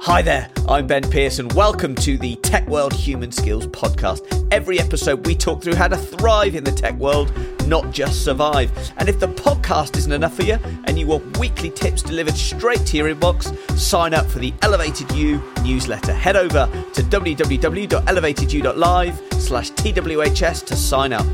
Hi 0.00 0.20
there, 0.22 0.50
I'm 0.68 0.86
Ben 0.86 1.02
Pearson. 1.02 1.48
Welcome 1.48 1.94
to 1.96 2.16
the 2.18 2.36
Tech 2.36 2.68
World 2.68 2.92
Human 2.92 3.32
Skills 3.32 3.66
Podcast. 3.66 4.46
Every 4.52 4.78
episode, 4.78 5.26
we 5.26 5.34
talk 5.34 5.60
through 5.62 5.74
how 5.74 5.88
to 5.88 5.96
thrive 5.96 6.54
in 6.54 6.62
the 6.64 6.70
tech 6.70 6.94
world, 6.96 7.32
not 7.66 7.90
just 7.92 8.22
survive. 8.22 8.70
And 8.98 9.08
if 9.08 9.18
the 9.18 9.28
podcast 9.28 9.96
isn't 9.96 10.12
enough 10.12 10.34
for 10.34 10.42
you 10.42 10.58
and 10.84 10.98
you 10.98 11.06
want 11.06 11.38
weekly 11.38 11.70
tips 11.70 12.02
delivered 12.02 12.36
straight 12.36 12.84
to 12.86 12.98
your 12.98 13.12
inbox, 13.12 13.56
sign 13.76 14.14
up 14.14 14.26
for 14.26 14.38
the 14.38 14.52
Elevated 14.62 15.10
You 15.12 15.42
newsletter. 15.64 16.12
Head 16.12 16.36
over 16.36 16.66
to 16.92 17.02
www.elevatedyou.live 17.02 19.22
slash 19.42 19.70
TWHS 19.72 20.66
to 20.66 20.76
sign 20.76 21.12
up. 21.14 21.26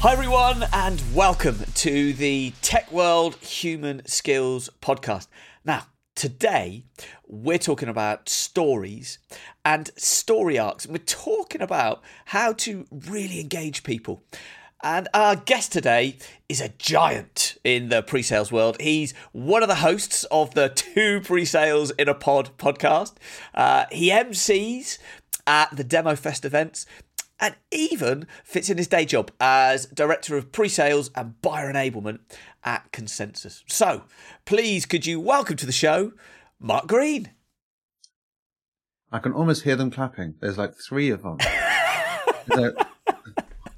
Hi, 0.00 0.12
everyone, 0.12 0.66
and 0.72 1.02
welcome 1.14 1.64
to 1.76 2.12
the 2.12 2.52
Tech 2.62 2.92
World 2.92 3.36
Human 3.36 4.02
Skills 4.06 4.70
Podcast. 4.80 5.26
Now, 5.66 5.88
today 6.14 6.84
we're 7.26 7.58
talking 7.58 7.88
about 7.88 8.28
stories 8.28 9.18
and 9.64 9.90
story 9.96 10.60
arcs. 10.60 10.86
We're 10.86 10.98
talking 10.98 11.60
about 11.60 12.02
how 12.26 12.52
to 12.52 12.86
really 12.92 13.40
engage 13.40 13.82
people. 13.82 14.22
And 14.84 15.08
our 15.12 15.34
guest 15.34 15.72
today 15.72 16.18
is 16.48 16.60
a 16.60 16.68
giant 16.78 17.58
in 17.64 17.88
the 17.88 18.02
pre 18.02 18.22
sales 18.22 18.52
world. 18.52 18.76
He's 18.80 19.12
one 19.32 19.64
of 19.64 19.68
the 19.68 19.76
hosts 19.76 20.22
of 20.30 20.54
the 20.54 20.68
Two 20.68 21.20
Pre 21.20 21.44
Sales 21.44 21.90
in 21.92 22.08
a 22.08 22.14
Pod 22.14 22.50
podcast. 22.58 23.14
Uh, 23.52 23.86
he 23.90 24.10
MCs 24.10 24.98
at 25.48 25.74
the 25.76 25.82
Demo 25.82 26.14
Fest 26.14 26.44
events 26.44 26.86
and 27.40 27.56
even 27.70 28.26
fits 28.44 28.70
in 28.70 28.78
his 28.78 28.88
day 28.88 29.04
job 29.04 29.30
as 29.40 29.86
Director 29.86 30.36
of 30.36 30.52
Pre 30.52 30.68
Sales 30.68 31.10
and 31.14 31.40
Buyer 31.42 31.72
Enablement 31.72 32.20
at 32.64 32.90
Consensus. 32.92 33.62
So, 33.66 34.04
please, 34.44 34.86
could 34.86 35.06
you 35.06 35.20
welcome 35.20 35.56
to 35.56 35.66
the 35.66 35.72
show 35.72 36.12
Mark 36.58 36.86
Green? 36.86 37.30
I 39.12 39.18
can 39.18 39.32
almost 39.32 39.62
hear 39.62 39.76
them 39.76 39.90
clapping. 39.90 40.34
There's 40.40 40.58
like 40.58 40.74
three 40.74 41.10
of 41.10 41.22
them. 41.22 41.38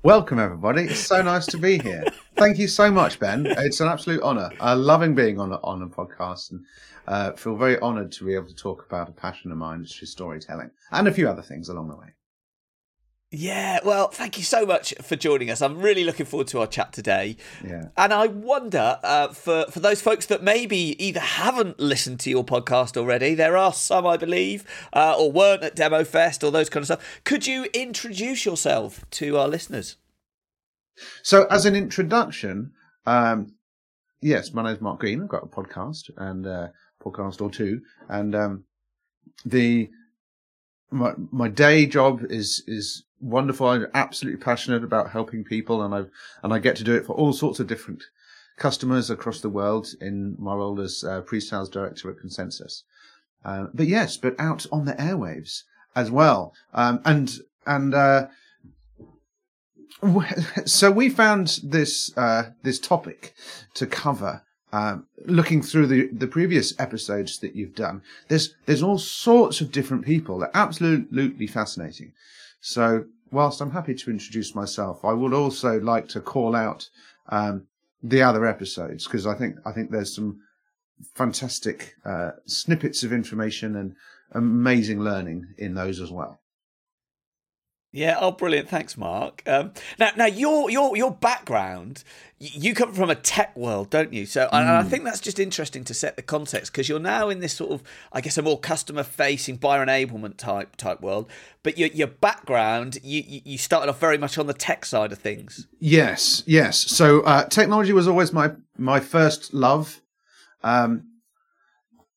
welcome, 0.02 0.38
everybody. 0.38 0.84
It's 0.84 1.00
so 1.00 1.22
nice 1.22 1.47
to 1.47 1.58
be 1.58 1.78
here. 1.78 2.04
Thank 2.36 2.58
you 2.58 2.66
so 2.66 2.91
much, 2.91 3.20
Ben. 3.20 3.47
It's 3.47 3.80
an 3.80 3.88
absolute 3.88 4.22
honour. 4.22 4.50
I'm 4.60 4.78
loving 4.78 5.14
being 5.14 5.38
on 5.38 5.52
a, 5.52 5.56
on 5.62 5.82
a 5.82 5.86
podcast 5.86 6.52
and 6.52 6.64
uh, 7.06 7.32
feel 7.32 7.56
very 7.56 7.78
honoured 7.80 8.12
to 8.12 8.25
be 8.25 8.34
able 8.34 8.47
to 8.47 8.54
talk 8.54 8.86
about 8.86 9.08
a 9.08 9.12
passion 9.12 9.52
of 9.52 9.58
mine, 9.58 9.80
which 9.80 10.02
is 10.02 10.10
storytelling, 10.10 10.70
and 10.92 11.08
a 11.08 11.12
few 11.12 11.28
other 11.28 11.42
things 11.42 11.69
along 11.69 11.88
the 11.88 11.97
way. 11.97 12.14
Yeah, 13.30 13.80
well, 13.84 14.08
thank 14.08 14.38
you 14.38 14.44
so 14.44 14.64
much 14.64 14.94
for 15.02 15.14
joining 15.14 15.50
us. 15.50 15.60
I'm 15.60 15.76
really 15.76 16.02
looking 16.02 16.24
forward 16.24 16.46
to 16.48 16.60
our 16.60 16.66
chat 16.66 16.94
today. 16.94 17.36
Yeah. 17.62 17.88
And 17.94 18.10
I 18.14 18.26
wonder, 18.26 18.98
uh, 19.02 19.28
for, 19.28 19.66
for 19.66 19.80
those 19.80 20.00
folks 20.00 20.24
that 20.26 20.42
maybe 20.42 20.96
either 21.04 21.20
haven't 21.20 21.78
listened 21.78 22.20
to 22.20 22.30
your 22.30 22.42
podcast 22.42 22.96
already, 22.96 23.34
there 23.34 23.54
are 23.54 23.74
some, 23.74 24.06
I 24.06 24.16
believe, 24.16 24.64
uh, 24.94 25.14
or 25.18 25.30
weren't 25.30 25.62
at 25.62 25.76
Demo 25.76 26.04
Fest 26.04 26.42
or 26.42 26.50
those 26.50 26.70
kind 26.70 26.80
of 26.80 26.86
stuff. 26.86 27.20
Could 27.24 27.46
you 27.46 27.64
introduce 27.74 28.46
yourself 28.46 29.04
to 29.10 29.36
our 29.36 29.46
listeners? 29.46 29.96
So, 31.22 31.44
as 31.50 31.66
an 31.66 31.76
introduction, 31.76 32.72
um, 33.04 33.52
yes, 34.22 34.54
my 34.54 34.62
name 34.62 34.76
is 34.76 34.80
Mark 34.80 35.00
Green. 35.00 35.20
I've 35.20 35.28
got 35.28 35.42
a 35.42 35.46
podcast 35.46 36.10
and 36.16 36.46
uh, 36.46 36.68
podcast 37.04 37.42
or 37.42 37.50
two, 37.50 37.82
and 38.08 38.34
um, 38.34 38.64
the 39.44 39.90
my 40.90 41.12
my 41.30 41.48
day 41.48 41.86
job 41.86 42.22
is 42.30 42.64
is 42.66 43.04
wonderful. 43.20 43.69
I'm 43.69 43.86
absolutely 43.94 44.41
passionate 44.41 44.84
about 44.84 45.11
helping 45.11 45.44
people, 45.44 45.83
and 45.83 45.94
I 45.94 46.05
and 46.42 46.52
I 46.52 46.58
get 46.58 46.77
to 46.77 46.84
do 46.84 46.94
it 46.94 47.06
for 47.06 47.14
all 47.14 47.33
sorts 47.33 47.60
of 47.60 47.66
different 47.66 48.05
customers 48.56 49.10
across 49.10 49.41
the 49.41 49.48
world 49.48 49.88
in 50.00 50.36
my 50.38 50.55
role 50.55 50.80
as 50.80 51.05
uh, 51.05 51.20
pre-sales 51.20 51.69
director 51.69 52.10
at 52.10 52.19
Consensus. 52.19 52.84
Uh, 53.44 53.66
but 53.72 53.86
yes, 53.86 54.16
but 54.16 54.34
out 54.38 54.66
on 54.72 54.84
the 54.84 54.94
airwaves 54.94 55.62
as 55.94 56.10
well, 56.10 56.52
um, 56.75 57.00
and 57.05 57.38
and 57.66 57.94
uh, 57.94 58.26
so 60.65 60.91
we 60.91 61.09
found 61.09 61.60
this 61.62 62.16
uh, 62.16 62.50
this 62.62 62.78
topic 62.78 63.34
to 63.75 63.87
cover 63.87 64.42
um, 64.72 65.06
looking 65.25 65.62
through 65.62 65.87
the, 65.87 66.09
the 66.12 66.26
previous 66.26 66.78
episodes 66.78 67.38
that 67.38 67.56
you've 67.56 67.75
done, 67.75 68.03
there's 68.28 68.54
there's 68.66 68.82
all 68.82 68.98
sorts 68.98 69.60
of 69.60 69.72
different 69.72 70.04
people. 70.04 70.38
They're 70.38 70.50
absolutely 70.54 71.47
fascinating. 71.47 72.12
So 72.60 73.06
whilst 73.31 73.61
I'm 73.61 73.71
happy 73.71 73.94
to 73.94 74.11
introduce 74.11 74.55
myself, 74.55 75.05
I 75.05 75.12
would 75.12 75.33
also 75.33 75.81
like 75.81 76.09
to 76.09 76.21
call 76.21 76.55
out 76.55 76.89
um, 77.28 77.66
the 78.03 78.22
other 78.22 78.47
episodes 78.47 79.05
because 79.05 79.27
I 79.27 79.34
think 79.34 79.56
I 79.65 79.72
think 79.72 79.91
there's 79.91 80.15
some 80.15 80.41
fantastic 81.15 81.94
uh, 82.05 82.33
snippets 82.47 83.03
of 83.03 83.12
information 83.12 83.77
and 83.77 83.94
amazing 84.33 85.00
learning 85.00 85.47
in 85.59 85.75
those 85.75 86.00
as 86.00 86.11
well. 86.11 86.41
Yeah. 87.91 88.19
Oh, 88.21 88.32
brilliant. 88.32 88.69
Thanks, 88.69 88.99
Mark. 88.99 89.43
Um, 89.47 89.72
now, 89.99 90.10
now 90.15 90.26
your 90.26 90.71
your 90.71 90.94
your 90.94 91.10
background, 91.10 92.04
you 92.38 92.75
come 92.75 92.93
from 92.93 93.09
a 93.09 93.15
tech 93.15 93.56
world, 93.56 93.88
don't 93.88 94.12
you? 94.12 94.26
So, 94.26 94.44
mm. 94.44 94.49
and 94.53 94.69
I 94.69 94.82
hmm. 94.82 94.88
think 94.88 95.04
that's 95.04 95.21
just 95.21 95.38
interesting 95.38 95.84
to 95.84 95.94
set 95.94 96.16
the 96.16 96.22
context 96.22 96.71
because 96.71 96.87
you're 96.87 96.98
now 96.98 97.31
in 97.31 97.41
this 97.41 97.54
sort 97.54 97.72
of, 97.72 97.82
I 98.12 98.21
guess, 98.21 98.37
a 98.37 98.43
more 98.43 98.59
customer 98.59 99.03
facing 99.03 99.56
buyer 99.56 99.84
enablement 99.84 100.37
type 100.37 100.77
type 100.77 101.00
world. 101.00 101.31
But 101.62 101.78
your 101.78 101.88
your 101.88 102.09
background, 102.09 102.98
you 103.03 103.22
you 103.27 103.56
started 103.56 103.88
off 103.88 103.98
very 103.98 104.19
much 104.19 104.37
on 104.37 104.47
the 104.47 104.54
tech 104.54 104.84
side 104.84 105.10
of 105.10 105.19
things. 105.19 105.66
Yes. 105.81 106.43
Yes. 106.47 106.78
So, 106.78 107.22
uh, 107.22 107.44
technology 107.47 107.94
was 107.94 108.06
always 108.06 108.34
my 108.34 108.53
my 108.77 109.00
first 109.00 109.54
love. 109.54 110.03
Um, 110.62 111.04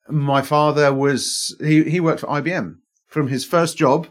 my 0.10 0.42
father 0.42 0.94
was 0.94 1.56
he 1.62 1.84
he 1.90 2.02
worked 2.02 2.20
for 2.20 2.28
IBM 2.28 2.76
from 3.08 3.30
his 3.30 3.46
first 3.46 3.78
job 3.78 4.08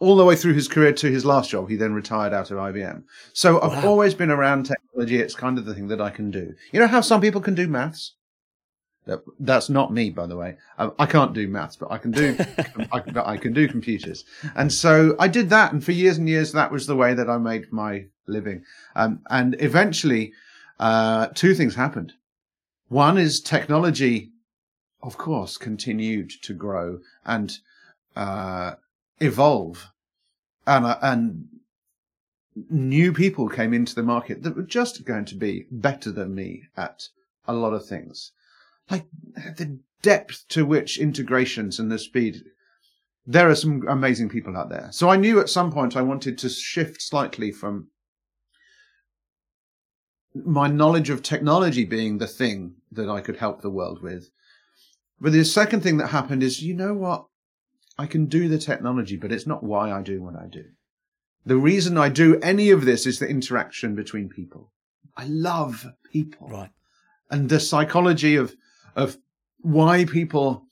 all 0.00 0.16
the 0.16 0.24
way 0.24 0.36
through 0.36 0.54
his 0.54 0.68
career 0.68 0.92
to 0.92 1.10
his 1.10 1.24
last 1.24 1.50
job. 1.50 1.68
He 1.68 1.76
then 1.76 1.94
retired 1.94 2.32
out 2.32 2.50
of 2.50 2.58
IBM. 2.58 3.04
So 3.32 3.54
wow. 3.54 3.70
I've 3.70 3.84
always 3.84 4.14
been 4.14 4.30
around 4.30 4.64
technology. 4.64 5.16
It's 5.16 5.34
kind 5.34 5.58
of 5.58 5.64
the 5.64 5.74
thing 5.74 5.88
that 5.88 6.00
I 6.00 6.10
can 6.10 6.30
do. 6.30 6.54
You 6.72 6.80
know 6.80 6.86
how 6.86 7.00
some 7.00 7.20
people 7.20 7.40
can 7.40 7.54
do 7.54 7.68
maths? 7.68 8.14
That's 9.38 9.68
not 9.68 9.92
me, 9.92 10.10
by 10.10 10.26
the 10.26 10.36
way. 10.36 10.56
I 10.78 11.04
can't 11.04 11.34
do 11.34 11.46
maths, 11.46 11.76
but 11.76 11.92
I 11.92 11.98
can 11.98 12.10
do, 12.10 12.36
I, 12.92 13.02
I 13.16 13.36
can 13.36 13.52
do 13.52 13.68
computers. 13.68 14.24
And 14.54 14.72
so 14.72 15.14
I 15.18 15.28
did 15.28 15.50
that. 15.50 15.72
And 15.72 15.84
for 15.84 15.92
years 15.92 16.16
and 16.16 16.28
years, 16.28 16.52
that 16.52 16.72
was 16.72 16.86
the 16.86 16.96
way 16.96 17.12
that 17.12 17.28
I 17.28 17.36
made 17.36 17.70
my 17.70 18.06
living. 18.26 18.64
Um, 18.96 19.20
and 19.28 19.56
eventually, 19.60 20.32
uh, 20.80 21.28
two 21.34 21.54
things 21.54 21.74
happened. 21.74 22.14
One 22.88 23.18
is 23.18 23.42
technology, 23.42 24.32
of 25.02 25.18
course, 25.18 25.58
continued 25.58 26.30
to 26.42 26.54
grow 26.54 27.00
and, 27.26 27.52
uh, 28.16 28.74
evolve. 29.24 29.90
And 30.66 30.84
uh, 30.84 30.98
and 31.02 31.48
new 32.70 33.12
people 33.12 33.48
came 33.48 33.74
into 33.74 33.94
the 33.94 34.02
market 34.02 34.42
that 34.42 34.56
were 34.56 34.62
just 34.62 35.04
going 35.04 35.24
to 35.26 35.34
be 35.34 35.66
better 35.70 36.12
than 36.12 36.34
me 36.34 36.62
at 36.76 37.08
a 37.46 37.52
lot 37.52 37.72
of 37.72 37.84
things. 37.84 38.32
Like 38.90 39.06
the 39.34 39.78
depth 40.02 40.44
to 40.50 40.64
which 40.64 40.98
integrations 40.98 41.78
and 41.78 41.90
the 41.90 41.98
speed 41.98 42.44
there 43.26 43.48
are 43.48 43.54
some 43.54 43.82
amazing 43.88 44.28
people 44.28 44.56
out 44.56 44.68
there. 44.68 44.88
So 44.92 45.08
i 45.08 45.16
knew 45.16 45.40
at 45.40 45.48
some 45.48 45.72
point 45.72 45.96
i 45.96 46.02
wanted 46.02 46.36
to 46.38 46.48
shift 46.48 47.00
slightly 47.00 47.50
from 47.50 47.88
my 50.34 50.68
knowledge 50.68 51.10
of 51.10 51.22
technology 51.22 51.84
being 51.84 52.18
the 52.18 52.26
thing 52.26 52.74
that 52.92 53.08
i 53.08 53.20
could 53.20 53.38
help 53.38 53.62
the 53.62 53.70
world 53.70 54.02
with. 54.02 54.30
But 55.20 55.32
the 55.32 55.44
second 55.44 55.82
thing 55.82 55.96
that 55.98 56.08
happened 56.08 56.42
is 56.42 56.62
you 56.62 56.74
know 56.74 56.92
what 56.92 57.26
I 57.96 58.06
can 58.06 58.26
do 58.26 58.48
the 58.48 58.58
technology, 58.58 59.16
but 59.16 59.32
it's 59.32 59.46
not 59.46 59.62
why 59.62 59.92
I 59.92 60.02
do 60.02 60.22
what 60.22 60.36
I 60.36 60.46
do. 60.46 60.64
The 61.46 61.56
reason 61.56 61.98
I 61.98 62.08
do 62.08 62.40
any 62.40 62.70
of 62.70 62.84
this 62.84 63.06
is 63.06 63.18
the 63.18 63.28
interaction 63.28 63.94
between 63.94 64.28
people. 64.28 64.72
I 65.16 65.26
love 65.26 65.86
people. 66.10 66.48
Right. 66.48 66.70
And 67.30 67.48
the 67.48 67.60
psychology 67.60 68.36
of, 68.36 68.54
of 68.96 69.18
why 69.60 70.04
people 70.04 70.64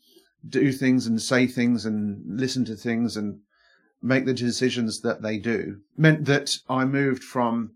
do 0.48 0.72
things 0.72 1.06
and 1.06 1.20
say 1.20 1.46
things 1.46 1.86
and 1.86 2.22
listen 2.26 2.64
to 2.64 2.76
things 2.76 3.16
and 3.16 3.40
make 4.02 4.24
the 4.24 4.34
decisions 4.34 5.00
that 5.02 5.22
they 5.22 5.38
do 5.38 5.80
meant 5.96 6.24
that 6.24 6.56
I 6.68 6.84
moved 6.84 7.22
from 7.22 7.72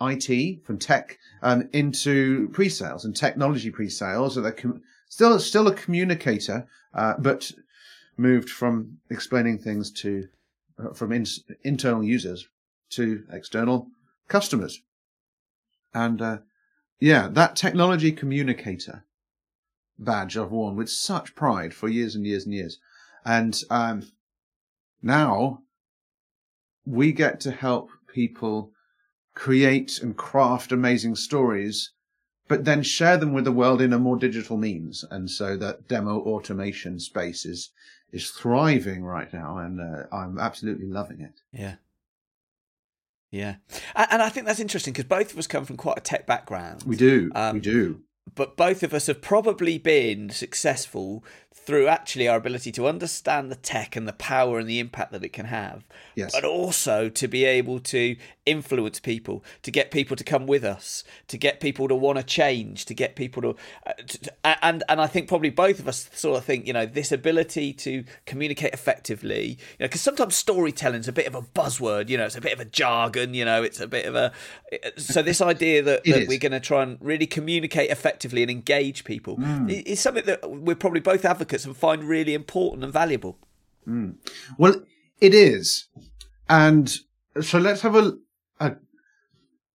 IT, 0.00 0.64
from 0.64 0.78
tech, 0.78 1.18
um, 1.42 1.68
into 1.72 2.48
pre-sales 2.48 3.04
and 3.04 3.14
technology 3.14 3.70
pre-sales. 3.70 4.34
So 4.34 4.50
com- 4.50 4.82
still, 5.08 5.38
still 5.38 5.68
a 5.68 5.74
communicator, 5.74 6.66
uh, 6.94 7.14
but 7.18 7.52
moved 8.18 8.50
from 8.50 8.98
explaining 9.10 9.58
things 9.58 9.90
to 9.90 10.28
uh, 10.78 10.92
from 10.92 11.12
in, 11.12 11.26
internal 11.62 12.02
users 12.02 12.48
to 12.90 13.24
external 13.30 13.88
customers. 14.28 14.80
And 15.94 16.20
uh, 16.20 16.38
yeah, 17.00 17.28
that 17.28 17.56
technology 17.56 18.12
communicator 18.12 19.04
badge 19.98 20.36
I've 20.36 20.50
worn 20.50 20.76
with 20.76 20.90
such 20.90 21.34
pride 21.34 21.74
for 21.74 21.88
years 21.88 22.14
and 22.14 22.26
years 22.26 22.44
and 22.44 22.54
years. 22.54 22.78
And 23.24 23.60
um, 23.70 24.10
now 25.02 25.62
we 26.84 27.12
get 27.12 27.40
to 27.40 27.50
help 27.50 27.90
people 28.12 28.72
create 29.34 30.00
and 30.02 30.16
craft 30.16 30.72
amazing 30.72 31.16
stories 31.16 31.92
but 32.48 32.64
then 32.64 32.82
share 32.82 33.18
them 33.18 33.34
with 33.34 33.44
the 33.44 33.52
world 33.52 33.80
in 33.82 33.92
a 33.92 33.98
more 33.98 34.16
digital 34.16 34.56
means. 34.56 35.04
And 35.10 35.30
so 35.30 35.56
that 35.58 35.86
demo 35.86 36.20
automation 36.20 36.98
space 36.98 37.44
is, 37.44 37.70
is 38.12 38.30
thriving 38.30 39.04
right 39.04 39.32
now. 39.32 39.58
And 39.58 39.80
uh, 39.80 40.04
I'm 40.12 40.38
absolutely 40.38 40.86
loving 40.86 41.20
it. 41.20 41.40
Yeah. 41.52 41.74
Yeah. 43.30 43.56
And, 43.94 44.06
and 44.12 44.22
I 44.22 44.28
think 44.28 44.46
that's 44.46 44.60
interesting 44.60 44.92
because 44.92 45.04
both 45.04 45.32
of 45.32 45.38
us 45.38 45.46
come 45.46 45.64
from 45.64 45.76
quite 45.76 45.98
a 45.98 46.02
tech 46.02 46.26
background. 46.26 46.84
We 46.86 46.96
do. 46.96 47.30
Um, 47.34 47.54
we 47.54 47.60
do. 47.60 48.00
But 48.34 48.56
both 48.56 48.82
of 48.82 48.92
us 48.92 49.06
have 49.06 49.22
probably 49.22 49.78
been 49.78 50.30
successful 50.30 51.24
through 51.66 51.86
actually 51.86 52.26
our 52.28 52.36
ability 52.36 52.72
to 52.72 52.86
understand 52.86 53.50
the 53.50 53.56
tech 53.56 53.96
and 53.96 54.08
the 54.08 54.12
power 54.12 54.58
and 54.58 54.68
the 54.68 54.78
impact 54.78 55.12
that 55.12 55.24
it 55.24 55.32
can 55.32 55.46
have, 55.46 55.84
yes. 56.14 56.32
but 56.32 56.44
also 56.44 57.08
to 57.08 57.28
be 57.28 57.44
able 57.44 57.78
to 57.78 58.16
influence 58.46 58.98
people, 58.98 59.44
to 59.62 59.70
get 59.70 59.90
people 59.90 60.16
to 60.16 60.24
come 60.24 60.46
with 60.46 60.64
us, 60.64 61.04
to 61.28 61.36
get 61.36 61.60
people 61.60 61.86
to 61.88 61.94
want 61.94 62.18
to 62.18 62.24
change, 62.24 62.86
to 62.86 62.94
get 62.94 63.16
people 63.16 63.42
to, 63.42 63.56
uh, 63.86 63.92
to, 64.06 64.64
and 64.64 64.82
and 64.88 65.00
I 65.00 65.06
think 65.06 65.28
probably 65.28 65.50
both 65.50 65.78
of 65.78 65.86
us 65.86 66.08
sort 66.14 66.38
of 66.38 66.44
think 66.44 66.66
you 66.66 66.72
know 66.72 66.86
this 66.86 67.12
ability 67.12 67.72
to 67.74 68.04
communicate 68.24 68.72
effectively, 68.72 69.48
you 69.48 69.56
know, 69.80 69.86
because 69.86 70.00
sometimes 70.00 70.34
storytelling 70.36 71.00
is 71.00 71.08
a 71.08 71.12
bit 71.12 71.26
of 71.26 71.34
a 71.34 71.42
buzzword, 71.42 72.08
you 72.08 72.16
know, 72.16 72.24
it's 72.24 72.36
a 72.36 72.40
bit 72.40 72.52
of 72.52 72.60
a 72.60 72.64
jargon, 72.64 73.34
you 73.34 73.44
know, 73.44 73.62
it's 73.62 73.80
a 73.80 73.86
bit 73.86 74.06
of 74.06 74.14
a 74.14 74.32
so 74.96 75.22
this 75.22 75.40
idea 75.40 75.82
that, 75.82 76.04
that 76.04 76.28
we're 76.28 76.38
going 76.38 76.52
to 76.52 76.60
try 76.60 76.82
and 76.82 76.98
really 77.00 77.26
communicate 77.26 77.90
effectively 77.90 78.42
and 78.42 78.50
engage 78.50 79.04
people 79.04 79.36
mm. 79.36 79.70
is 79.84 80.00
something 80.00 80.24
that 80.24 80.48
we're 80.50 80.76
probably 80.76 81.00
both 81.00 81.24
advocates 81.48 81.64
and 81.64 81.76
find 81.76 82.04
really 82.04 82.34
important 82.34 82.84
and 82.84 82.92
valuable. 82.92 83.38
Mm. 83.86 84.16
Well, 84.58 84.82
it 85.20 85.34
is. 85.34 85.88
And 86.48 86.94
so 87.40 87.58
let's 87.58 87.82
have 87.82 87.96
a, 87.96 88.18
a. 88.60 88.76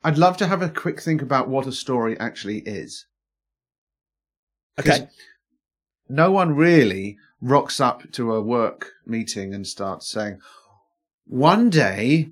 I'd 0.04 0.18
love 0.18 0.38
to 0.38 0.48
have 0.48 0.62
a 0.62 0.70
quick 0.70 1.02
think 1.02 1.22
about 1.22 1.50
what 1.50 1.68
a 1.68 1.72
story 1.72 2.20
actually 2.20 2.60
is. 2.60 3.08
Okay. 4.80 5.08
No 6.10 6.31
one 6.31 6.56
really 6.56 7.18
rocks 7.42 7.80
up 7.80 8.12
to 8.12 8.34
a 8.34 8.42
work 8.42 8.92
meeting 9.06 9.54
and 9.54 9.66
starts 9.66 10.08
saying, 10.08 10.40
one 11.25 11.70
day 11.70 12.31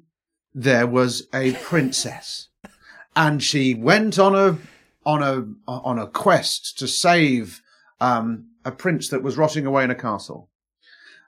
there 0.54 0.88
was 0.88 1.28
a 1.34 1.54
princess 1.54 2.50
and 3.16 3.42
she 3.42 3.74
went 3.74 4.20
on 4.20 4.36
a 4.36 4.58
on 5.06 5.24
a 5.24 5.72
on 5.72 5.98
a 5.98 6.08
quest 6.08 6.78
to 6.80 6.88
save 6.88 7.62
um, 8.02 8.51
a 8.66 8.72
prince 8.72 9.10
that 9.10 9.24
was 9.24 9.38
rotting 9.38 9.66
away 9.66 9.84
in 9.84 9.92
a 9.92 9.96
castle. 9.96 10.50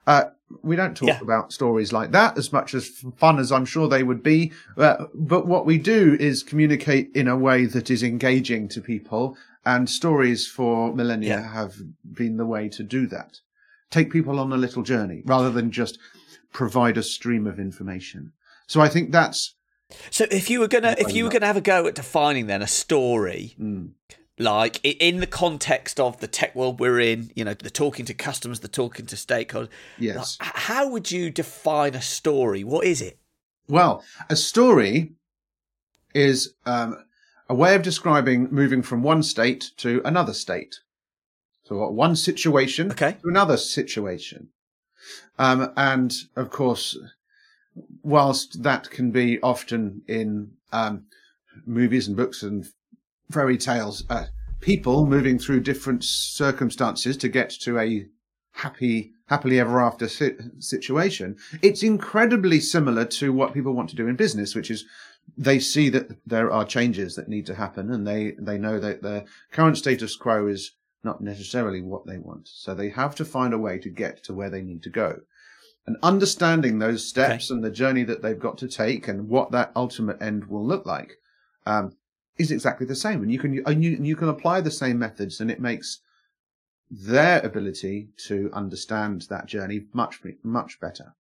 Uh, 0.06 0.24
we 0.62 0.76
don't 0.76 0.96
talk 0.96 1.08
yeah. 1.08 1.20
about 1.20 1.52
stories 1.52 1.92
like 1.92 2.12
that 2.12 2.36
as 2.36 2.52
much 2.52 2.74
as 2.74 2.88
fun 3.16 3.38
as 3.38 3.50
I'm 3.50 3.64
sure 3.64 3.88
they 3.88 4.02
would 4.02 4.22
be. 4.22 4.52
Uh, 4.76 5.06
but 5.14 5.46
what 5.46 5.66
we 5.66 5.78
do 5.78 6.16
is 6.20 6.42
communicate 6.42 7.10
in 7.14 7.26
a 7.26 7.36
way 7.36 7.64
that 7.66 7.90
is 7.90 8.02
engaging 8.02 8.68
to 8.68 8.80
people. 8.80 9.36
And 9.66 9.88
stories 9.88 10.46
for 10.46 10.94
millennia 10.94 11.38
yeah. 11.38 11.52
have 11.52 11.76
been 12.12 12.36
the 12.36 12.44
way 12.44 12.68
to 12.68 12.82
do 12.82 13.06
that. 13.06 13.40
Take 13.90 14.12
people 14.12 14.38
on 14.38 14.52
a 14.52 14.58
little 14.58 14.82
journey 14.82 15.22
rather 15.24 15.50
than 15.50 15.70
just 15.70 15.98
provide 16.52 16.98
a 16.98 17.02
stream 17.02 17.46
of 17.46 17.58
information. 17.58 18.32
So 18.66 18.82
I 18.82 18.88
think 18.88 19.10
that's. 19.10 19.54
So 20.10 20.26
if 20.30 20.50
you 20.50 20.60
were 20.60 20.68
gonna, 20.68 20.94
if 20.98 21.14
you 21.14 21.24
were 21.24 21.30
gonna 21.30 21.46
have 21.46 21.56
a 21.56 21.62
go 21.62 21.86
at 21.86 21.94
defining 21.94 22.46
then 22.46 22.60
a 22.60 22.66
story, 22.66 23.54
mm 23.58 23.92
like 24.38 24.80
in 24.84 25.20
the 25.20 25.26
context 25.26 26.00
of 26.00 26.18
the 26.20 26.26
tech 26.26 26.54
world 26.54 26.80
we're 26.80 27.00
in, 27.00 27.30
you 27.34 27.44
know, 27.44 27.54
the 27.54 27.70
talking 27.70 28.04
to 28.06 28.14
customers, 28.14 28.60
the 28.60 28.68
talking 28.68 29.06
to 29.06 29.16
stakeholders. 29.16 29.68
Yes. 29.98 30.36
Like, 30.40 30.56
how 30.56 30.88
would 30.88 31.10
you 31.10 31.30
define 31.30 31.94
a 31.94 32.02
story? 32.02 32.64
What 32.64 32.84
is 32.84 33.00
it? 33.00 33.18
Well, 33.68 34.04
a 34.28 34.36
story 34.36 35.12
is 36.14 36.54
um, 36.66 37.04
a 37.48 37.54
way 37.54 37.74
of 37.74 37.82
describing 37.82 38.48
moving 38.50 38.82
from 38.82 39.02
one 39.02 39.22
state 39.22 39.70
to 39.78 40.02
another 40.04 40.34
state. 40.34 40.76
So, 41.64 41.88
one 41.90 42.16
situation 42.16 42.90
okay. 42.90 43.16
to 43.22 43.28
another 43.28 43.56
situation. 43.56 44.48
Um, 45.38 45.72
and 45.76 46.12
of 46.36 46.50
course, 46.50 46.98
whilst 48.02 48.62
that 48.62 48.90
can 48.90 49.10
be 49.10 49.40
often 49.42 50.02
in 50.06 50.52
um, 50.72 51.06
movies 51.66 52.08
and 52.08 52.16
books 52.16 52.42
and 52.42 52.66
fairy 53.30 53.58
tales, 53.58 54.04
uh, 54.10 54.26
people 54.60 55.06
moving 55.06 55.38
through 55.38 55.60
different 55.60 56.04
circumstances 56.04 57.16
to 57.18 57.28
get 57.28 57.50
to 57.50 57.78
a 57.78 58.06
happy, 58.52 59.12
happily 59.26 59.60
ever 59.60 59.80
after 59.80 60.08
si- 60.08 60.36
situation. 60.58 61.36
It's 61.62 61.82
incredibly 61.82 62.60
similar 62.60 63.04
to 63.06 63.32
what 63.32 63.54
people 63.54 63.74
want 63.74 63.90
to 63.90 63.96
do 63.96 64.08
in 64.08 64.16
business, 64.16 64.54
which 64.54 64.70
is 64.70 64.84
they 65.36 65.58
see 65.58 65.88
that 65.90 66.10
there 66.26 66.52
are 66.52 66.64
changes 66.64 67.16
that 67.16 67.28
need 67.28 67.46
to 67.46 67.54
happen 67.54 67.90
and 67.90 68.06
they, 68.06 68.32
they 68.38 68.58
know 68.58 68.78
that 68.78 69.02
the 69.02 69.24
current 69.50 69.78
status 69.78 70.16
quo 70.16 70.46
is 70.46 70.72
not 71.02 71.20
necessarily 71.20 71.82
what 71.82 72.06
they 72.06 72.18
want. 72.18 72.48
So 72.48 72.74
they 72.74 72.88
have 72.90 73.14
to 73.16 73.24
find 73.24 73.52
a 73.52 73.58
way 73.58 73.78
to 73.78 73.90
get 73.90 74.22
to 74.24 74.34
where 74.34 74.50
they 74.50 74.62
need 74.62 74.82
to 74.84 74.90
go. 74.90 75.20
And 75.86 75.96
understanding 76.02 76.78
those 76.78 77.06
steps 77.06 77.50
okay. 77.50 77.56
and 77.56 77.64
the 77.64 77.70
journey 77.70 78.04
that 78.04 78.22
they've 78.22 78.38
got 78.38 78.56
to 78.58 78.68
take 78.68 79.06
and 79.06 79.28
what 79.28 79.50
that 79.50 79.72
ultimate 79.76 80.22
end 80.22 80.46
will 80.46 80.64
look 80.66 80.86
like 80.86 81.18
um, 81.66 81.94
is 82.38 82.50
exactly 82.50 82.86
the 82.86 82.96
same, 82.96 83.22
and 83.22 83.30
you 83.30 83.38
can 83.38 83.62
and 83.66 83.84
you 83.84 83.92
you 84.00 84.16
can 84.16 84.28
apply 84.28 84.60
the 84.60 84.70
same 84.70 84.98
methods, 84.98 85.40
and 85.40 85.50
it 85.50 85.60
makes 85.60 86.00
their 86.90 87.40
ability 87.40 88.08
to 88.26 88.50
understand 88.52 89.22
that 89.30 89.46
journey 89.46 89.86
much 89.92 90.20
much 90.42 90.80
better. 90.80 91.14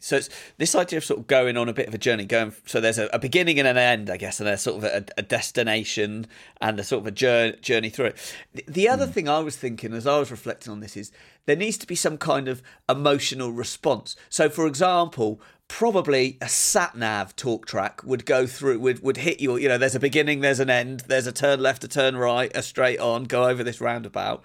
So 0.00 0.16
it's 0.16 0.28
this 0.58 0.74
idea 0.74 0.98
of 0.98 1.04
sort 1.04 1.20
of 1.20 1.26
going 1.26 1.56
on 1.56 1.68
a 1.68 1.72
bit 1.72 1.88
of 1.88 1.94
a 1.94 1.98
journey, 1.98 2.24
going 2.24 2.54
so 2.66 2.80
there's 2.80 2.98
a, 2.98 3.06
a 3.12 3.18
beginning 3.18 3.58
and 3.58 3.66
an 3.66 3.76
end, 3.76 4.10
I 4.10 4.16
guess, 4.16 4.40
and 4.40 4.46
there's 4.46 4.60
sort 4.60 4.78
of 4.78 4.84
a, 4.84 5.04
a 5.16 5.22
destination 5.22 6.26
and 6.60 6.78
a 6.78 6.84
sort 6.84 7.00
of 7.02 7.06
a 7.06 7.10
journey, 7.10 7.56
journey 7.60 7.90
through 7.90 8.06
it. 8.06 8.34
The, 8.54 8.64
the 8.68 8.88
other 8.88 9.06
mm. 9.06 9.12
thing 9.12 9.28
I 9.28 9.40
was 9.40 9.56
thinking 9.56 9.92
as 9.94 10.06
I 10.06 10.18
was 10.18 10.30
reflecting 10.30 10.72
on 10.72 10.80
this 10.80 10.96
is 10.96 11.12
there 11.46 11.56
needs 11.56 11.78
to 11.78 11.86
be 11.86 11.94
some 11.94 12.18
kind 12.18 12.48
of 12.48 12.62
emotional 12.88 13.52
response. 13.52 14.16
So, 14.28 14.50
for 14.50 14.66
example, 14.66 15.40
probably 15.68 16.38
a 16.40 16.48
sat 16.48 16.96
nav 16.96 17.36
talk 17.36 17.66
track 17.66 18.02
would 18.02 18.24
go 18.24 18.46
through 18.46 18.78
would 18.78 19.02
would 19.02 19.18
hit 19.18 19.38
you 19.38 19.58
you 19.58 19.68
know 19.68 19.76
there's 19.76 19.94
a 19.94 20.00
beginning 20.00 20.40
there's 20.40 20.60
an 20.60 20.70
end 20.70 21.00
there's 21.08 21.26
a 21.26 21.32
turn 21.32 21.60
left 21.60 21.84
a 21.84 21.88
turn 21.88 22.16
right 22.16 22.50
a 22.54 22.62
straight 22.62 22.98
on 22.98 23.24
go 23.24 23.46
over 23.46 23.62
this 23.62 23.78
roundabout 23.78 24.42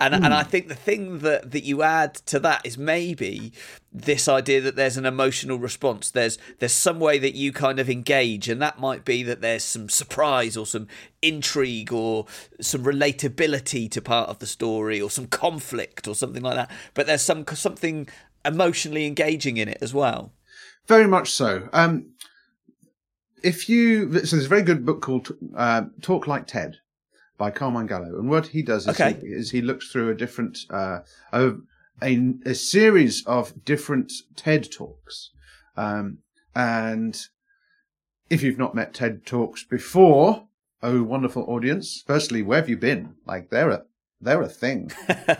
and 0.00 0.14
mm. 0.14 0.24
and 0.24 0.34
I 0.34 0.42
think 0.42 0.68
the 0.68 0.74
thing 0.74 1.20
that 1.20 1.50
that 1.50 1.64
you 1.64 1.82
add 1.82 2.14
to 2.26 2.38
that 2.40 2.64
is 2.64 2.78
maybe 2.78 3.52
this 3.92 4.28
idea 4.28 4.60
that 4.60 4.76
there's 4.76 4.96
an 4.96 5.06
emotional 5.06 5.58
response 5.58 6.10
there's 6.10 6.38
there's 6.58 6.72
some 6.72 7.00
way 7.00 7.18
that 7.18 7.34
you 7.34 7.52
kind 7.52 7.78
of 7.78 7.88
engage 7.88 8.48
and 8.48 8.60
that 8.60 8.78
might 8.78 9.04
be 9.04 9.22
that 9.22 9.40
there's 9.40 9.64
some 9.64 9.88
surprise 9.88 10.56
or 10.56 10.66
some 10.66 10.86
intrigue 11.22 11.92
or 11.92 12.26
some 12.60 12.84
relatability 12.84 13.90
to 13.90 14.00
part 14.00 14.28
of 14.28 14.38
the 14.38 14.46
story 14.46 15.00
or 15.00 15.10
some 15.10 15.26
conflict 15.26 16.06
or 16.06 16.14
something 16.14 16.42
like 16.42 16.56
that 16.56 16.70
but 16.94 17.06
there's 17.06 17.22
some 17.22 17.44
something 17.54 18.08
emotionally 18.44 19.06
engaging 19.06 19.56
in 19.56 19.68
it 19.68 19.78
as 19.80 19.92
well 19.92 20.32
very 20.88 21.06
much 21.06 21.30
so. 21.30 21.68
Um, 21.72 22.06
if 23.44 23.68
you 23.68 24.12
so 24.24 24.36
there's 24.36 24.46
a 24.46 24.48
very 24.48 24.62
good 24.62 24.84
book 24.84 25.02
called 25.02 25.28
uh, 25.54 25.82
Talk 26.00 26.26
Like 26.26 26.46
TED 26.46 26.78
by 27.38 27.50
Carmine 27.50 27.86
Gallo, 27.86 28.18
and 28.18 28.28
what 28.28 28.48
he 28.48 28.62
does 28.62 28.86
is, 28.86 29.00
okay. 29.00 29.18
he, 29.20 29.28
is 29.28 29.50
he 29.50 29.62
looks 29.62 29.88
through 29.88 30.10
a 30.10 30.14
different 30.14 30.58
uh, 30.70 31.00
a, 31.32 31.52
a, 32.02 32.34
a 32.44 32.54
series 32.54 33.24
of 33.26 33.64
different 33.64 34.12
TED 34.36 34.70
talks, 34.70 35.30
um, 35.76 36.18
and 36.54 37.18
if 38.28 38.42
you've 38.42 38.58
not 38.58 38.74
met 38.74 38.92
TED 38.92 39.24
talks 39.24 39.64
before, 39.64 40.48
oh 40.82 41.02
wonderful 41.02 41.44
audience! 41.44 42.02
Firstly, 42.06 42.42
where 42.42 42.60
have 42.60 42.68
you 42.68 42.76
been? 42.76 43.14
Like 43.24 43.50
they're 43.50 43.70
a 43.70 43.84
they're 44.20 44.42
a 44.42 44.48
thing. 44.48 44.90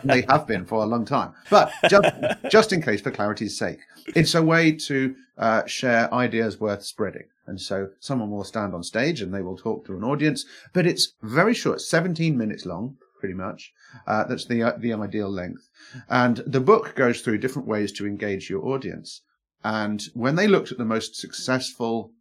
they 0.04 0.22
have 0.28 0.46
been 0.46 0.64
for 0.64 0.82
a 0.82 0.86
long 0.86 1.04
time. 1.04 1.32
But 1.50 1.72
just, 1.88 2.14
just 2.50 2.72
in 2.72 2.82
case, 2.82 3.00
for 3.00 3.10
clarity's 3.10 3.58
sake, 3.58 3.80
it's 4.14 4.34
a 4.34 4.42
way 4.42 4.72
to 4.72 5.14
uh, 5.36 5.66
share 5.66 6.12
ideas 6.12 6.60
worth 6.60 6.84
spreading. 6.84 7.24
And 7.46 7.60
so 7.60 7.90
someone 7.98 8.30
will 8.30 8.44
stand 8.44 8.74
on 8.74 8.82
stage 8.82 9.22
and 9.22 9.32
they 9.32 9.42
will 9.42 9.56
talk 9.56 9.86
to 9.86 9.96
an 9.96 10.04
audience, 10.04 10.44
but 10.74 10.86
it's 10.86 11.14
very 11.22 11.54
short, 11.54 11.80
17 11.80 12.36
minutes 12.36 12.66
long, 12.66 12.98
pretty 13.18 13.34
much. 13.34 13.72
Uh, 14.06 14.24
that's 14.24 14.44
the, 14.44 14.62
uh, 14.62 14.72
the 14.78 14.92
ideal 14.92 15.30
length. 15.30 15.70
And 16.10 16.38
the 16.46 16.60
book 16.60 16.94
goes 16.94 17.22
through 17.22 17.38
different 17.38 17.66
ways 17.66 17.90
to 17.92 18.06
engage 18.06 18.50
your 18.50 18.66
audience. 18.66 19.22
And 19.64 20.04
when 20.14 20.36
they 20.36 20.46
looked 20.46 20.70
at 20.70 20.78
the 20.78 20.84
most 20.84 21.16
successful 21.16 22.12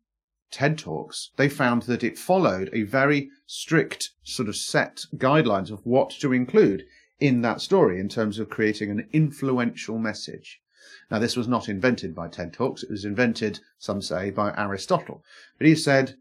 TED 0.52 0.78
Talks, 0.78 1.32
they 1.36 1.50
found 1.50 1.84
that 1.84 2.04
it 2.04 2.18
followed 2.18 2.70
a 2.72 2.84
very 2.84 3.30
strict 3.46 4.12
sort 4.24 4.48
of 4.48 4.56
set 4.56 5.06
guidelines 5.16 5.72
of 5.72 5.86
what 5.86 6.10
to 6.12 6.34
include 6.34 6.84
in 7.20 7.42
that 7.42 7.62
story 7.62 8.00
in 8.00 8.10
terms 8.10 8.40
of 8.40 8.50
creating 8.50 8.90
an 8.90 9.08
influential 9.12 9.98
message. 9.98 10.62
Now, 11.10 11.20
this 11.20 11.36
was 11.36 11.48
not 11.48 11.70
invented 11.70 12.14
by 12.14 12.28
TED 12.28 12.54
Talks. 12.54 12.84
It 12.84 12.92
was 12.92 13.06
invented, 13.06 13.60
some 13.78 14.02
say, 14.02 14.30
by 14.30 14.54
Aristotle. 14.58 15.24
But 15.58 15.68
he 15.68 15.76
said 15.76 16.16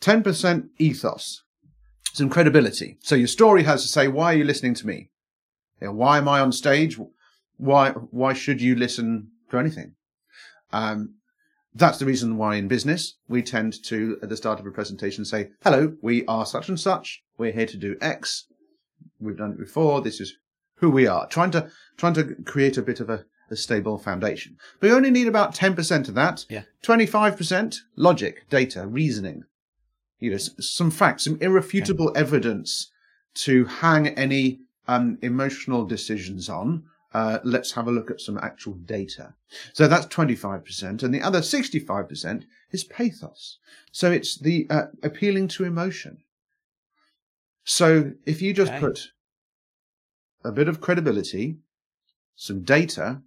10% 0.00 0.68
ethos, 0.78 1.42
some 2.12 2.30
credibility. 2.30 2.98
So 3.00 3.14
your 3.14 3.28
story 3.28 3.64
has 3.64 3.82
to 3.82 3.88
say, 3.88 4.08
why 4.08 4.34
are 4.34 4.36
you 4.36 4.44
listening 4.44 4.74
to 4.74 4.86
me? 4.86 5.10
Why 5.80 6.18
am 6.18 6.28
I 6.28 6.40
on 6.40 6.52
stage? 6.52 6.98
Why, 7.56 7.90
why 7.90 8.32
should 8.32 8.60
you 8.60 8.74
listen 8.74 9.30
to 9.50 9.58
anything? 9.58 9.94
Um, 10.72 11.14
that's 11.74 11.98
the 11.98 12.06
reason 12.06 12.36
why 12.36 12.54
in 12.56 12.68
business 12.68 13.14
we 13.28 13.42
tend 13.42 13.82
to 13.84 14.18
at 14.22 14.28
the 14.28 14.36
start 14.36 14.60
of 14.60 14.66
a 14.66 14.70
presentation 14.70 15.24
say, 15.24 15.50
"Hello, 15.62 15.96
we 16.02 16.24
are 16.26 16.46
such 16.46 16.68
and 16.68 16.78
such. 16.78 17.22
We're 17.36 17.52
here 17.52 17.66
to 17.66 17.76
do 17.76 17.96
X. 18.00 18.46
We've 19.18 19.36
done 19.36 19.52
it 19.52 19.58
before. 19.58 20.00
This 20.00 20.20
is 20.20 20.36
who 20.76 20.90
we 20.90 21.06
are." 21.06 21.26
Trying 21.26 21.50
to 21.52 21.70
trying 21.96 22.14
to 22.14 22.36
create 22.44 22.76
a 22.76 22.82
bit 22.82 23.00
of 23.00 23.10
a, 23.10 23.24
a 23.50 23.56
stable 23.56 23.98
foundation. 23.98 24.56
But 24.78 24.88
you 24.88 24.96
only 24.96 25.10
need 25.10 25.26
about 25.26 25.54
ten 25.54 25.74
percent 25.74 26.08
of 26.08 26.14
that. 26.14 26.46
Yeah. 26.48 26.62
Twenty 26.82 27.06
five 27.06 27.36
percent 27.36 27.80
logic, 27.96 28.48
data, 28.48 28.86
reasoning. 28.86 29.44
You 30.20 30.30
know, 30.30 30.38
some 30.38 30.90
facts, 30.90 31.24
some 31.24 31.38
irrefutable 31.40 32.12
evidence 32.16 32.90
to 33.34 33.64
hang 33.64 34.08
any 34.08 34.60
um, 34.86 35.18
emotional 35.22 35.84
decisions 35.84 36.48
on. 36.48 36.84
Uh, 37.14 37.38
let's 37.44 37.72
have 37.72 37.86
a 37.86 37.92
look 37.92 38.10
at 38.10 38.20
some 38.20 38.38
actual 38.38 38.74
data. 38.74 39.34
So 39.72 39.86
that's 39.86 40.06
25%. 40.06 41.02
And 41.02 41.14
the 41.14 41.22
other 41.22 41.40
65% 41.40 42.44
is 42.72 42.84
pathos. 42.84 43.58
So 43.92 44.10
it's 44.10 44.36
the 44.36 44.66
uh, 44.68 44.86
appealing 45.02 45.46
to 45.48 45.64
emotion. 45.64 46.18
So 47.64 48.12
if 48.26 48.42
you 48.42 48.52
just 48.52 48.72
Okay. 48.72 48.80
put 48.80 49.12
a 50.44 50.52
bit 50.52 50.68
of 50.68 50.80
credibility, 50.80 51.58
some 52.36 52.62
data, 52.62 53.22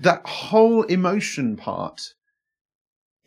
that 0.00 0.26
whole 0.26 0.82
emotion 0.84 1.56
part 1.56 2.14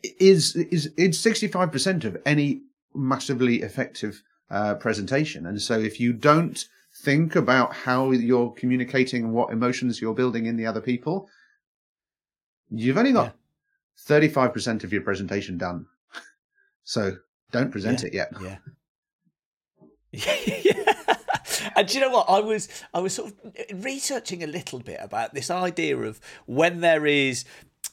is 0.02 0.54
is 0.56 0.86
is 0.96 1.18
65% 1.18 2.04
of 2.04 2.16
any 2.26 2.62
massively 2.94 3.62
effective 3.62 4.22
uh, 4.50 4.74
presentation. 4.74 5.46
And 5.46 5.60
so 5.60 5.78
if 5.78 6.00
you 6.00 6.12
don't 6.12 6.64
think 7.06 7.36
about 7.36 7.72
how 7.72 8.10
you're 8.10 8.50
communicating 8.50 9.22
and 9.22 9.32
what 9.32 9.52
emotions 9.52 10.00
you're 10.00 10.12
building 10.12 10.46
in 10.46 10.56
the 10.56 10.66
other 10.66 10.80
people, 10.80 11.28
you've 12.68 12.98
only 12.98 13.12
got 13.12 13.36
35% 14.08 14.82
of 14.82 14.92
your 14.92 15.02
presentation 15.02 15.56
done. 15.56 15.86
So 16.82 17.16
don't 17.52 17.70
present 17.70 18.02
Yeah. 18.02 18.06
it 18.08 18.14
yet. 18.14 18.32
Yeah. 18.42 18.58
yeah. 20.64 21.04
And 21.76 21.86
do 21.86 21.94
you 21.94 22.00
know 22.00 22.10
what? 22.10 22.26
I 22.28 22.40
was 22.40 22.68
I 22.92 23.00
was 23.00 23.14
sort 23.14 23.32
of 23.32 23.84
researching 23.84 24.42
a 24.42 24.46
little 24.46 24.80
bit 24.80 24.98
about 25.00 25.32
this 25.32 25.48
idea 25.50 25.96
of 25.98 26.20
when 26.46 26.80
there 26.80 27.06
is 27.06 27.44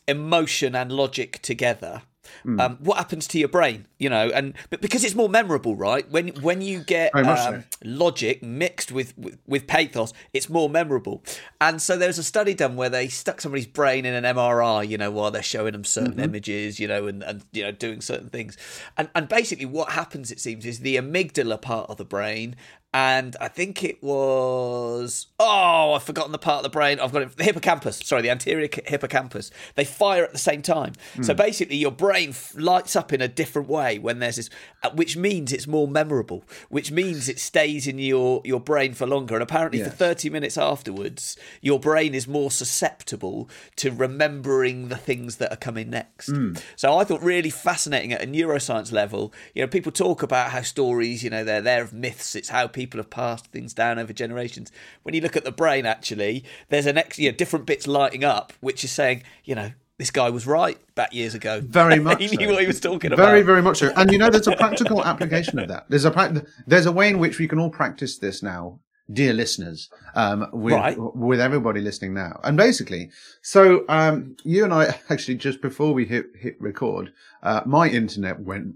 emotion 0.08 0.74
and 0.75 0.91
logic 0.91 1.39
together. 1.41 2.01
Hmm. 2.44 2.60
Um, 2.60 2.77
what 2.82 2.98
happens 2.98 3.27
to 3.27 3.39
your 3.39 3.48
brain, 3.48 3.88
you 4.00 4.10
know, 4.10 4.30
and 4.30 4.53
but 4.70 4.82
because 4.82 5.03
it's 5.03 5.15
more 5.15 5.30
memorable, 5.30 5.75
right? 5.75 6.10
When 6.10 6.30
when 6.42 6.62
you 6.62 6.80
get 6.80 7.15
um, 7.15 7.63
logic 7.84 8.42
mixed 8.44 8.92
with, 8.92 9.18
with 9.18 9.38
with 9.48 9.68
pathos, 9.68 10.13
it's 10.34 10.50
more 10.50 10.70
memorable. 10.70 11.24
And 11.62 11.82
so 11.82 11.98
there 11.98 12.08
was 12.08 12.18
a 12.18 12.24
study 12.24 12.53
done 12.53 12.75
where 12.75 12.89
they 12.89 13.08
stuck 13.08 13.42
somebody's 13.42 13.68
brain 13.68 14.06
in 14.06 14.13
an 14.13 14.36
MRI, 14.36 14.88
you 14.88 14.98
know, 14.98 15.12
while 15.12 15.32
they're 15.32 15.44
showing 15.44 15.74
them 15.74 15.84
certain 15.84 16.20
images, 16.20 16.80
you 16.80 16.88
know, 16.88 17.08
and, 17.08 17.24
and 17.24 17.44
you 17.51 17.63
know 17.63 17.72
doing 17.72 18.01
certain 18.01 18.30
things. 18.30 18.58
And 18.98 19.10
and 19.15 19.27
basically 19.27 19.65
what 19.65 19.92
happens, 19.92 20.32
it 20.32 20.39
seems, 20.39 20.65
is 20.65 20.80
the 20.80 20.98
amygdala 20.98 21.62
part 21.62 21.89
of 21.89 21.98
the 21.98 22.06
brain 22.06 22.56
and 22.93 23.35
I 23.41 23.47
think 23.47 23.83
it 23.83 24.03
was 24.03 25.27
oh 25.39 25.93
I've 25.93 26.03
forgotten 26.03 26.31
the 26.31 26.38
part 26.38 26.57
of 26.57 26.63
the 26.63 26.69
brain. 26.69 27.00
I've 27.00 27.12
got 27.12 27.23
it. 27.23 27.38
The 27.38 27.43
hippocampus. 27.43 27.97
Sorry 27.97 28.21
the 28.21 28.29
anterior 28.29 28.69
hippocampus. 28.85 29.50
They 29.75 29.83
fire 29.85 30.23
at 30.23 30.31
the 30.31 30.38
same 30.38 30.62
time. 30.62 30.93
So 31.21 31.33
basically 31.33 31.77
your 31.77 31.91
brain 31.91 32.29
f- 32.29 32.53
lights 32.55 32.95
up 32.95 33.12
in 33.12 33.21
a 33.21 33.27
different 33.27 33.67
way 33.67 33.97
when 34.00 34.19
there's 34.19 34.35
this 34.35 34.50
uh, 34.83 34.91
which 34.91 35.17
means 35.17 35.51
it's 35.51 35.65
more 35.67 35.88
memorable 35.88 36.43
which 36.69 36.91
means 36.91 37.27
it 37.29 37.39
stays 37.39 37.88
in 37.88 37.97
your 37.97 38.41
your 38.45 38.59
brain 38.59 38.93
for 38.93 39.07
longer. 39.07 39.33
And 39.35 39.41
apparently 39.43 39.79
for 39.83 39.89
30 39.89 40.29
minutes 40.29 40.57
afterwards 40.57 41.35
your 41.62 41.79
brain 41.79 42.13
is 42.13 42.27
more 42.27 42.51
susceptible 42.51 43.50
to 43.77 43.91
remembering 43.91 44.89
the 44.89 44.97
things 44.97 45.38
that 45.38 45.51
are 45.51 45.57
coming 45.57 45.89
next. 45.89 46.29
So 46.75 46.97
I 46.97 47.03
thought 47.05 47.21
really 47.23 47.50
fascinating 47.50 48.13
at 48.13 48.21
a 48.21 48.27
neuroscience 48.27 48.91
level 48.91 49.33
you 49.55 49.63
know 49.63 49.67
people 49.67 49.91
talk 49.91 50.21
about 50.21 50.51
how 50.51 50.62
stories 50.62 51.23
you 51.23 51.29
know 51.31 51.43
they're 51.43 51.62
they're 51.62 51.89
myths. 51.91 52.35
It's 52.35 52.50
how 52.50 52.67
people 52.67 52.83
have 52.98 53.10
passed 53.10 53.48
things 53.48 53.74
down 53.74 53.98
over 54.00 54.13
generations 54.13 54.72
when 55.04 55.13
you 55.16 55.22
look 55.22 55.36
at 55.36 55.44
the 55.44 55.52
brain 55.52 55.86
actually 55.86 56.44
there's 56.70 56.86
an 56.86 56.98
ex 56.98 57.18
you 57.20 57.30
know 57.32 57.36
different 57.38 57.66
bits 57.66 57.88
lighting 57.88 58.24
up 58.24 58.54
which 58.62 58.84
is 58.84 58.92
saying 58.92 59.24
you 59.44 59.56
know 59.56 59.72
this 60.00 60.10
guy 60.12 60.30
was 60.30 60.48
right 60.48 60.78
back 60.96 61.13
years 61.13 61.36
ago 61.36 61.62
Very 61.62 62.00
much 62.08 62.20
he 62.20 62.36
knew 62.36 62.48
so. 62.48 62.54
what 62.54 62.62
he 62.62 62.68
was 62.68 62.80
talking 62.80 63.12
Very, 63.12 63.13
about 63.13 63.25
very 63.30 63.42
very 63.44 63.62
much 63.62 63.78
so. 63.78 63.92
And 63.96 64.12
you 64.12 64.18
know, 64.18 64.30
there's 64.30 64.48
a 64.48 64.56
practical 64.56 65.06
application 65.06 65.60
of 65.60 65.68
that. 65.68 65.86
There's 65.88 66.04
a 66.06 66.12
prac- 66.12 66.46
there's 66.66 66.88
a 66.88 66.92
way 66.92 67.10
in 67.10 67.20
which 67.20 67.38
we 67.38 67.48
can 67.48 67.60
all 67.60 67.70
practice 67.70 68.18
this 68.18 68.42
now, 68.42 68.80
dear 69.12 69.34
listeners, 69.34 69.90
um, 70.16 70.48
with 70.52 70.74
Right. 70.74 70.98
with 70.98 71.40
everybody 71.40 71.80
listening 71.80 72.16
now. 72.16 72.40
And 72.44 72.58
basically, 72.58 73.12
so 73.44 73.86
um, 73.88 74.36
you 74.44 74.63
and 74.63 74.74
I 74.74 75.00
actually 75.12 75.36
just 75.36 75.62
before 75.62 75.94
we 75.94 76.06
hit 76.06 76.25
hit 76.40 76.56
record, 76.60 77.13
uh, 77.44 77.62
my 77.66 77.88
internet 77.88 78.40
went 78.40 78.75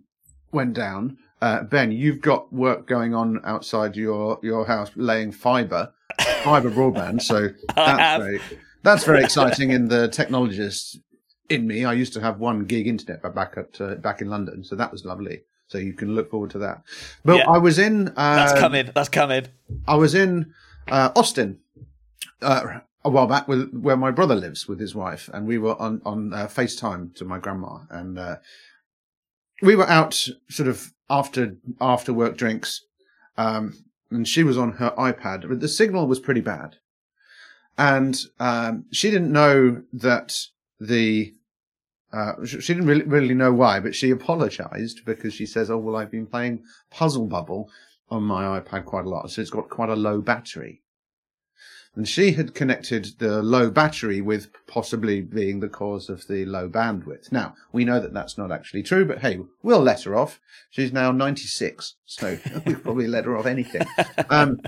went 0.52 0.74
down. 0.76 1.18
Uh, 1.41 1.63
ben, 1.63 1.91
you've 1.91 2.22
got 2.22 2.51
work 2.51 2.88
going 2.88 3.13
on 3.13 3.39
outside 3.44 3.96
your 3.96 4.39
your 4.41 4.65
house, 4.65 4.91
laying 4.96 5.32
fiber, 5.32 5.94
fiber 6.44 6.72
broadband. 6.72 7.22
So 7.22 7.50
that's 7.75 8.24
very 8.24 8.41
that's 8.84 9.03
very 9.03 9.24
exciting. 9.24 9.72
In 9.72 9.88
the 9.88 10.10
technologist 10.10 10.98
in 11.50 11.67
me, 11.67 11.86
I 11.86 11.94
used 11.94 12.13
to 12.13 12.22
have 12.22 12.39
one 12.39 12.65
gig 12.65 12.88
internet 12.88 13.22
back 13.36 13.56
at 13.58 13.79
uh, 13.79 13.96
back 13.96 14.22
in 14.22 14.29
London, 14.29 14.63
so 14.63 14.75
that 14.75 14.91
was 14.91 15.06
lovely. 15.06 15.41
So 15.67 15.77
you 15.77 15.94
can 15.94 16.15
look 16.15 16.32
forward 16.32 16.51
to 16.51 16.60
that. 16.60 16.82
But 17.25 17.38
Yeah. 17.38 17.50
I 17.50 17.58
was 17.58 17.77
in. 17.77 18.08
Uh, 18.10 18.36
that's 18.38 18.60
coming 18.60 18.89
that's 18.96 19.10
coming 19.10 19.48
I 19.88 19.96
was 19.96 20.15
in 20.15 20.53
uh, 20.88 21.12
Austin 21.15 21.60
uh, 22.41 22.79
a 23.03 23.10
while 23.10 23.27
back 23.27 23.48
with 23.48 23.72
where 23.74 23.98
my 23.98 24.12
brother 24.12 24.36
lives 24.36 24.67
with 24.67 24.79
his 24.79 24.96
wife, 24.96 25.29
and 25.34 25.46
we 25.46 25.58
were 25.58 25.79
on 25.79 26.01
on 26.06 26.34
uh, 26.34 26.48
FaceTime 26.48 27.13
to 27.15 27.25
my 27.25 27.38
grandma, 27.38 27.79
and 27.89 28.17
uh, 28.17 28.38
we 29.62 29.75
were 29.75 29.88
out 29.89 30.13
sort 30.50 30.70
of 30.70 30.94
after 31.10 31.56
after 31.80 32.14
work 32.14 32.38
drinks, 32.38 32.82
um, 33.38 33.74
and 34.12 34.28
she 34.28 34.44
was 34.44 34.58
on 34.58 34.74
her 34.74 34.92
iPad, 34.98 35.48
but 35.48 35.60
the 35.60 35.68
signal 35.68 36.08
was 36.08 36.20
pretty 36.20 36.42
bad, 36.42 36.78
and 37.78 38.20
um, 38.40 38.86
she 38.92 39.10
didn't 39.10 39.32
know 39.32 39.84
that 39.94 40.38
the. 40.80 41.34
Uh, 42.14 42.46
she 42.46 42.74
didn't 42.74 42.88
really, 42.88 43.04
really 43.04 43.34
know 43.34 43.52
why, 43.52 43.82
but 43.82 43.94
she 43.94 44.10
apologized 44.12 45.02
because 45.06 45.34
she 45.34 45.46
says, 45.46 45.70
"Oh 45.70 45.78
well, 45.78 45.98
I've 45.98 46.12
been 46.12 46.26
playing 46.26 46.64
Puzzle 46.90 47.28
Bubble 47.28 47.70
on 48.10 48.24
my 48.24 48.60
iPad 48.60 48.86
quite 48.86 49.06
a 49.06 49.10
lot, 49.10 49.30
so 49.30 49.42
it's 49.42 49.52
got 49.52 49.70
quite 49.70 49.90
a 49.90 49.96
low 49.96 50.22
battery. 50.22 50.82
And 51.98 52.08
she 52.08 52.34
had 52.34 52.54
connected 52.54 53.16
the 53.18 53.42
low 53.42 53.72
battery 53.72 54.22
with 54.22 54.50
possibly 54.68 55.20
being 55.20 55.60
the 55.60 55.68
cause 55.68 56.10
of 56.10 56.27
the 56.27 56.46
low 56.46 56.70
bandwidth. 56.70 57.32
Now, 57.32 57.56
we 57.72 57.86
know 57.86 58.00
that 58.00 58.13
that's 58.13 58.38
not 58.38 58.51
actually 58.51 58.84
true, 58.84 59.04
but 59.04 59.18
hey, 59.18 59.39
we'll 59.63 59.82
let 59.82 60.04
her 60.04 60.16
off. 60.16 60.39
She's 60.70 60.94
now 60.94 61.12
96, 61.12 61.96
so 62.06 62.38
we'll 62.68 62.75
probably 62.75 63.08
let 63.08 63.25
her 63.25 63.36
off 63.36 63.48
anything. 63.48 63.82
Um, 64.30 64.62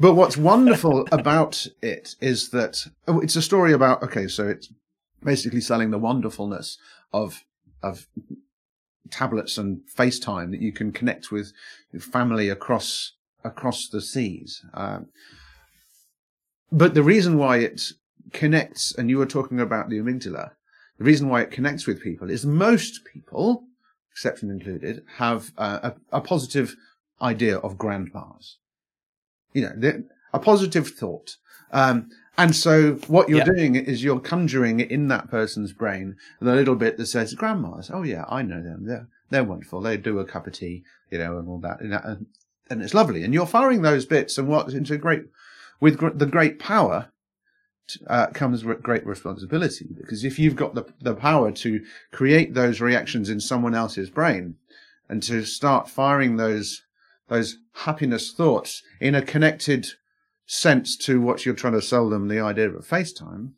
but 0.00 0.14
what's 0.14 0.38
wonderful 0.38 1.06
about 1.12 1.66
it 1.82 2.16
is 2.22 2.48
that 2.48 2.86
oh, 3.06 3.20
it's 3.20 3.36
a 3.36 3.42
story 3.42 3.74
about, 3.74 4.02
okay, 4.02 4.26
so 4.26 4.48
it's 4.48 4.72
basically 5.22 5.60
selling 5.60 5.90
the 5.90 5.98
wonderfulness 5.98 6.78
of, 7.12 7.44
of 7.82 8.08
tablets 9.10 9.58
and 9.58 9.82
FaceTime 9.94 10.52
that 10.52 10.62
you 10.62 10.72
can 10.72 10.90
connect 10.90 11.30
with 11.30 11.52
family 12.00 12.48
across 12.48 13.12
across 13.44 13.88
the 13.88 14.00
seas. 14.00 14.64
Um, 14.72 15.08
but 16.72 16.94
the 16.94 17.02
reason 17.02 17.36
why 17.38 17.58
it 17.58 17.92
connects, 18.32 18.94
and 18.96 19.10
you 19.10 19.18
were 19.18 19.26
talking 19.26 19.60
about 19.60 19.88
the 19.90 19.98
amygdala, 19.98 20.50
the 20.98 21.04
reason 21.04 21.28
why 21.28 21.42
it 21.42 21.50
connects 21.50 21.86
with 21.86 22.02
people 22.02 22.30
is 22.30 22.44
most 22.46 23.00
people, 23.12 23.64
exception 24.10 24.50
included, 24.50 25.02
have 25.18 25.50
uh, 25.58 25.90
a, 26.12 26.18
a 26.18 26.20
positive 26.20 26.74
idea 27.20 27.58
of 27.58 27.78
grandmas. 27.78 28.58
You 29.52 29.62
know, 29.62 29.72
the- 29.76 30.04
a 30.34 30.38
positive 30.38 30.88
thought. 30.88 31.36
Um, 31.72 32.08
and 32.38 32.56
so 32.56 32.94
what 33.06 33.28
you're 33.28 33.40
Yeah. 33.40 33.52
doing 33.54 33.76
is 33.76 34.02
you're 34.02 34.18
conjuring 34.20 34.80
in 34.80 35.08
that 35.08 35.28
person's 35.30 35.74
brain 35.74 36.16
the 36.40 36.54
little 36.54 36.74
bit 36.74 36.96
that 36.96 37.06
says, 37.06 37.34
grandmas, 37.34 37.90
oh 37.92 38.02
yeah, 38.02 38.24
I 38.30 38.40
know 38.42 38.62
them. 38.62 38.86
They're, 38.86 39.08
they're 39.28 39.44
wonderful. 39.44 39.82
They 39.82 39.98
do 39.98 40.18
a 40.18 40.24
cup 40.24 40.46
of 40.46 40.54
tea, 40.54 40.84
you 41.10 41.18
know, 41.18 41.36
and 41.38 41.48
all 41.48 41.58
that. 41.60 41.80
And, 41.82 41.92
and, 41.92 42.26
and 42.70 42.82
it's 42.82 42.94
lovely. 42.94 43.22
And 43.24 43.34
you're 43.34 43.46
firing 43.46 43.82
those 43.82 44.06
bits 44.06 44.38
and 44.38 44.48
what 44.48 44.72
into 44.72 44.94
a 44.94 44.98
great, 44.98 45.24
with 45.82 45.98
gr- 45.98 46.10
the 46.10 46.26
great 46.26 46.60
power, 46.60 47.10
uh, 48.06 48.28
comes 48.28 48.62
great 48.62 49.04
responsibility 49.04 49.88
because 50.00 50.22
if 50.24 50.38
you've 50.38 50.54
got 50.54 50.76
the, 50.76 50.84
the 51.00 51.14
power 51.14 51.50
to 51.50 51.84
create 52.12 52.54
those 52.54 52.80
reactions 52.80 53.28
in 53.28 53.40
someone 53.40 53.74
else's 53.74 54.08
brain 54.08 54.54
and 55.08 55.20
to 55.24 55.44
start 55.44 55.88
firing 55.90 56.36
those, 56.36 56.82
those 57.28 57.58
happiness 57.74 58.32
thoughts 58.32 58.80
in 59.00 59.16
a 59.16 59.20
connected 59.20 59.88
sense 60.46 60.96
to 60.96 61.20
what 61.20 61.44
you're 61.44 61.54
trying 61.62 61.72
to 61.72 61.82
sell 61.82 62.08
them 62.08 62.28
the 62.28 62.38
idea 62.40 62.70
of 62.70 62.86
FaceTime, 62.86 63.50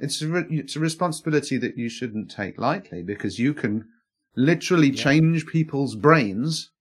it's 0.00 0.20
a, 0.20 0.26
re- 0.26 0.46
it's 0.50 0.74
a 0.74 0.80
responsibility 0.80 1.56
that 1.56 1.78
you 1.78 1.88
shouldn't 1.88 2.32
take 2.32 2.58
lightly 2.58 3.00
because 3.04 3.38
you 3.38 3.54
can 3.54 3.86
literally 4.34 4.90
Yeah. 4.90 5.04
change 5.04 5.46
people's 5.46 5.94
brains 5.94 6.72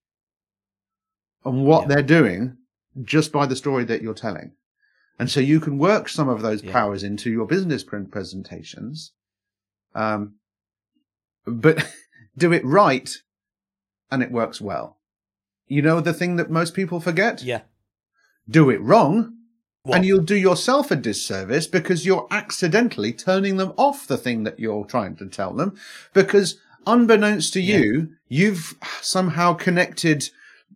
on 1.46 1.62
what 1.64 1.84
Yeah. 1.84 1.88
they're 1.90 2.04
doing 2.22 2.58
just 3.04 3.32
by 3.32 3.46
the 3.46 3.56
story 3.56 3.84
that 3.86 4.02
you're 4.02 4.14
telling. 4.14 4.52
And 5.20 5.30
so 5.30 5.40
you 5.40 5.60
can 5.60 5.78
work 5.78 6.10
some 6.10 6.30
of 6.30 6.42
those 6.42 6.64
Yeah. 6.64 6.72
powers 6.72 7.04
into 7.04 7.30
your 7.32 7.46
business 7.46 7.84
print 7.84 8.12
presentations 8.12 9.12
Um, 9.94 10.36
but 11.46 11.86
do 12.38 12.54
it 12.54 12.64
right 12.66 13.10
and 14.10 14.22
it 14.24 14.32
works 14.32 14.60
well. 14.62 14.98
You 15.68 15.82
know 15.82 16.02
the 16.02 16.14
thing 16.14 16.36
that 16.38 16.50
most 16.50 16.74
people 16.74 17.00
forget? 17.00 17.42
Yeah. 17.44 17.62
Do 18.50 18.70
it 18.70 18.82
wrong 18.82 19.38
What? 19.84 19.98
and 19.98 20.06
you'll 20.06 20.24
do 20.24 20.36
yourself 20.36 20.92
a 20.92 20.96
disservice 20.96 21.68
because 21.68 22.06
you're 22.06 22.28
accidentally 22.32 23.14
turning 23.14 23.58
them 23.58 23.74
off 23.78 24.08
the 24.08 24.18
thing 24.18 24.44
that 24.44 24.60
you're 24.60 24.86
trying 24.86 25.16
to 25.18 25.28
tell 25.28 25.54
them 25.54 25.76
because 26.14 26.58
unbeknownst 26.88 27.54
to 27.54 27.62
you 27.62 28.10
you've 28.28 28.76
somehow 29.02 29.54
connected 29.54 30.30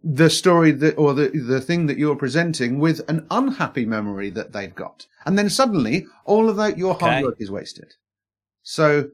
the 0.08 0.30
story 0.30 0.72
that 0.72 0.96
or 1.00 1.16
the 1.16 1.30
the 1.30 1.60
thing 1.60 1.88
that 1.88 1.98
you're 1.98 2.16
presenting 2.16 2.78
with 2.78 3.02
an 3.10 3.26
unhappy 3.32 3.86
memory 3.86 4.30
that 4.30 4.54
they've 4.54 4.76
got 4.76 5.08
and 5.26 5.36
then 5.38 5.50
suddenly 5.50 6.06
all 6.26 6.48
of 6.48 6.56
that 6.58 6.78
your 6.78 6.94
hard 6.94 7.24
work 7.24 7.36
is 7.40 7.50
wasted 7.50 7.96
so 8.62 9.10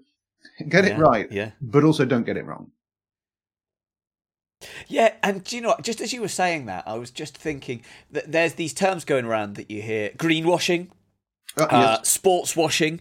get 0.68 0.84
it 0.84 0.98
right 0.98 1.32
yeah. 1.32 1.52
but 1.62 1.86
also 1.86 2.04
don't 2.04 2.26
get 2.26 2.36
it 2.36 2.46
wrong 2.46 2.72
Yeah, 4.88 5.14
and 5.24 5.44
do 5.44 5.56
you 5.56 5.62
know 5.62 5.70
what? 5.70 5.82
Just 5.82 6.02
as 6.02 6.14
you 6.14 6.22
were 6.22 6.28
saying 6.28 6.66
that, 6.68 6.84
I 6.86 6.96
was 6.98 7.10
just 7.10 7.36
thinking 7.38 7.82
that 8.12 8.32
there's 8.32 8.54
these 8.56 8.74
terms 8.74 9.06
going 9.06 9.26
around 9.26 9.56
that 9.56 9.72
you 9.72 9.82
hear: 9.82 10.12
greenwashing, 10.18 10.90
Uh, 11.58 11.64
uh, 11.64 11.98
yes. 12.00 12.10
sports 12.10 12.56
washing, 12.56 13.00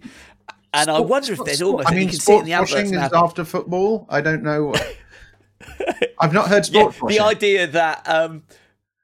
and 0.73 0.89
I 0.91 1.01
wonder 1.01 1.33
if 1.33 1.45
there's 1.45 1.59
sport- 1.59 1.73
almost 1.73 1.89
I 1.91 1.95
mean, 1.95 2.05
you 2.05 2.11
can 2.11 2.21
see 2.21 2.33
it 2.33 2.39
in 2.41 2.45
the 2.47 2.53
sports 2.55 2.73
washing 2.73 2.95
is 2.95 3.13
after 3.13 3.45
football. 3.45 4.07
I 4.09 4.21
don't 4.21 4.43
know. 4.43 4.75
I've 6.19 6.33
not 6.33 6.49
heard 6.49 6.69
Yeah, 6.69 6.91
the 7.09 7.21
idea 7.21 7.67
that 7.67 8.09
um, 8.09 8.43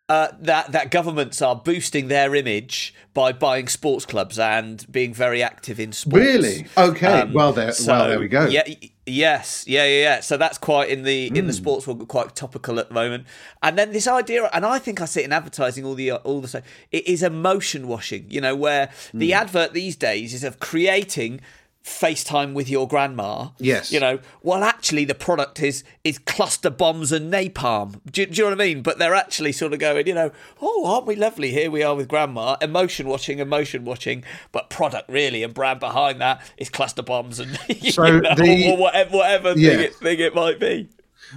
uh, 0.08 0.28
that 0.40 0.72
that 0.72 0.90
governments 0.90 1.42
are 1.42 1.56
boosting 1.56 2.08
their 2.08 2.34
image 2.34 2.94
by 3.12 3.32
buying 3.32 3.66
sports 3.68 4.06
clubs 4.06 4.38
and 4.38 4.86
being 4.90 5.12
very 5.12 5.42
active 5.42 5.80
in 5.80 5.92
sports. 5.92 6.24
Really? 6.24 6.66
Okay. 6.76 7.06
Um, 7.22 7.32
well, 7.32 7.52
there. 7.52 7.72
so, 7.72 7.92
well, 7.92 8.08
there 8.08 8.20
we 8.20 8.28
go. 8.28 8.46
Yeah. 8.46 8.62
Yes. 9.08 9.64
Yeah. 9.66 9.84
Yeah. 9.84 10.00
Yeah. 10.02 10.20
So 10.20 10.36
that's 10.36 10.58
quite 10.58 10.90
in 10.90 11.02
the 11.02 11.28
Hmm. 11.28 11.36
in 11.36 11.46
the 11.46 11.52
sports 11.52 11.86
world 11.86 12.06
quite 12.08 12.34
topical 12.36 12.78
at 12.78 12.88
the 12.88 12.94
moment. 12.94 13.26
And 13.62 13.76
then 13.78 13.92
this 13.92 14.06
idea, 14.06 14.48
and 14.52 14.64
I 14.66 14.78
think 14.78 15.00
I 15.00 15.06
see 15.06 15.20
it 15.22 15.24
in 15.24 15.32
advertising 15.32 15.84
all 15.84 15.94
the 15.94 16.12
all 16.12 16.40
the 16.40 16.48
time. 16.48 16.62
It 16.92 17.06
is 17.06 17.22
emotion 17.22 17.88
washing. 17.88 18.26
You 18.28 18.40
know, 18.40 18.54
where 18.54 18.90
the 19.12 19.30
Hmm. 19.30 19.38
advert 19.40 19.72
these 19.72 19.96
days 19.96 20.34
is 20.34 20.44
of 20.44 20.60
creating 20.60 21.40
FaceTime 21.86 22.52
with 22.52 22.68
your 22.68 22.88
grandma. 22.88 23.50
Yes. 23.58 23.92
You 23.92 24.00
know, 24.00 24.18
well, 24.42 24.64
actually, 24.64 25.04
the 25.04 25.14
product 25.14 25.62
is 25.62 25.84
is 26.02 26.18
cluster 26.18 26.68
bombs 26.68 27.12
and 27.12 27.32
napalm. 27.32 28.00
Do, 28.10 28.26
do 28.26 28.32
you 28.36 28.42
know 28.42 28.56
what 28.56 28.60
I 28.60 28.64
mean? 28.66 28.82
But 28.82 28.98
they're 28.98 29.14
actually 29.14 29.52
sort 29.52 29.72
of 29.72 29.78
going, 29.78 30.06
you 30.08 30.14
know, 30.14 30.32
oh, 30.60 30.84
aren't 30.86 31.06
we 31.06 31.14
lovely? 31.14 31.52
Here 31.52 31.70
we 31.70 31.84
are 31.84 31.94
with 31.94 32.08
grandma. 32.08 32.56
Emotion 32.60 33.06
watching, 33.06 33.38
emotion 33.38 33.84
watching, 33.84 34.24
but 34.50 34.68
product 34.68 35.08
really 35.08 35.44
and 35.44 35.54
brand 35.54 35.78
behind 35.78 36.20
that 36.20 36.42
is 36.58 36.68
cluster 36.68 37.02
bombs 37.02 37.38
and 37.38 37.56
So 37.90 38.02
know, 38.02 38.34
the- 38.34 38.72
or 38.72 38.76
whatever, 38.76 39.16
whatever 39.18 39.52
Yeah. 39.56 39.70
thing, 39.70 39.80
it, 39.80 39.94
thing 39.94 40.18
it 40.20 40.34
might 40.34 40.58
be. 40.58 40.88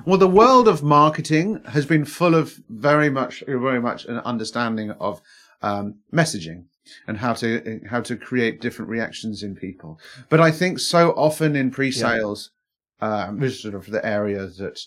Well, 0.06 0.18
the 0.18 0.27
world 0.27 0.68
of 0.68 0.82
marketing 0.84 1.62
has 1.70 1.86
been 1.86 2.06
full 2.06 2.34
of 2.36 2.60
very 2.70 3.10
much, 3.12 3.44
very 3.48 3.79
much 3.82 4.06
an 4.06 4.18
understanding 4.20 4.91
of 4.91 5.22
um, 5.62 5.96
messaging 6.13 6.65
and 7.08 7.17
how 7.17 7.34
to 7.34 7.81
how 7.89 8.01
to 8.01 8.15
create 8.15 8.62
different 8.62 8.89
reactions 8.89 9.43
in 9.43 9.55
people. 9.55 10.00
But 10.29 10.39
I 10.39 10.51
think 10.51 10.79
so 10.79 11.12
often 11.12 11.55
in 11.55 11.72
pre-sales, 11.72 12.51
um, 13.01 13.39
which 13.39 13.51
is 13.51 13.62
sort 13.62 13.75
of 13.75 13.86
the 13.88 14.05
area 14.05 14.46
that 14.46 14.79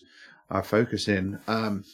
I 0.50 0.60
focus 0.62 1.08
in, 1.08 1.38
um, 1.48 1.84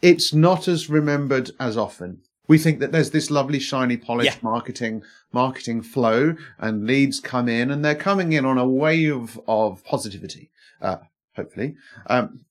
it's 0.00 0.32
not 0.32 0.68
as 0.68 0.88
remembered 0.90 1.50
as 1.60 1.76
often. 1.76 2.22
We 2.48 2.58
think 2.58 2.80
that 2.80 2.90
there's 2.92 3.12
this 3.12 3.30
lovely, 3.30 3.60
shiny, 3.60 3.96
polished 3.96 4.38
Yeah. 4.38 4.50
marketing 4.50 5.02
marketing 5.32 5.82
flow, 5.82 6.34
and 6.58 6.86
leads 6.86 7.20
come 7.20 7.48
in, 7.48 7.70
and 7.70 7.84
they're 7.84 7.94
coming 7.94 8.32
in 8.32 8.44
on 8.44 8.58
a 8.58 8.68
wave 8.68 9.38
of 9.46 9.82
positivity. 9.84 10.50
Uh, 10.80 10.96
hopefully, 11.36 11.76
um, 12.08 12.44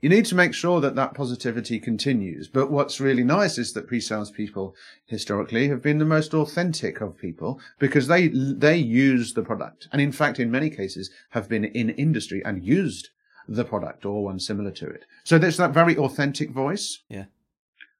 you 0.00 0.08
need 0.08 0.26
to 0.26 0.34
make 0.34 0.52
sure 0.54 0.80
that 0.80 0.94
that 0.94 1.14
positivity 1.14 1.78
continues. 1.80 2.48
But 2.48 2.70
what's 2.70 3.00
really 3.00 3.24
nice 3.24 3.58
is 3.58 3.72
that 3.72 3.86
pre-sales 3.86 4.30
people 4.30 4.74
historically 5.06 5.68
have 5.68 5.82
been 5.82 5.98
the 5.98 6.04
most 6.04 6.34
authentic 6.34 7.00
of 7.00 7.18
people 7.18 7.60
because 7.78 8.06
they 8.06 8.28
they 8.28 8.76
use 8.76 9.34
the 9.34 9.42
product, 9.42 9.88
and 9.92 10.00
in 10.00 10.12
fact, 10.12 10.38
in 10.38 10.50
many 10.50 10.70
cases, 10.70 11.10
have 11.30 11.48
been 11.48 11.64
in 11.64 11.90
industry 11.90 12.42
and 12.44 12.64
used 12.64 13.08
the 13.48 13.64
product 13.64 14.04
or 14.04 14.24
one 14.24 14.38
similar 14.40 14.70
to 14.72 14.86
it. 14.86 15.04
So 15.24 15.38
there's 15.38 15.56
that 15.56 15.72
very 15.72 15.96
authentic 15.96 16.50
voice. 16.50 17.02
Yeah. 17.08 17.26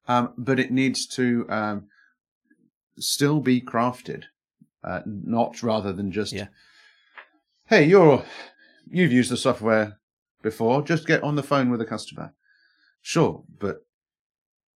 Um, 0.09 0.32
but 0.37 0.59
it 0.61 0.70
needs 0.70 1.06
to 1.09 1.46
um, 1.48 1.87
still 2.98 3.40
be 3.40 3.61
crafted, 3.61 4.24
uh, 4.85 5.00
not 5.06 5.62
rather 5.62 5.92
than 5.92 6.12
just, 6.12 6.32
Yeah. 6.32 6.48
hey, 7.66 7.85
you're 7.85 8.24
you've 8.88 9.12
used 9.12 9.30
the 9.30 9.37
software 9.37 9.98
before. 10.46 10.80
Just 10.82 11.06
get 11.06 11.22
on 11.24 11.35
the 11.35 11.42
phone 11.42 11.70
with 11.70 11.80
a 11.80 11.85
customer. 11.85 12.32
Sure, 13.02 13.42
but 13.59 13.85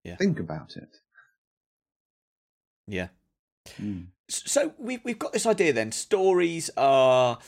Yeah. 0.03 0.17
think 0.17 0.37
about 0.39 0.75
it. 0.75 0.97
Yeah. 2.87 3.07
Mm. 3.79 4.07
So 4.27 4.73
we've 4.77 5.03
we've 5.05 5.19
got 5.19 5.33
this 5.33 5.45
idea 5.45 5.71
then. 5.73 5.91
Stories 5.91 6.69
are 6.77 7.39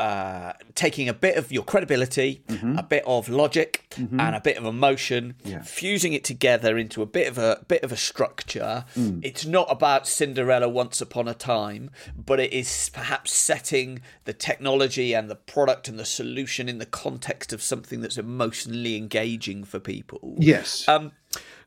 uh, 0.00 0.54
taking 0.74 1.08
a 1.10 1.12
bit 1.14 1.36
of 1.36 1.52
your 1.52 1.62
credibility, 1.62 2.42
a 2.76 2.82
bit 2.82 3.04
of 3.06 3.28
logic, 3.28 3.92
and 3.98 4.34
a 4.34 4.40
bit 4.40 4.56
of 4.56 4.64
emotion, 4.64 5.34
Yeah. 5.44 5.62
fusing 5.62 6.14
it 6.14 6.24
together 6.24 6.78
into 6.78 7.02
a 7.02 7.06
bit 7.06 7.28
of 7.28 7.36
a 7.36 7.62
bit 7.68 7.82
of 7.82 7.92
a 7.92 7.96
structure. 7.96 8.84
It's 9.22 9.44
not 9.44 9.66
about 9.70 10.08
Cinderella 10.08 10.68
once 10.68 11.00
upon 11.02 11.28
a 11.28 11.34
time, 11.34 11.90
but 12.16 12.40
it 12.40 12.52
is 12.52 12.90
perhaps 12.94 13.32
setting 13.34 14.00
the 14.24 14.32
technology 14.32 15.12
and 15.12 15.28
the 15.30 15.36
product 15.36 15.86
and 15.88 15.98
the 15.98 16.04
solution 16.06 16.68
in 16.68 16.78
the 16.78 16.86
context 16.86 17.52
of 17.52 17.60
something 17.62 18.00
that's 18.00 18.16
emotionally 18.16 18.96
engaging 18.96 19.64
for 19.64 19.78
people. 19.80 20.36
Yes. 20.38 20.88
Um, 20.88 21.12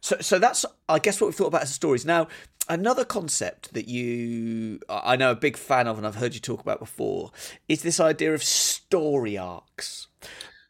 so, 0.02 0.18
so 0.20 0.38
that's 0.40 0.66
I 0.90 1.00
guess 1.00 1.22
what 1.22 1.28
we've 1.28 1.36
thought 1.36 1.48
about 1.48 1.62
as 1.64 1.74
stories. 1.74 2.06
Now, 2.06 2.28
another 2.70 3.06
concept 3.06 3.74
that 3.74 3.88
you 3.88 4.80
I 4.90 5.16
know 5.16 5.32
a 5.32 5.36
big 5.36 5.58
fan 5.58 5.88
of, 5.88 5.98
and 5.98 6.08
I've 6.08 6.16
heard 6.16 6.34
you 6.34 6.40
talk 6.40 6.62
about 6.62 6.80
before, 6.80 7.32
is 7.68 7.82
this 7.82 8.00
idea 8.00 8.34
of 8.34 8.44
story 8.44 9.38
arcs. 9.38 10.08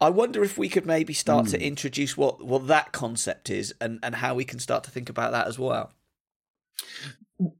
I 0.02 0.10
wonder 0.10 0.44
if 0.44 0.58
we 0.58 0.68
could 0.68 0.86
maybe 0.86 1.14
start 1.14 1.48
to 1.48 1.62
introduce 1.66 2.18
what 2.18 2.44
what 2.44 2.68
that 2.68 2.92
concept 2.92 3.50
is, 3.50 3.74
and 3.80 4.00
and 4.04 4.16
how 4.16 4.34
we 4.34 4.46
can 4.46 4.60
start 4.60 4.84
to 4.86 4.92
think 4.92 5.10
about 5.10 5.32
that 5.32 5.48
as 5.48 5.58
well. 5.58 5.94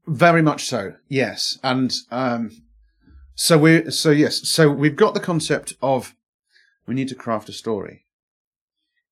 Very 0.06 0.42
much 0.42 0.64
so. 0.64 0.94
Yes. 1.08 1.58
And 1.62 1.94
um, 2.10 2.50
so 3.34 3.58
we 3.58 3.90
so 3.90 4.10
yes. 4.10 4.48
So 4.48 4.70
we've 4.70 4.96
got 4.96 5.14
the 5.14 5.20
concept 5.20 5.74
of 5.82 6.14
we 6.86 6.94
need 6.94 7.08
to 7.08 7.14
craft 7.14 7.48
a 7.48 7.52
story. 7.52 8.04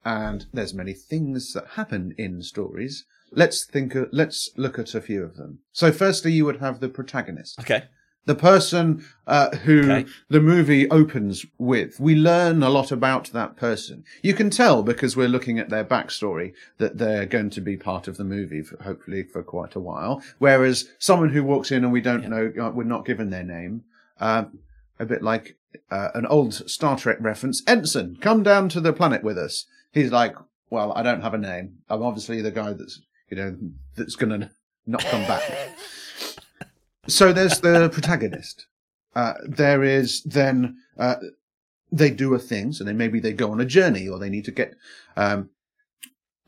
And 0.04 0.46
there's 0.52 0.74
many 0.74 0.94
things 0.94 1.52
that 1.52 1.68
happen 1.74 2.14
in 2.18 2.42
stories. 2.42 3.04
Let's 3.34 3.64
think 3.64 3.96
uh, 3.96 4.06
let's 4.12 4.50
look 4.56 4.78
at 4.78 4.94
a 4.94 5.00
few 5.00 5.22
of 5.24 5.36
them. 5.36 5.60
So 5.72 5.90
firstly 5.92 6.32
you 6.32 6.44
would 6.44 6.60
have 6.60 6.80
the 6.80 6.88
protagonist. 6.88 7.58
Okay. 7.60 7.84
The 8.24 8.34
person 8.36 9.04
uh, 9.26 9.50
who 9.64 9.90
Okay. 9.90 10.08
the 10.28 10.40
movie 10.40 10.88
opens 10.90 11.44
with. 11.58 11.98
We 11.98 12.14
learn 12.14 12.62
a 12.62 12.70
lot 12.70 12.92
about 12.92 13.32
that 13.32 13.56
person. 13.56 14.04
You 14.22 14.32
can 14.34 14.48
tell 14.48 14.84
because 14.84 15.16
we're 15.16 15.28
looking 15.28 15.58
at 15.58 15.70
their 15.70 15.84
backstory 15.84 16.52
that 16.78 16.98
they're 16.98 17.26
going 17.26 17.50
to 17.50 17.60
be 17.60 17.76
part 17.76 18.06
of 18.06 18.18
the 18.18 18.24
movie, 18.24 18.62
for, 18.62 18.80
hopefully 18.82 19.24
for 19.24 19.42
quite 19.42 19.74
a 19.74 19.80
while. 19.80 20.22
Whereas 20.38 20.88
someone 21.00 21.30
who 21.30 21.42
walks 21.42 21.72
in 21.72 21.82
and 21.82 21.92
we 21.92 22.00
don't 22.00 22.28
know, 22.28 22.52
uh, 22.62 22.70
we're 22.70 22.84
not 22.84 23.04
given 23.06 23.30
their 23.30 23.42
name, 23.42 23.82
uh, 24.20 24.44
a 25.00 25.04
bit 25.04 25.22
like 25.24 25.56
uh, 25.90 26.10
an 26.14 26.26
old 26.26 26.54
Star 26.70 26.96
Trek 26.96 27.16
reference. 27.18 27.60
Ensign, 27.66 28.18
come 28.20 28.44
down 28.44 28.68
to 28.68 28.80
the 28.80 28.92
planet 28.92 29.24
with 29.24 29.36
us. 29.36 29.66
He's 29.90 30.12
like, 30.12 30.36
well, 30.70 30.92
I 30.92 31.02
don't 31.02 31.22
have 31.22 31.34
a 31.34 31.38
name. 31.38 31.78
I'm 31.90 32.04
obviously 32.04 32.40
the 32.40 32.52
guy 32.52 32.72
that's, 32.72 33.00
you 33.32 33.38
know, 33.38 33.56
that's 33.96 34.14
going 34.14 34.38
to 34.38 34.50
not 34.84 35.02
come 35.06 35.22
back. 35.22 35.42
so 37.08 37.32
there's 37.32 37.60
the 37.60 37.88
protagonist. 37.90 38.66
Uh, 39.16 39.32
there 39.46 39.82
is 39.82 40.22
then, 40.24 40.76
uh, 40.98 41.14
they 41.90 42.10
do 42.10 42.34
a 42.34 42.38
thing. 42.38 42.72
So 42.72 42.84
then 42.84 42.98
maybe 42.98 43.20
they 43.20 43.32
go 43.32 43.50
on 43.50 43.60
a 43.60 43.64
journey 43.64 44.06
or 44.06 44.18
they 44.18 44.28
need 44.28 44.44
to 44.44 44.50
get, 44.50 44.74
um, 45.16 45.48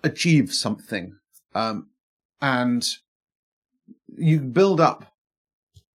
achieve 0.02 0.52
something. 0.52 1.16
Um, 1.54 1.88
and 2.42 2.86
you 4.18 4.40
build 4.40 4.78
up 4.78 5.14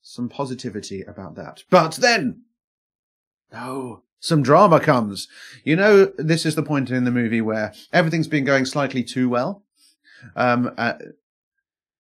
some 0.01 0.31
positivity 0.31 1.03
about 1.03 1.35
that. 1.35 1.65
But 1.69 1.97
then, 1.97 2.45
no, 3.53 4.05
some 4.21 4.43
drama 4.43 4.81
comes. 4.81 5.29
You 5.65 5.77
know, 5.77 6.07
this 6.17 6.47
is 6.47 6.55
the 6.55 6.63
point 6.63 6.91
in 6.91 7.05
the 7.05 7.11
movie 7.11 7.43
where 7.43 7.75
everything's 7.93 8.27
been 8.27 8.45
going 8.45 8.65
slightly 8.65 9.05
too 9.05 9.29
well. 9.29 9.65
Um, 10.37 10.73
uh, 10.77 10.95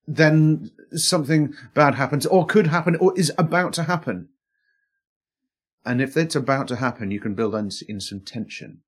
then 0.07 0.71
something 0.93 1.55
bad 1.75 1.95
happens 1.95 2.25
or 2.27 2.47
could 2.47 2.69
happen 2.69 2.97
or 2.97 3.17
is 3.19 3.33
about 3.37 3.73
to 3.75 3.85
happen. 3.85 4.29
And 5.85 6.01
if 6.01 6.17
it's 6.17 6.37
about 6.37 6.69
to 6.69 6.77
happen, 6.77 7.11
you 7.11 7.21
can 7.21 7.35
build 7.35 7.55
in, 7.55 7.71
in 7.89 8.01
some 8.01 8.21
tension. 8.21 8.83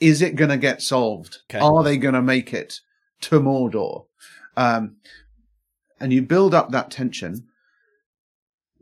Is 0.00 0.22
it 0.22 0.36
going 0.36 0.50
to 0.50 0.56
get 0.56 0.82
solved? 0.82 1.38
Okay. 1.50 1.58
Are 1.58 1.82
they 1.82 1.96
going 1.96 2.14
to 2.14 2.22
make 2.22 2.54
it 2.54 2.80
to 3.22 3.40
Mordor? 3.40 4.06
Um, 4.56 4.96
and 6.00 6.12
you 6.12 6.22
build 6.22 6.54
up 6.54 6.70
that 6.70 6.90
tension 6.90 7.48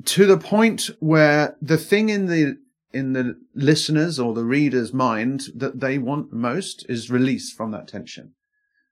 to 0.04 0.26
the 0.26 0.38
point 0.38 0.90
where 1.00 1.56
the 1.60 1.78
thing 1.78 2.08
in 2.08 2.26
the 2.26 2.58
in 2.92 3.12
the 3.12 3.38
listener's 3.54 4.18
or 4.18 4.32
the 4.32 4.44
reader's 4.44 4.92
mind 4.92 5.48
that 5.54 5.80
they 5.80 5.98
want 5.98 6.32
most 6.32 6.86
is 6.88 7.10
released 7.10 7.54
from 7.54 7.70
that 7.70 7.88
tension. 7.88 8.32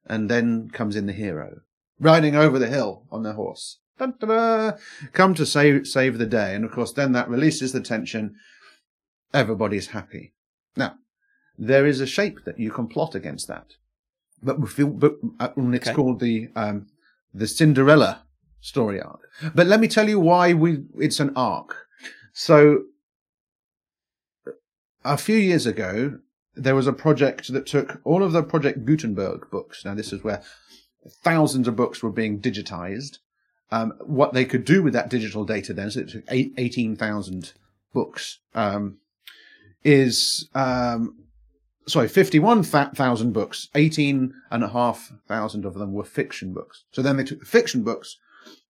And 0.07 0.31
then 0.31 0.69
comes 0.71 0.97
in 0.97 1.07
the 1.07 1.13
hero, 1.13 1.61
riding 1.99 2.37
over 2.37 2.59
the 2.59 2.69
hill 2.69 3.05
on 3.11 3.23
the 3.23 3.33
horse. 3.33 3.79
Come 3.99 5.35
to 5.35 5.47
save, 5.47 5.87
save 5.87 6.19
the 6.19 6.27
day. 6.27 6.55
And 6.55 6.65
of 6.65 6.73
course, 6.73 6.93
then 6.93 7.13
that 7.13 7.29
releases 7.29 7.73
the 7.73 7.81
tension. 7.81 8.35
Everybody's 9.33 9.89
happy. 9.89 10.35
Now, 10.77 10.97
there 11.57 11.87
is 11.87 12.01
a 12.01 12.07
shape 12.07 12.45
that 12.45 12.59
you 12.59 12.71
can 12.71 12.87
plot 12.89 13.15
against 13.15 13.49
that. 13.49 13.77
But 14.43 14.61
we 14.61 14.67
feel, 14.67 14.89
but 14.89 15.15
uh, 15.41 15.51
it's 15.57 15.89
Okay. 15.89 15.95
called 15.95 16.21
the, 16.21 16.49
um, 16.55 16.89
the 17.33 17.47
Cinderella 17.47 18.25
story 18.61 19.01
arc. 19.01 19.21
But 19.55 19.67
let 19.69 19.81
me 19.81 19.89
tell 19.89 20.09
you 20.09 20.21
why 20.21 20.53
we, 20.53 20.85
it's 20.99 21.21
an 21.21 21.33
arc. 21.37 21.87
So 22.33 22.85
a 25.05 25.17
few 25.17 25.37
years 25.37 25.67
ago, 25.67 26.19
there 26.57 26.75
was 26.75 26.87
a 26.87 26.93
project 26.93 27.53
that 27.53 27.67
took 27.67 28.01
all 28.05 28.23
of 28.23 28.33
the 28.33 28.43
Project 28.43 28.85
Gutenberg 28.85 29.51
books. 29.51 29.85
Now, 29.85 29.95
this 29.95 30.13
is 30.13 30.23
where 30.23 30.43
thousands 31.23 31.69
of 31.69 31.77
books 31.77 32.03
were 32.03 32.11
being 32.11 32.41
digitized. 32.41 33.19
Um, 33.71 33.93
what 34.01 34.33
they 34.33 34.45
could 34.45 34.65
do 34.65 34.83
with 34.83 34.93
that 34.93 35.09
digital 35.09 35.45
data 35.45 35.73
then, 35.73 35.91
so 35.91 36.01
it 36.01 36.09
took 36.09 36.25
18,000 36.31 37.53
books, 37.93 38.39
um, 38.55 38.99
is, 39.83 40.49
um, 40.55 41.25
sorry, 41.87 42.09
51,000 42.09 43.33
books, 43.33 43.69
18,500 43.75 45.65
of 45.65 45.75
them 45.75 45.93
were 45.93 46.05
fiction 46.05 46.53
books. 46.53 46.85
So 46.93 47.03
then 47.03 47.17
they 47.17 47.25
took 47.25 47.41
the 47.41 47.47
fiction 47.47 47.83
books 47.83 48.17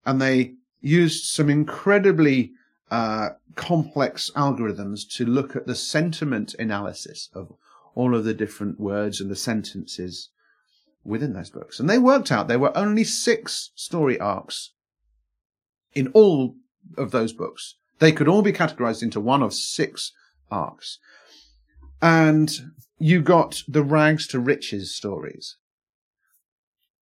and 0.07 0.21
they 0.21 0.55
used 0.81 1.25
some 1.25 1.51
incredibly 1.51 2.53
uh, 2.91 3.31
complex 3.57 4.31
algorithms 4.37 5.09
to 5.17 5.27
look 5.27 5.57
at 5.57 5.67
the 5.67 5.75
sentiment 5.75 6.55
analysis 6.59 7.29
of 7.35 7.53
all 7.95 8.15
of 8.15 8.25
the 8.25 8.35
different 8.35 8.81
words 8.81 9.21
and 9.21 9.31
the 9.31 9.37
sentences 9.37 10.31
within 11.05 11.35
those 11.35 11.51
books. 11.51 11.79
And 11.79 11.89
they 11.89 11.99
worked 11.99 12.33
out 12.33 12.49
there 12.49 12.59
were 12.59 12.77
only 12.77 13.05
six 13.05 13.71
story 13.75 14.19
arcs 14.19 14.73
in 15.95 16.09
all 16.09 16.57
of 16.97 17.11
those 17.11 17.33
books. 17.33 17.77
They 17.99 18.13
could 18.13 18.29
all 18.29 18.43
be 18.43 18.53
categorized 18.53 19.03
into 19.03 19.21
one 19.21 19.43
of 19.43 19.55
six 19.55 20.13
arcs. 20.51 20.99
And 22.03 22.51
you 22.99 23.23
got 23.23 23.63
the 23.69 23.83
rags 23.83 24.27
to 24.29 24.39
riches 24.39 24.95
stories. 24.95 25.57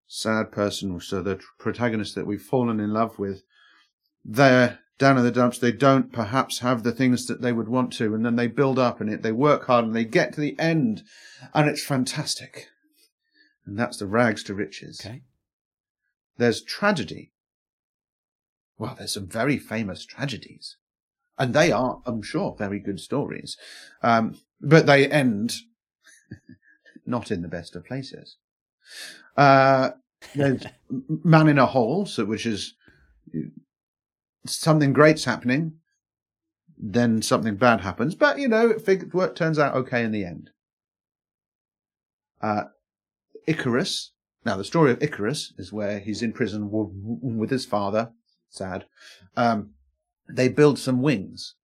Sad 0.07 0.51
person, 0.51 0.99
so 1.01 1.21
the 1.21 1.39
protagonist 1.59 2.15
that 2.15 2.25
we've 2.25 2.41
fallen 2.41 2.79
in 2.79 2.93
love 2.93 3.19
with, 3.19 3.43
they're 4.25 4.79
down 4.99 5.17
in 5.17 5.23
the 5.23 5.31
dumps. 5.31 5.57
They 5.57 5.71
don't 5.71 6.11
perhaps 6.11 6.59
have 6.59 6.83
the 6.83 6.91
things 6.91 7.25
that 7.25 7.41
they 7.41 7.51
would 7.51 7.69
want 7.69 7.91
to, 7.93 8.13
and 8.13 8.23
then 8.23 8.35
they 8.35 8.47
build 8.47 8.77
up 8.77 9.01
in 9.01 9.09
it. 9.09 9.23
They 9.23 9.31
work 9.31 9.65
hard 9.65 9.85
and 9.85 9.95
they 9.95 10.05
get 10.05 10.33
to 10.33 10.41
the 10.41 10.59
end, 10.59 11.01
and 11.53 11.67
it's 11.67 11.83
fantastic. 11.83 12.67
And 13.65 13.79
that's 13.79 13.97
the 13.97 14.07
rags 14.07 14.43
to 14.43 14.53
riches. 14.53 15.01
Okay. 15.03 15.23
There's 16.37 16.63
tragedy. 16.63 17.31
Well, 18.77 18.95
there's 18.97 19.13
some 19.13 19.27
very 19.27 19.57
famous 19.57 20.05
tragedies. 20.05 20.77
And 21.37 21.53
they 21.53 21.71
are, 21.71 22.01
I'm 22.05 22.21
sure, 22.21 22.55
very 22.57 22.79
good 22.79 22.99
stories. 22.99 23.57
Um, 24.01 24.39
but 24.61 24.85
they 24.85 25.07
end 25.07 25.55
not 27.05 27.31
in 27.31 27.41
the 27.41 27.47
best 27.47 27.75
of 27.75 27.85
places. 27.85 28.37
Uh, 29.37 29.91
there's 30.35 30.63
Man 31.23 31.47
in 31.47 31.57
a 31.57 31.65
Hole, 31.65 32.05
so, 32.05 32.25
which 32.25 32.45
is 32.45 32.73
something 34.45 34.93
great's 34.93 35.25
happening, 35.25 35.73
then 36.77 37.21
something 37.21 37.55
bad 37.55 37.81
happens. 37.81 38.15
But, 38.15 38.39
you 38.39 38.47
know, 38.47 38.69
it 38.69 38.81
fig- 38.81 39.13
work 39.13 39.35
turns 39.35 39.59
out 39.59 39.75
okay 39.75 40.03
in 40.03 40.11
the 40.11 40.25
end. 40.25 40.51
Uh, 42.41 42.63
Icarus. 43.47 44.11
Now, 44.45 44.55
the 44.55 44.63
story 44.63 44.91
of 44.91 45.03
Icarus 45.03 45.53
is 45.57 45.73
where 45.73 45.99
he's 45.99 46.21
in 46.21 46.31
prison 46.31 46.67
w- 46.67 46.93
w- 46.93 47.37
with 47.37 47.49
his 47.49 47.65
father. 47.65 48.11
Sad. 48.49 48.85
Um, 49.35 49.71
they 50.29 50.47
build 50.47 50.79
some 50.79 51.01
wings 51.01 51.55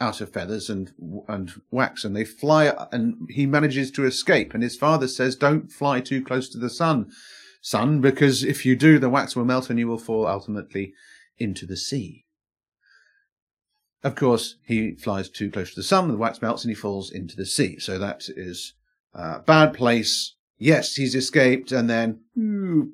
out 0.00 0.20
of 0.20 0.32
feathers 0.32 0.70
and 0.70 0.92
and 1.28 1.52
wax, 1.70 2.04
and 2.04 2.14
they 2.14 2.24
fly. 2.24 2.72
And 2.92 3.28
he 3.30 3.46
manages 3.46 3.90
to 3.92 4.04
escape. 4.04 4.54
And 4.54 4.62
his 4.62 4.76
father 4.76 5.08
says, 5.08 5.34
"Don't 5.36 5.70
fly 5.70 6.00
too 6.00 6.22
close 6.24 6.48
to 6.50 6.58
the 6.58 6.70
sun, 6.70 7.10
son, 7.60 8.00
because 8.00 8.44
if 8.44 8.64
you 8.64 8.76
do, 8.76 8.98
the 8.98 9.10
wax 9.10 9.34
will 9.34 9.44
melt 9.44 9.70
and 9.70 9.78
you 9.78 9.88
will 9.88 9.98
fall 9.98 10.26
ultimately 10.26 10.94
into 11.42 11.66
the 11.66 11.76
sea." 11.76 12.24
Of 14.02 14.14
course, 14.16 14.56
he 14.64 14.94
flies 14.96 15.28
too 15.28 15.50
close 15.50 15.70
to 15.70 15.80
the 15.80 15.84
sun, 15.84 16.08
the 16.08 16.16
wax 16.16 16.42
melts, 16.42 16.64
and 16.64 16.70
he 16.70 16.74
falls 16.74 17.10
into 17.10 17.36
the 17.36 17.46
sea. 17.46 17.78
So 17.78 17.98
that 17.98 18.28
is 18.28 18.74
a 19.14 19.40
bad 19.40 19.74
place. 19.74 20.34
Yes, 20.58 20.96
he's 20.96 21.14
escaped, 21.14 21.70
and 21.72 21.88
then 21.88 22.20
ooh, 22.38 22.92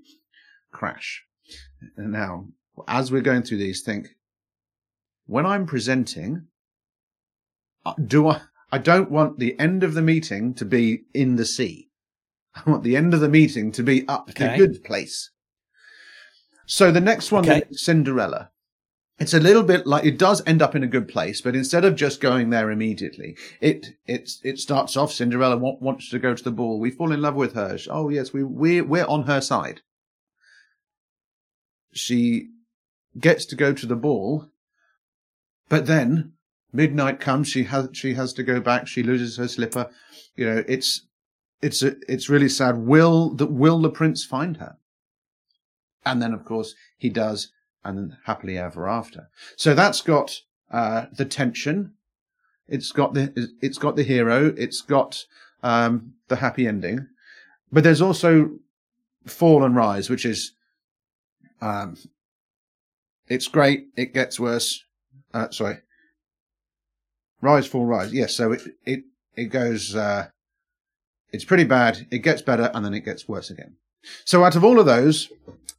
crash. 0.70 1.24
And 1.96 2.12
now, 2.12 2.48
as 2.86 3.10
we're 3.10 3.22
going 3.22 3.42
through 3.42 3.58
these, 3.58 3.82
think 3.82 4.08
when 5.26 5.46
I'm 5.46 5.66
presenting, 5.66 6.48
uh, 7.86 7.94
do 7.94 8.28
I? 8.28 8.42
I 8.70 8.78
don't 8.78 9.10
want 9.10 9.38
the 9.38 9.58
end 9.58 9.82
of 9.82 9.94
the 9.94 10.02
meeting 10.02 10.52
to 10.54 10.64
be 10.66 11.04
in 11.14 11.36
the 11.36 11.46
sea. 11.46 11.88
I 12.54 12.68
want 12.70 12.82
the 12.84 12.96
end 12.96 13.14
of 13.14 13.20
the 13.20 13.28
meeting 13.28 13.72
to 13.72 13.82
be 13.82 14.06
up 14.08 14.26
the 14.26 14.44
Okay. 14.44 14.56
good 14.58 14.84
place. 14.84 15.30
So 16.70 16.92
the 16.92 17.00
next 17.00 17.32
one, 17.32 17.44
Okay. 17.48 17.64
is 17.70 17.82
Cinderella. 17.82 18.50
It's 19.18 19.34
a 19.34 19.40
little 19.40 19.62
bit 19.64 19.86
like 19.86 20.04
it 20.04 20.18
does 20.18 20.42
end 20.46 20.62
up 20.62 20.76
in 20.76 20.84
a 20.84 20.86
good 20.86 21.08
place, 21.08 21.40
but 21.40 21.56
instead 21.56 21.84
of 21.84 21.96
just 21.96 22.20
going 22.20 22.50
there 22.50 22.70
immediately, 22.70 23.36
it 23.60 23.96
it 24.06 24.30
it 24.44 24.58
starts 24.60 24.96
off. 24.96 25.12
Cinderella 25.12 25.56
wa- 25.56 25.78
wants 25.80 26.08
to 26.10 26.18
go 26.20 26.34
to 26.34 26.44
the 26.44 26.52
ball. 26.52 26.78
We 26.78 26.90
fall 26.92 27.10
in 27.10 27.22
love 27.22 27.34
with 27.34 27.54
her. 27.54 27.78
Oh 27.90 28.10
yes, 28.10 28.32
we 28.32 28.44
we 28.44 28.80
we're 28.80 29.06
on 29.06 29.24
her 29.24 29.40
side. 29.40 29.80
She 31.92 32.50
gets 33.18 33.44
to 33.46 33.56
go 33.56 33.72
to 33.72 33.86
the 33.86 33.96
ball, 33.96 34.50
but 35.68 35.86
then 35.86 36.34
midnight 36.72 37.18
comes. 37.18 37.48
She 37.48 37.64
has 37.64 37.88
she 37.94 38.14
has 38.14 38.32
to 38.34 38.44
go 38.44 38.60
back. 38.60 38.86
She 38.86 39.02
loses 39.02 39.36
her 39.38 39.48
slipper. 39.48 39.90
You 40.36 40.44
know, 40.46 40.64
it's 40.68 41.06
it's 41.60 41.82
a, 41.82 41.96
it's 42.08 42.28
really 42.28 42.48
sad. 42.48 42.76
Will 42.78 43.30
the 43.34 43.46
will 43.46 43.80
the 43.80 43.90
prince 43.90 44.24
find 44.24 44.58
her? 44.58 44.76
And 46.08 46.22
then, 46.22 46.32
of 46.32 46.46
course, 46.46 46.74
he 46.96 47.10
does, 47.10 47.52
and 47.84 47.98
then 47.98 48.16
happily 48.24 48.56
ever 48.56 48.88
after. 48.88 49.28
So 49.56 49.74
that's 49.74 50.00
got 50.00 50.40
uh, 50.70 51.06
the 51.12 51.26
tension. 51.26 51.92
It's 52.66 52.92
got 52.92 53.12
the 53.12 53.48
it's 53.60 53.76
got 53.76 53.94
the 53.94 54.02
hero. 54.02 54.54
It's 54.56 54.80
got 54.80 55.24
um, 55.62 56.14
the 56.28 56.36
happy 56.36 56.66
ending. 56.66 57.08
But 57.70 57.84
there's 57.84 58.00
also 58.00 58.58
fall 59.26 59.64
and 59.64 59.76
rise, 59.76 60.08
which 60.08 60.24
is 60.24 60.52
um, 61.60 61.96
it's 63.28 63.48
great. 63.48 63.88
It 63.96 64.14
gets 64.14 64.40
worse. 64.40 64.82
Uh, 65.34 65.50
sorry, 65.50 65.78
rise, 67.42 67.66
fall, 67.66 67.84
rise. 67.84 68.14
Yes. 68.14 68.34
So 68.34 68.52
it 68.52 68.62
it 68.86 69.00
it 69.36 69.46
goes. 69.46 69.94
Uh, 69.94 70.28
it's 71.32 71.44
pretty 71.44 71.64
bad. 71.64 72.06
It 72.10 72.20
gets 72.20 72.40
better, 72.40 72.70
and 72.72 72.82
then 72.82 72.94
it 72.94 73.04
gets 73.04 73.28
worse 73.28 73.50
again. 73.50 73.76
So 74.24 74.44
out 74.44 74.56
of 74.56 74.64
all 74.64 74.80
of 74.80 74.86
those, 74.86 75.30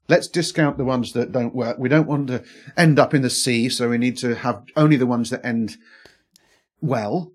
let's 0.10 0.28
discount 0.28 0.78
the 0.78 0.84
ones 0.84 1.14
that 1.14 1.32
don't 1.32 1.56
work. 1.56 1.78
We 1.78 1.88
don't 1.88 2.08
want 2.08 2.28
to 2.28 2.44
end 2.76 3.00
up 3.00 3.14
in 3.14 3.22
the 3.22 3.30
sea, 3.30 3.70
so 3.70 3.90
we 3.90 3.98
need 3.98 4.18
to 4.18 4.36
have 4.36 4.64
only 4.76 4.98
the 4.98 5.06
ones 5.08 5.30
that 5.30 5.46
end 5.46 5.78
well. 6.82 7.32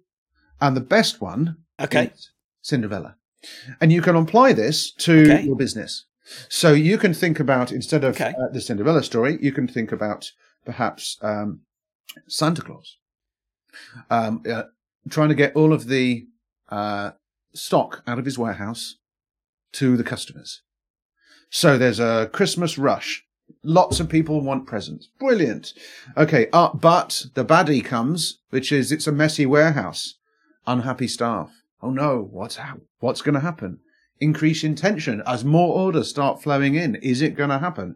And 0.61 0.77
the 0.77 0.81
best 0.81 1.21
one 1.21 1.57
Okay. 1.81 2.07
is 2.15 2.31
Cinderella. 2.63 3.17
And 3.81 3.93
you 3.93 4.03
can 4.03 4.17
apply 4.17 4.53
this 4.53 4.93
to 4.93 5.13
Okay. 5.23 5.43
your 5.43 5.57
business. 5.57 6.07
So 6.49 6.73
you 6.73 6.97
can 6.99 7.13
think 7.15 7.39
about, 7.39 7.71
instead 7.71 8.03
of 8.05 8.15
Okay. 8.17 8.33
uh, 8.39 8.49
the 8.53 8.61
Cinderella 8.61 9.03
story, 9.03 9.39
you 9.41 9.53
can 9.53 9.69
think 9.69 9.93
about 9.93 10.31
perhaps 10.65 11.19
um, 11.23 11.61
Santa 12.29 12.63
Claus. 12.63 12.97
Um, 14.11 14.43
uh, 14.51 14.65
trying 15.11 15.29
to 15.29 15.35
get 15.35 15.55
all 15.55 15.73
of 15.73 15.87
the 15.89 16.27
uh, 16.71 17.11
stock 17.53 18.03
out 18.07 18.19
of 18.19 18.25
his 18.25 18.39
warehouse 18.39 18.97
to 19.73 19.97
the 19.97 20.05
customers. 20.05 20.63
So 21.55 21.79
there's 21.79 22.01
a 22.01 22.29
Christmas 22.33 22.79
rush. 22.79 23.25
Lots 23.63 24.01
of 24.01 24.09
people 24.09 24.41
want 24.41 24.67
presents. 24.67 25.09
Brilliant. 25.21 25.73
Okay, 26.17 26.49
uh, 26.53 26.71
but 26.75 27.27
the 27.35 27.45
baddie 27.45 27.85
comes, 27.85 28.41
which 28.51 28.73
is 28.73 28.91
it's 28.91 29.07
a 29.07 29.13
messy 29.13 29.47
warehouse. 29.47 30.17
Unhappy 30.67 31.07
staff. 31.07 31.53
Oh 31.81 31.91
no, 31.91 32.29
what's 32.33 32.57
hap- 32.57 32.81
what's 32.99 33.23
going 33.23 33.37
to 33.37 33.41
happen? 33.41 33.79
Increase 34.19 34.65
in 34.65 34.75
tension 34.75 35.23
as 35.29 35.45
more 35.45 35.79
orders 35.79 36.11
start 36.11 36.43
flowing 36.43 36.75
in. 36.75 36.97
Is 36.97 37.23
it 37.23 37.37
going 37.37 37.51
to 37.51 37.61
happen? 37.61 37.95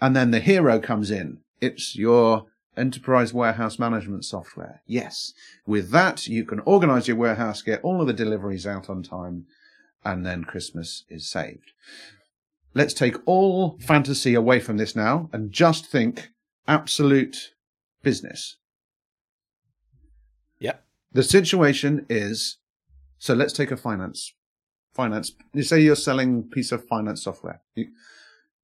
And 0.00 0.16
then 0.16 0.32
the 0.32 0.40
hero 0.40 0.80
comes 0.80 1.12
in. 1.12 1.38
It's 1.60 1.94
your 1.94 2.46
enterprise 2.76 3.32
warehouse 3.32 3.78
management 3.78 4.24
software. 4.24 4.82
Yes. 4.84 5.32
With 5.64 5.92
that, 5.92 6.26
you 6.26 6.44
can 6.44 6.58
organize 6.66 7.06
your 7.06 7.18
warehouse, 7.18 7.62
get 7.62 7.84
all 7.84 8.00
of 8.00 8.08
the 8.08 8.12
deliveries 8.12 8.66
out 8.66 8.90
on 8.90 9.04
time, 9.04 9.46
and 10.04 10.26
then 10.26 10.42
Christmas 10.42 11.04
is 11.08 11.30
saved. 11.30 11.70
Let's 12.72 12.94
take 12.94 13.16
all 13.26 13.78
fantasy 13.80 14.34
away 14.34 14.60
from 14.60 14.76
this 14.76 14.94
now 14.94 15.28
and 15.32 15.50
just 15.52 15.86
think 15.86 16.30
absolute 16.68 17.52
business. 18.02 18.56
Yep. 20.60 20.84
The 21.12 21.22
situation 21.22 22.06
is 22.08 22.58
so 23.18 23.34
let's 23.34 23.52
take 23.52 23.70
a 23.70 23.76
finance 23.76 24.32
finance. 24.92 25.32
You 25.52 25.62
say 25.62 25.80
you're 25.80 25.96
selling 25.96 26.44
piece 26.44 26.72
of 26.72 26.86
finance 26.86 27.22
software. 27.22 27.60
You, 27.74 27.88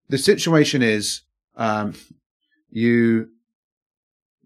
the 0.08 0.18
situation 0.18 0.82
is 0.82 1.22
um, 1.56 1.94
you 2.70 3.30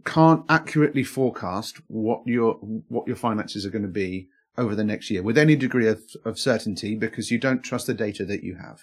can't 0.04 0.44
accurately 0.48 1.04
forecast 1.04 1.80
what 1.88 2.22
your 2.26 2.54
what 2.88 3.06
your 3.06 3.16
finances 3.16 3.66
are 3.66 3.70
going 3.70 3.82
to 3.82 3.88
be 3.88 4.28
over 4.56 4.74
the 4.74 4.84
next 4.84 5.10
year 5.10 5.22
with 5.22 5.38
any 5.38 5.56
degree 5.56 5.86
of, 5.86 6.02
of 6.24 6.38
certainty 6.38 6.94
because 6.94 7.30
you 7.30 7.38
don't 7.38 7.62
trust 7.62 7.86
the 7.86 7.94
data 7.94 8.24
that 8.24 8.42
you 8.42 8.56
have. 8.56 8.82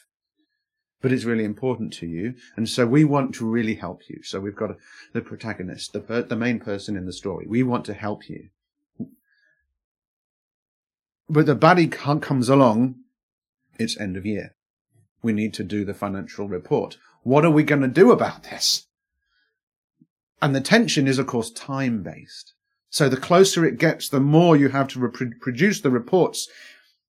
But 1.01 1.11
it's 1.11 1.25
really 1.25 1.43
important 1.43 1.93
to 1.93 2.07
you, 2.07 2.33
and 2.55 2.67
so 2.67 2.87
we 2.87 3.03
want 3.03 3.35
to 3.35 3.45
really 3.45 3.75
help 3.75 4.09
you. 4.09 4.21
So 4.23 4.39
we've 4.39 4.55
got 4.55 4.71
a, 4.71 4.77
the 5.13 5.21
protagonist, 5.21 5.93
the 5.93 5.99
per, 5.99 6.23
the 6.23 6.35
main 6.35 6.59
person 6.59 6.97
in 6.97 7.05
the 7.05 7.13
story. 7.13 7.45
We 7.47 7.61
want 7.61 7.85
to 7.85 7.93
help 7.93 8.27
you, 8.27 8.49
but 11.29 11.45
the 11.45 11.55
baddie 11.55 11.91
comes 11.91 12.49
along. 12.49 12.95
It's 13.77 13.99
end 13.99 14.17
of 14.17 14.25
year. 14.25 14.55
We 15.21 15.33
need 15.33 15.53
to 15.55 15.63
do 15.63 15.85
the 15.85 15.93
financial 15.93 16.47
report. 16.47 16.97
What 17.23 17.45
are 17.45 17.51
we 17.51 17.63
going 17.63 17.81
to 17.81 17.87
do 17.87 18.11
about 18.11 18.43
this? 18.43 18.87
And 20.41 20.55
the 20.55 20.61
tension 20.61 21.07
is, 21.07 21.19
of 21.19 21.27
course, 21.27 21.51
time 21.51 22.01
based. 22.03 22.53
So 22.89 23.09
the 23.09 23.17
closer 23.17 23.65
it 23.65 23.77
gets, 23.77 24.07
the 24.07 24.19
more 24.19 24.55
you 24.55 24.69
have 24.69 24.87
to 24.89 25.11
produce 25.41 25.81
the 25.81 25.89
reports. 25.91 26.47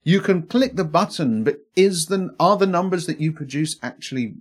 You 0.09 0.23
can 0.23 0.45
click 0.45 0.75
the 0.75 0.87
button, 0.87 1.45
but 1.45 1.59
is 1.77 2.07
the, 2.07 2.35
are 2.41 2.57
the 2.57 2.67
numbers 2.67 3.05
that 3.05 3.21
you 3.21 3.31
produce 3.31 3.77
actually 3.83 4.37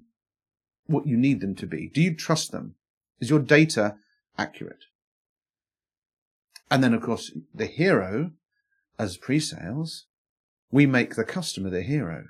what 0.85 1.05
you 1.05 1.17
need 1.17 1.41
them 1.41 1.55
to 1.55 1.67
be? 1.67 1.91
Do 1.93 2.01
you 2.01 2.15
trust 2.15 2.53
them? 2.53 2.75
Is 3.19 3.29
your 3.29 3.39
data 3.39 3.97
accurate? 4.37 4.85
And 6.71 6.81
then, 6.81 6.93
of 6.93 7.01
course, 7.01 7.33
the 7.53 7.65
hero 7.65 8.31
as 8.97 9.17
pre-sales, 9.17 10.05
we 10.71 10.85
make 10.85 11.15
the 11.15 11.25
customer 11.25 11.69
the 11.69 11.81
hero 11.81 12.27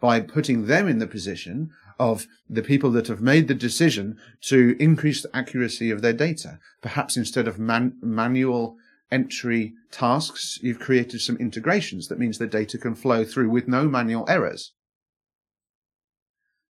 by 0.00 0.20
putting 0.20 0.66
them 0.66 0.86
in 0.86 1.00
the 1.00 1.08
position 1.08 1.72
of 1.98 2.28
the 2.48 2.62
people 2.62 2.92
that 2.92 3.08
have 3.08 3.20
made 3.20 3.48
the 3.48 3.54
decision 3.54 4.18
to 4.42 4.76
increase 4.78 5.22
the 5.22 5.36
accuracy 5.36 5.90
of 5.90 6.00
their 6.00 6.12
data. 6.12 6.60
Perhaps 6.80 7.16
instead 7.16 7.48
of 7.48 7.58
man- 7.58 7.98
manual 8.00 8.76
entry 9.10 9.74
tasks, 9.90 10.58
you've 10.62 10.78
created 10.78 11.20
some 11.20 11.36
integrations 11.36 12.08
that 12.08 12.18
means 12.18 12.38
the 12.38 12.46
data 12.46 12.78
can 12.78 12.94
flow 12.94 13.24
through 13.24 13.50
with 13.50 13.68
no 13.68 13.88
manual 13.88 14.24
errors. 14.28 14.72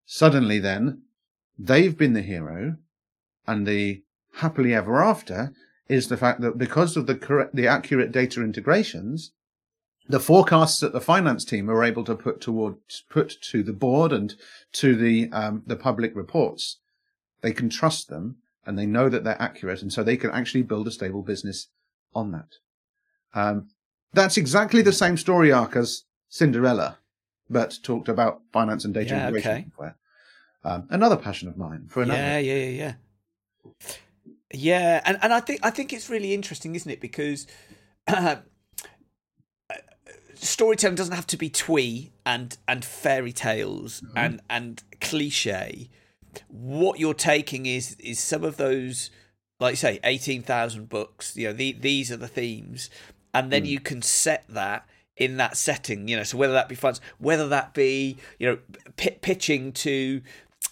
Suddenly 0.06 0.58
then, 0.58 1.02
they've 1.58 1.96
been 1.96 2.12
the 2.12 2.22
hero 2.22 2.76
and 3.46 3.66
the 3.66 4.02
happily 4.34 4.74
ever 4.74 5.02
after 5.02 5.52
is 5.88 6.08
the 6.08 6.16
fact 6.16 6.40
that 6.40 6.58
because 6.58 6.96
of 6.96 7.06
the 7.06 7.14
correct, 7.14 7.54
the 7.54 7.66
accurate 7.66 8.12
data 8.12 8.42
integrations, 8.42 9.32
the 10.08 10.20
forecasts 10.20 10.80
that 10.80 10.92
the 10.92 11.00
finance 11.00 11.44
team 11.44 11.68
are 11.70 11.84
able 11.84 12.04
to 12.04 12.14
put 12.14 12.40
toward 12.40 12.76
put 13.10 13.40
to 13.42 13.62
the 13.62 13.72
board 13.72 14.12
and 14.12 14.34
to 14.72 14.94
the 14.94 15.30
um, 15.32 15.62
the 15.66 15.76
public 15.76 16.14
reports, 16.14 16.78
they 17.40 17.52
can 17.52 17.68
trust 17.68 18.08
them 18.08 18.36
and 18.66 18.78
they 18.78 18.86
know 18.86 19.08
that 19.08 19.24
they're 19.24 19.40
accurate, 19.40 19.80
and 19.80 19.92
so 19.92 20.02
they 20.02 20.16
can 20.16 20.30
actually 20.30 20.62
build 20.62 20.86
a 20.86 20.90
stable 20.90 21.22
business 21.22 21.68
on 22.14 22.32
that. 22.32 22.54
Um, 23.34 23.68
that's 24.12 24.36
exactly 24.36 24.82
the 24.82 24.92
same 24.92 25.16
story 25.16 25.52
arc 25.52 25.76
as 25.76 26.04
Cinderella, 26.28 26.98
but 27.48 27.78
talked 27.82 28.08
about 28.08 28.40
finance 28.52 28.84
and 28.84 28.94
data 28.94 29.14
yeah, 29.14 29.28
integration. 29.28 29.72
Okay. 29.78 29.92
Um, 30.64 30.86
another 30.90 31.16
passion 31.16 31.48
of 31.48 31.56
mine 31.56 31.86
for 31.88 32.02
another. 32.02 32.20
Yeah, 32.20 32.38
yeah, 32.38 32.54
yeah, 32.54 32.94
yeah. 33.74 33.74
Yeah, 34.52 35.02
and, 35.04 35.18
and 35.22 35.32
I 35.32 35.40
think 35.40 35.60
I 35.62 35.70
think 35.70 35.92
it's 35.92 36.08
really 36.08 36.32
interesting, 36.32 36.74
isn't 36.74 36.90
it? 36.90 37.00
Because 37.00 37.46
uh, 38.06 38.36
storytelling 40.34 40.96
doesn't 40.96 41.14
have 41.14 41.26
to 41.28 41.36
be 41.36 41.50
twee 41.50 42.12
and 42.24 42.56
and 42.66 42.84
fairy 42.84 43.32
tales 43.32 44.00
mm-hmm. 44.00 44.18
and 44.18 44.40
and 44.48 44.82
cliche. 45.00 45.90
What 46.48 46.98
you're 46.98 47.14
taking 47.14 47.66
is 47.66 47.96
is 47.98 48.18
some 48.18 48.44
of 48.44 48.56
those, 48.56 49.10
like 49.60 49.72
you 49.72 49.76
say, 49.76 50.00
eighteen 50.04 50.42
thousand 50.42 50.88
books. 50.88 51.36
You 51.36 51.48
know, 51.48 51.52
the, 51.52 51.72
these 51.72 52.10
are 52.12 52.16
the 52.16 52.28
themes, 52.28 52.90
and 53.34 53.52
then 53.52 53.64
mm. 53.64 53.68
you 53.68 53.80
can 53.80 54.02
set 54.02 54.44
that 54.48 54.86
in 55.16 55.36
that 55.38 55.56
setting. 55.56 56.08
You 56.08 56.16
know, 56.18 56.22
so 56.22 56.38
whether 56.38 56.52
that 56.52 56.68
be 56.68 56.74
funds, 56.74 57.00
whether 57.18 57.48
that 57.48 57.74
be 57.74 58.16
you 58.38 58.48
know 58.48 58.58
p- 58.96 59.18
pitching 59.20 59.72
to 59.72 60.22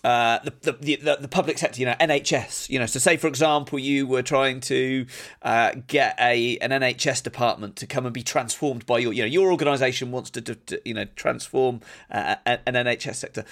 uh, 0.05 0.39
the, 0.45 0.73
the, 0.73 0.97
the 0.97 1.17
the 1.23 1.29
public 1.29 1.59
sector, 1.59 1.81
you 1.81 1.87
know, 1.87 1.95
NHS, 1.99 2.69
you 2.71 2.79
know, 2.79 2.87
so 2.87 3.01
say 3.01 3.17
for 3.17 3.27
example 3.27 3.79
you 3.79 4.07
were 4.07 4.23
trying 4.23 4.61
to 4.61 5.05
uh, 5.43 5.73
get 5.89 6.17
a 6.21 6.59
an 6.59 6.71
NHS 6.71 7.25
department 7.25 7.75
to 7.77 7.87
come 7.87 8.07
and 8.07 8.15
be 8.15 8.23
transformed 8.23 8.87
by 8.87 8.99
your, 8.99 9.13
you 9.13 9.23
know, 9.23 9.27
your 9.27 9.51
organisation 9.51 10.13
wants 10.13 10.31
to, 10.31 10.41
to, 10.43 10.81
you 10.85 10.95
know, 10.95 11.07
transform 11.17 11.81
uh, 12.11 12.37
an 12.47 12.75
NHS 12.75 13.17
sector. 13.17 13.45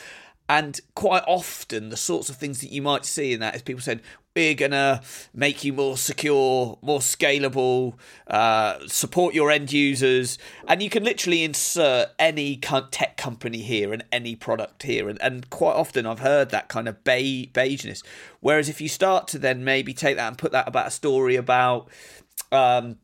And 0.48 0.78
quite 0.94 1.24
often, 1.26 1.88
the 1.88 1.96
sorts 1.96 2.28
of 2.28 2.36
things 2.36 2.60
that 2.60 2.70
you 2.70 2.82
might 2.82 3.04
see 3.04 3.32
in 3.32 3.40
that 3.40 3.56
is 3.56 3.62
people 3.62 3.82
said, 3.82 4.02
we're 4.34 4.54
going 4.54 4.72
to 4.72 5.00
make 5.32 5.62
you 5.62 5.72
more 5.72 5.96
secure, 5.96 6.76
more 6.82 6.98
scalable, 6.98 7.94
uh, 8.26 8.78
support 8.88 9.32
your 9.32 9.50
end 9.50 9.72
users. 9.72 10.38
And 10.66 10.82
you 10.82 10.90
can 10.90 11.04
literally 11.04 11.44
insert 11.44 12.08
any 12.18 12.56
tech 12.56 13.16
company 13.16 13.62
here 13.62 13.92
and 13.92 14.04
any 14.10 14.34
product 14.34 14.82
here. 14.82 15.08
And, 15.08 15.22
and 15.22 15.48
quite 15.50 15.74
often, 15.74 16.04
I've 16.04 16.18
heard 16.18 16.50
that 16.50 16.68
kind 16.68 16.88
of 16.88 17.04
be- 17.04 17.50
beigeness. 17.54 18.02
Whereas 18.40 18.68
if 18.68 18.80
you 18.80 18.88
start 18.88 19.28
to 19.28 19.38
then 19.38 19.62
maybe 19.62 19.94
take 19.94 20.16
that 20.16 20.26
and 20.26 20.36
put 20.36 20.50
that 20.52 20.66
about 20.66 20.88
a 20.88 20.92
story 20.92 21.36
about. 21.36 21.88
Um, 22.50 22.98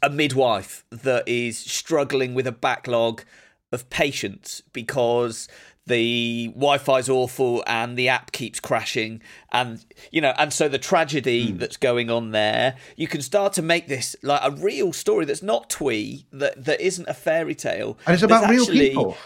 a 0.00 0.08
midwife 0.08 0.84
that 0.90 1.26
is 1.26 1.58
struggling 1.58 2.32
with 2.32 2.46
a 2.46 2.52
backlog 2.52 3.24
of 3.72 3.90
patients 3.90 4.62
because 4.72 5.48
the 5.88 6.48
Wi-Fi's 6.54 7.08
awful 7.08 7.64
and 7.66 7.96
the 7.96 8.08
app 8.08 8.32
keeps 8.32 8.60
crashing. 8.60 9.20
And 9.50 9.84
you 10.12 10.20
know 10.20 10.34
and 10.38 10.52
so 10.52 10.68
the 10.68 10.78
tragedy 10.78 11.52
mm. 11.52 11.58
that's 11.58 11.76
going 11.76 12.10
on 12.10 12.30
there 12.32 12.76
you 12.96 13.08
can 13.08 13.22
start 13.22 13.52
to 13.54 13.62
make 13.62 13.88
this 13.88 14.14
like 14.22 14.40
a 14.44 14.50
real 14.50 14.92
story 14.92 15.24
that's 15.24 15.42
not 15.42 15.70
twee 15.70 16.26
that 16.32 16.64
that 16.64 16.80
isn't 16.80 17.08
a 17.08 17.14
fairy 17.14 17.54
tale. 17.54 17.98
And 18.06 18.14
it's 18.14 18.22
about 18.22 18.48
real 18.50 18.66
people. 18.66 19.16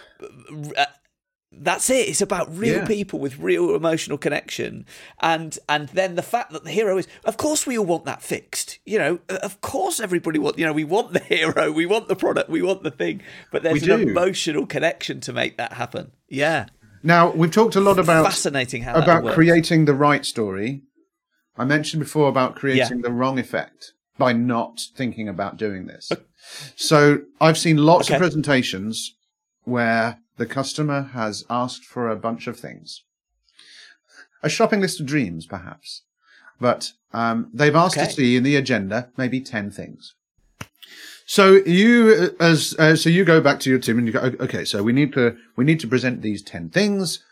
uh, 0.77 0.87
that's 1.55 1.91
it. 1.91 2.09
It's 2.09 2.21
about 2.21 2.57
real 2.57 2.79
yeah. 2.79 2.87
people 2.87 3.19
with 3.19 3.39
real 3.39 3.75
emotional 3.75 4.19
connection. 4.19 4.87
And 5.21 5.59
and 5.69 5.89
then 5.91 6.15
the 6.15 6.23
fact 6.23 6.53
that 6.53 6.65
the 6.65 6.71
hero 6.71 6.99
is 6.99 7.07
of 7.25 7.37
course 7.37 7.67
we 7.67 7.79
all 7.79 7.87
want 7.87 8.05
that 8.07 8.23
fixed 8.23 8.79
you 8.85 8.99
know 8.99 9.21
of 9.29 9.61
course 9.61 10.01
everybody 10.01 10.39
want 10.39 10.59
you 10.59 10.65
know 10.65 10.73
we 10.73 10.85
want 10.85 11.13
the 11.13 11.19
hero 11.21 11.71
we 11.71 11.87
want 11.87 12.09
the 12.09 12.17
product 12.17 12.49
we 12.49 12.63
want 12.63 12.83
the 12.83 12.91
thing. 12.91 13.23
But 13.51 13.63
there's 13.63 13.83
an 13.83 14.01
emotional 14.01 14.67
connection 14.67 15.21
to 15.21 15.33
make 15.33 15.57
that 15.59 15.75
happen. 15.75 16.13
Yeah. 16.29 16.67
Now 17.03 17.31
we've 17.31 17.51
talked 17.51 17.77
a 17.77 17.81
lot 17.81 17.99
about 17.99 18.25
fascinating 18.25 18.83
how 18.83 18.95
about 18.95 19.35
creating 19.35 19.85
the 19.85 19.95
right 19.95 20.25
story. 20.25 20.83
I 21.57 21.65
mentioned 21.65 22.03
before 22.03 22.29
about 22.29 22.57
creating 22.57 22.99
yeah. 22.99 23.03
the 23.03 23.13
wrong 23.13 23.39
effect 23.39 23.93
by 24.17 24.33
not 24.33 24.81
thinking 24.97 25.29
about 25.29 25.57
doing 25.57 25.87
this. 25.87 26.11
So 26.77 27.21
i've 27.41 27.59
seen 27.59 27.77
lots 27.77 28.09
okay. 28.09 28.15
of 28.15 28.21
presentations 28.21 29.15
where 29.65 30.19
the 30.43 30.55
customer 30.55 31.03
has 31.15 31.45
asked 31.49 31.85
for 31.85 32.11
a 32.11 32.17
bunch 32.17 32.49
of 32.49 32.59
things. 32.59 33.05
A 34.43 34.49
shopping 34.49 34.81
list 34.81 34.99
of 34.99 35.07
dreams, 35.07 35.47
perhaps. 35.47 36.03
But 36.61 36.95
um, 37.13 37.49
they've 37.55 37.77
asked 37.77 37.97
okay. 37.97 38.09
to 38.09 38.13
see 38.13 38.37
in 38.37 38.43
the 38.43 38.57
agenda 38.57 39.13
maybe 39.17 39.41
10 39.41 39.71
things. 39.71 40.17
So 41.27 41.63
you, 41.65 42.35
as 42.41 42.75
uh, 42.77 42.97
so 42.97 43.09
you 43.09 43.25
go 43.25 43.41
back 43.41 43.61
to 43.61 43.71
your 43.71 43.79
team 43.79 43.99
and 43.99 44.07
you 44.09 44.13
go, 44.13 44.33
okay, 44.41 44.65
so 44.65 44.83
we 44.83 44.93
need 44.93 45.13
to 45.13 45.37
we 45.55 45.65
need 45.65 45.79
to 45.79 45.87
present 45.87 46.21
these 46.21 46.43
ten 46.43 46.69
things, 46.69 47.25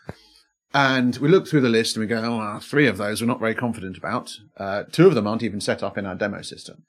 and 0.73 1.17
we 1.17 1.27
look 1.27 1.45
through 1.47 1.61
the 1.61 1.69
list 1.69 1.97
and 1.97 2.01
we 2.01 2.07
go, 2.07 2.23
oh, 2.23 2.37
well, 2.37 2.59
three 2.61 2.87
of 2.87 2.97
those 2.97 3.21
we're 3.21 3.27
not 3.27 3.41
very 3.41 3.53
confident 3.53 3.97
about. 3.97 4.37
Uh, 4.55 4.83
two 4.89 5.07
of 5.07 5.13
them 5.13 5.27
aren't 5.27 5.43
even 5.43 5.59
set 5.59 5.83
up 5.83 5.97
in 5.97 6.05
our 6.05 6.15
demo 6.15 6.41
system. 6.41 6.83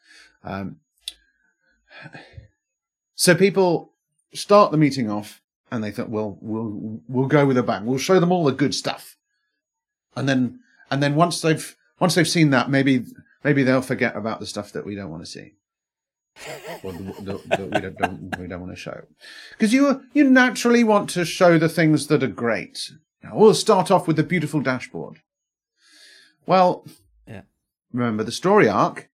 Um, 0.45 0.77
so 3.17 3.35
people 3.35 3.93
start 4.33 4.71
the 4.71 4.79
meeting 4.79 5.11
off 5.11 5.42
and 5.73 5.83
they 5.83 5.91
thought, 5.91 6.11
well, 6.11 6.39
we'll 6.43 7.01
we'll 7.09 7.27
go 7.27 7.47
with 7.47 7.57
a 7.57 7.63
bang. 7.63 7.87
We'll 7.87 7.99
show 7.99 8.21
them 8.21 8.31
all 8.31 8.45
the 8.45 8.53
good 8.53 8.75
stuff, 8.75 9.17
and 10.15 10.29
then 10.29 10.61
and 10.91 11.03
then 11.03 11.15
once 11.15 11.41
they've 11.41 11.75
once 11.99 12.15
they've 12.15 12.29
seen 12.29 12.51
that, 12.51 12.71
maybe 12.71 13.07
maybe 13.43 13.63
they'll 13.63 13.81
forget 13.81 14.15
about 14.15 14.39
the 14.39 14.47
stuff 14.47 14.71
that 14.73 14.85
we 14.85 14.95
don't 14.95 15.11
want 15.11 15.25
to 15.25 15.31
see. 15.31 15.55
or 16.83 16.93
the, 16.93 16.99
the, 16.99 17.57
the, 17.57 17.65
we 17.65 17.81
don't, 17.81 17.99
don't, 17.99 18.39
we 18.39 18.47
don't 18.47 18.61
want 18.61 18.73
to 18.73 18.81
show 18.81 19.03
because 19.51 19.75
you 19.75 20.03
you 20.15 20.29
naturally 20.29 20.85
want 20.85 21.11
to 21.11 21.25
show 21.25 21.59
the 21.59 21.69
things 21.69 22.07
that 22.07 22.23
are 22.23 22.29
great. 22.29 22.93
Now, 23.23 23.33
we'll 23.35 23.55
start 23.55 23.91
off 23.91 24.07
with 24.07 24.17
the 24.17 24.23
beautiful 24.23 24.61
dashboard. 24.61 25.21
Well, 26.45 26.87
yeah. 27.27 27.43
Remember 27.93 28.25
the 28.25 28.33
story 28.33 28.69
arc. 28.69 29.09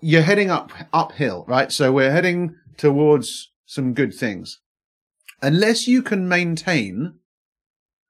You're 0.00 0.22
heading 0.22 0.50
up 0.50 0.72
uphill, 0.92 1.46
right? 1.48 1.72
So 1.72 1.90
we're 1.90 2.12
heading 2.12 2.56
towards 2.76 3.50
some 3.64 3.94
good 3.94 4.12
things 4.12 4.60
unless 5.42 5.86
you 5.86 6.02
can 6.02 6.28
maintain 6.28 7.14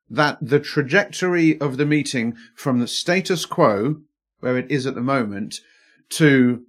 that 0.09 0.39
the 0.41 0.61
trajectory 0.61 1.61
of 1.61 1.77
the 1.77 1.87
meeting 1.87 2.37
from 2.55 2.79
the 2.79 2.87
status 2.87 3.45
quo, 3.45 4.03
where 4.41 4.57
it 4.57 4.71
is 4.71 4.87
at 4.87 4.95
the 4.95 5.01
moment, 5.01 5.61
to 6.09 6.65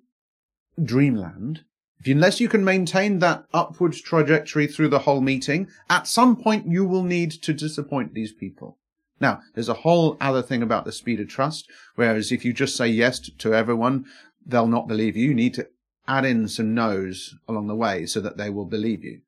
dreamland, 0.83 1.63
unless 2.05 2.39
you 2.39 2.47
can 2.47 2.63
maintain 2.63 3.19
that 3.19 3.45
upward 3.53 3.93
trajectory 3.93 4.67
through 4.67 4.89
the 4.89 4.99
whole 4.99 5.21
meeting, 5.21 5.67
at 5.89 6.07
some 6.07 6.35
point 6.35 6.67
you 6.67 6.85
will 6.85 7.03
need 7.03 7.31
to 7.31 7.53
disappoint 7.53 8.13
these 8.13 8.31
people. 8.31 8.77
Now, 9.19 9.41
there's 9.53 9.69
a 9.69 9.73
whole 9.75 10.15
other 10.21 10.41
thing 10.41 10.61
about 10.61 10.85
the 10.85 10.91
speed 10.91 11.19
of 11.19 11.27
trust, 11.27 11.69
whereas 11.95 12.31
if 12.31 12.45
you 12.45 12.53
just 12.53 12.75
say 12.75 12.87
yes 12.87 13.19
to 13.19 13.53
everyone, 13.53 14.05
they'll 14.45 14.67
not 14.67 14.87
believe 14.87 15.17
you. 15.17 15.29
You 15.29 15.35
need 15.35 15.55
to 15.55 15.67
add 16.07 16.23
in 16.23 16.47
some 16.47 16.73
no's 16.73 17.35
along 17.47 17.67
the 17.67 17.75
way 17.75 18.05
so 18.05 18.21
that 18.21 18.37
they 18.37 18.49
will 18.49 18.65
believe 18.65 19.03
you. 19.03 19.21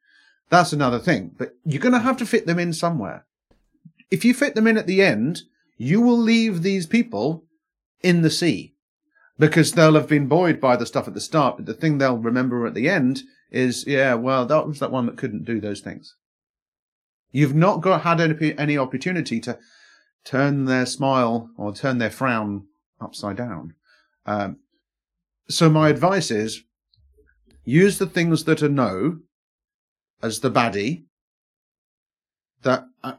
That's 0.49 0.73
another 0.73 0.99
thing, 0.99 1.31
but 1.37 1.55
you're 1.63 1.81
going 1.81 1.93
to 1.93 1.99
have 1.99 2.17
to 2.17 2.25
fit 2.25 2.47
them 2.47 2.59
in 2.59 2.73
somewhere. 2.73 3.25
If 4.09 4.25
you 4.25 4.33
fit 4.33 4.55
them 4.55 4.67
in 4.67 4.77
at 4.77 4.87
the 4.87 5.01
end, 5.01 5.43
you 5.77 6.01
will 6.01 6.17
leave 6.17 6.63
these 6.63 6.87
people 6.87 7.45
in 8.01 8.21
the 8.21 8.31
sea 8.31 8.75
because 9.37 9.71
they'll 9.71 9.93
have 9.93 10.09
been 10.09 10.27
buoyed 10.27 10.59
by 10.59 10.75
the 10.75 10.85
stuff 10.85 11.07
at 11.07 11.13
the 11.13 11.21
start, 11.21 11.57
but 11.57 11.65
the 11.65 11.73
thing 11.73 11.97
they'll 11.97 12.17
remember 12.17 12.65
at 12.65 12.73
the 12.73 12.89
end 12.89 13.21
is, 13.51 13.85
yeah, 13.87 14.13
well, 14.15 14.45
that 14.45 14.67
was 14.67 14.79
that 14.79 14.91
one 14.91 15.05
that 15.05 15.17
couldn't 15.17 15.45
do 15.45 15.61
those 15.61 15.79
things. 15.79 16.15
You've 17.31 17.55
not 17.55 17.81
got 17.81 18.01
had 18.01 18.19
any, 18.19 18.57
any 18.57 18.77
opportunity 18.77 19.39
to 19.41 19.57
turn 20.25 20.65
their 20.65 20.85
smile 20.85 21.49
or 21.57 21.73
turn 21.73 21.99
their 21.99 22.09
frown 22.09 22.65
upside 22.99 23.37
down. 23.37 23.75
Um, 24.25 24.57
so 25.47 25.69
my 25.69 25.89
advice 25.89 26.31
is 26.31 26.63
use 27.63 27.97
the 27.97 28.05
things 28.05 28.43
that 28.43 28.61
are 28.61 28.69
no 28.69 29.19
as 30.21 30.39
the 30.39 30.51
baddie 30.51 31.03
that 32.63 32.85
uh, 33.03 33.13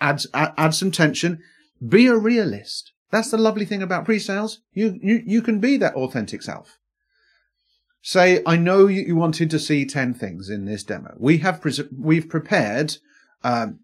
adds 0.00 0.26
add, 0.34 0.52
add 0.56 0.74
some 0.74 0.90
tension. 0.90 1.42
Be 1.86 2.06
a 2.06 2.16
realist. 2.16 2.92
That's 3.10 3.30
the 3.30 3.38
lovely 3.38 3.64
thing 3.64 3.82
about 3.82 4.04
pre-sales. 4.04 4.60
You, 4.72 4.98
you, 5.02 5.22
you 5.26 5.42
can 5.42 5.58
be 5.58 5.76
that 5.78 5.94
authentic 5.94 6.42
self. 6.42 6.78
Say, 8.02 8.42
I 8.46 8.56
know 8.56 8.86
you, 8.86 9.16
wanted 9.16 9.50
to 9.50 9.58
see 9.58 9.84
10 9.84 10.14
things 10.14 10.48
in 10.48 10.64
this 10.64 10.84
demo. 10.84 11.14
We 11.18 11.38
have, 11.38 11.60
pre- 11.60 11.88
we've 11.96 12.28
prepared, 12.28 12.96
um, 13.42 13.80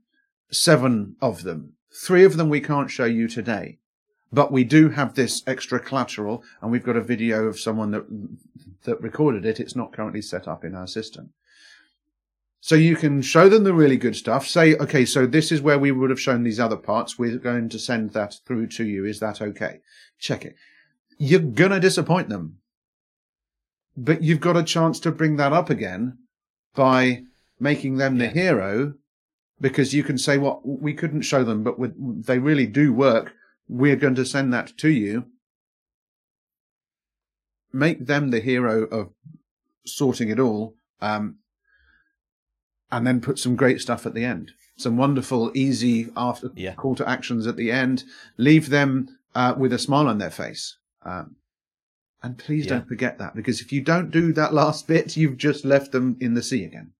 seven 0.51 1.17
of 1.21 1.43
them. 1.43 1.75
Three 1.93 2.25
of 2.25 2.37
them 2.37 2.49
we 2.49 2.61
can't 2.61 2.91
show 2.91 3.05
you 3.05 3.29
today, 3.29 3.79
but 4.33 4.53
we 4.53 4.65
do 4.65 4.91
have 4.91 5.15
this 5.15 5.43
extra 5.47 5.81
collateral 5.81 6.43
and 6.63 6.71
we've 6.71 6.85
got 6.85 6.97
a 6.97 7.03
video 7.03 7.45
of 7.45 7.59
someone 7.59 7.91
that, 7.91 8.07
that 8.85 9.01
recorded 9.01 9.45
it. 9.45 9.61
It's 9.61 9.77
not 9.77 9.93
currently 9.93 10.23
set 10.23 10.47
up 10.47 10.65
in 10.65 10.75
our 10.75 10.87
system. 10.87 11.33
So 12.67 12.75
you 12.75 12.97
can 12.97 13.23
show 13.23 13.49
them 13.49 13.63
the 13.63 13.73
really 13.73 13.97
good 13.97 14.17
stuff. 14.17 14.45
Say, 14.45 14.75
okay, 14.75 15.05
so 15.05 15.25
this 15.25 15.53
is 15.53 15.63
where 15.63 15.79
we 15.79 15.93
would 15.93 16.11
have 16.11 16.21
shown 16.21 16.43
these 16.43 16.59
other 16.59 16.77
parts. 16.77 17.17
We're 17.17 17.39
going 17.39 17.69
to 17.69 17.79
send 17.79 18.11
that 18.15 18.41
through 18.45 18.67
to 18.71 18.85
you. 18.85 19.05
Is 19.05 19.21
that 19.21 19.41
okay? 19.41 19.79
Check 20.19 20.45
it. 20.45 20.57
You're 21.17 21.39
going 21.39 21.71
to 21.71 21.79
disappoint 21.79 22.29
them. 22.29 22.59
But 23.97 24.25
you've 24.25 24.41
got 24.41 24.57
a 24.57 24.65
chance 24.65 24.99
to 25.01 25.13
bring 25.13 25.37
that 25.37 25.53
up 25.53 25.71
again 25.71 26.19
by 26.75 27.23
making 27.61 27.99
them 27.99 28.19
the 28.19 28.27
hero 28.27 28.95
because 29.61 29.95
you 29.95 30.03
can 30.03 30.19
say, 30.19 30.37
well, 30.37 30.61
we 30.65 30.93
couldn't 30.93 31.23
show 31.23 31.45
them, 31.45 31.63
but 31.63 31.77
they 32.27 32.41
really 32.41 32.67
do 32.67 32.93
work. 32.93 33.33
We're 33.69 33.95
going 33.95 34.17
to 34.17 34.27
send 34.27 34.53
that 34.55 34.77
to 34.79 34.89
you. 34.89 35.27
Make 37.73 38.07
them 38.07 38.33
the 38.33 38.41
hero 38.41 38.87
of 38.87 39.11
sorting 39.85 40.31
it 40.31 40.41
all. 40.41 40.75
Um, 41.01 41.37
and 42.91 43.07
then 43.07 43.21
put 43.21 43.39
some 43.39 43.57
great 43.57 43.81
stuff 43.81 44.07
at 44.07 44.15
the 44.15 44.25
end. 44.25 44.53
Some 44.77 44.97
wonderful, 44.97 45.51
easy 45.55 46.09
after 46.17 46.51
yeah. 46.55 46.75
call 46.75 46.95
to 46.97 47.09
actions 47.09 47.47
at 47.47 47.57
the 47.57 47.71
end. 47.71 48.05
Leave 48.37 48.69
them 48.69 49.09
uh, 49.35 49.55
with 49.57 49.73
a 49.73 49.79
smile 49.79 50.09
on 50.09 50.19
their 50.19 50.31
face. 50.31 50.77
Um, 51.03 51.37
and 52.23 52.37
please 52.37 52.67
yeah. 52.67 52.73
don't 52.73 52.89
forget 52.89 53.19
that 53.19 53.35
because 53.35 53.61
if 53.61 53.73
you 53.73 53.81
don't 53.81 54.11
do 54.11 54.33
that 54.35 54.53
last 54.63 54.87
bit, 54.87 55.17
you've 55.17 55.37
just 55.37 55.65
left 55.65 55.93
them 55.93 56.17
in 56.21 56.35
the 56.35 56.43
sea 56.43 56.65
again. 56.65 56.93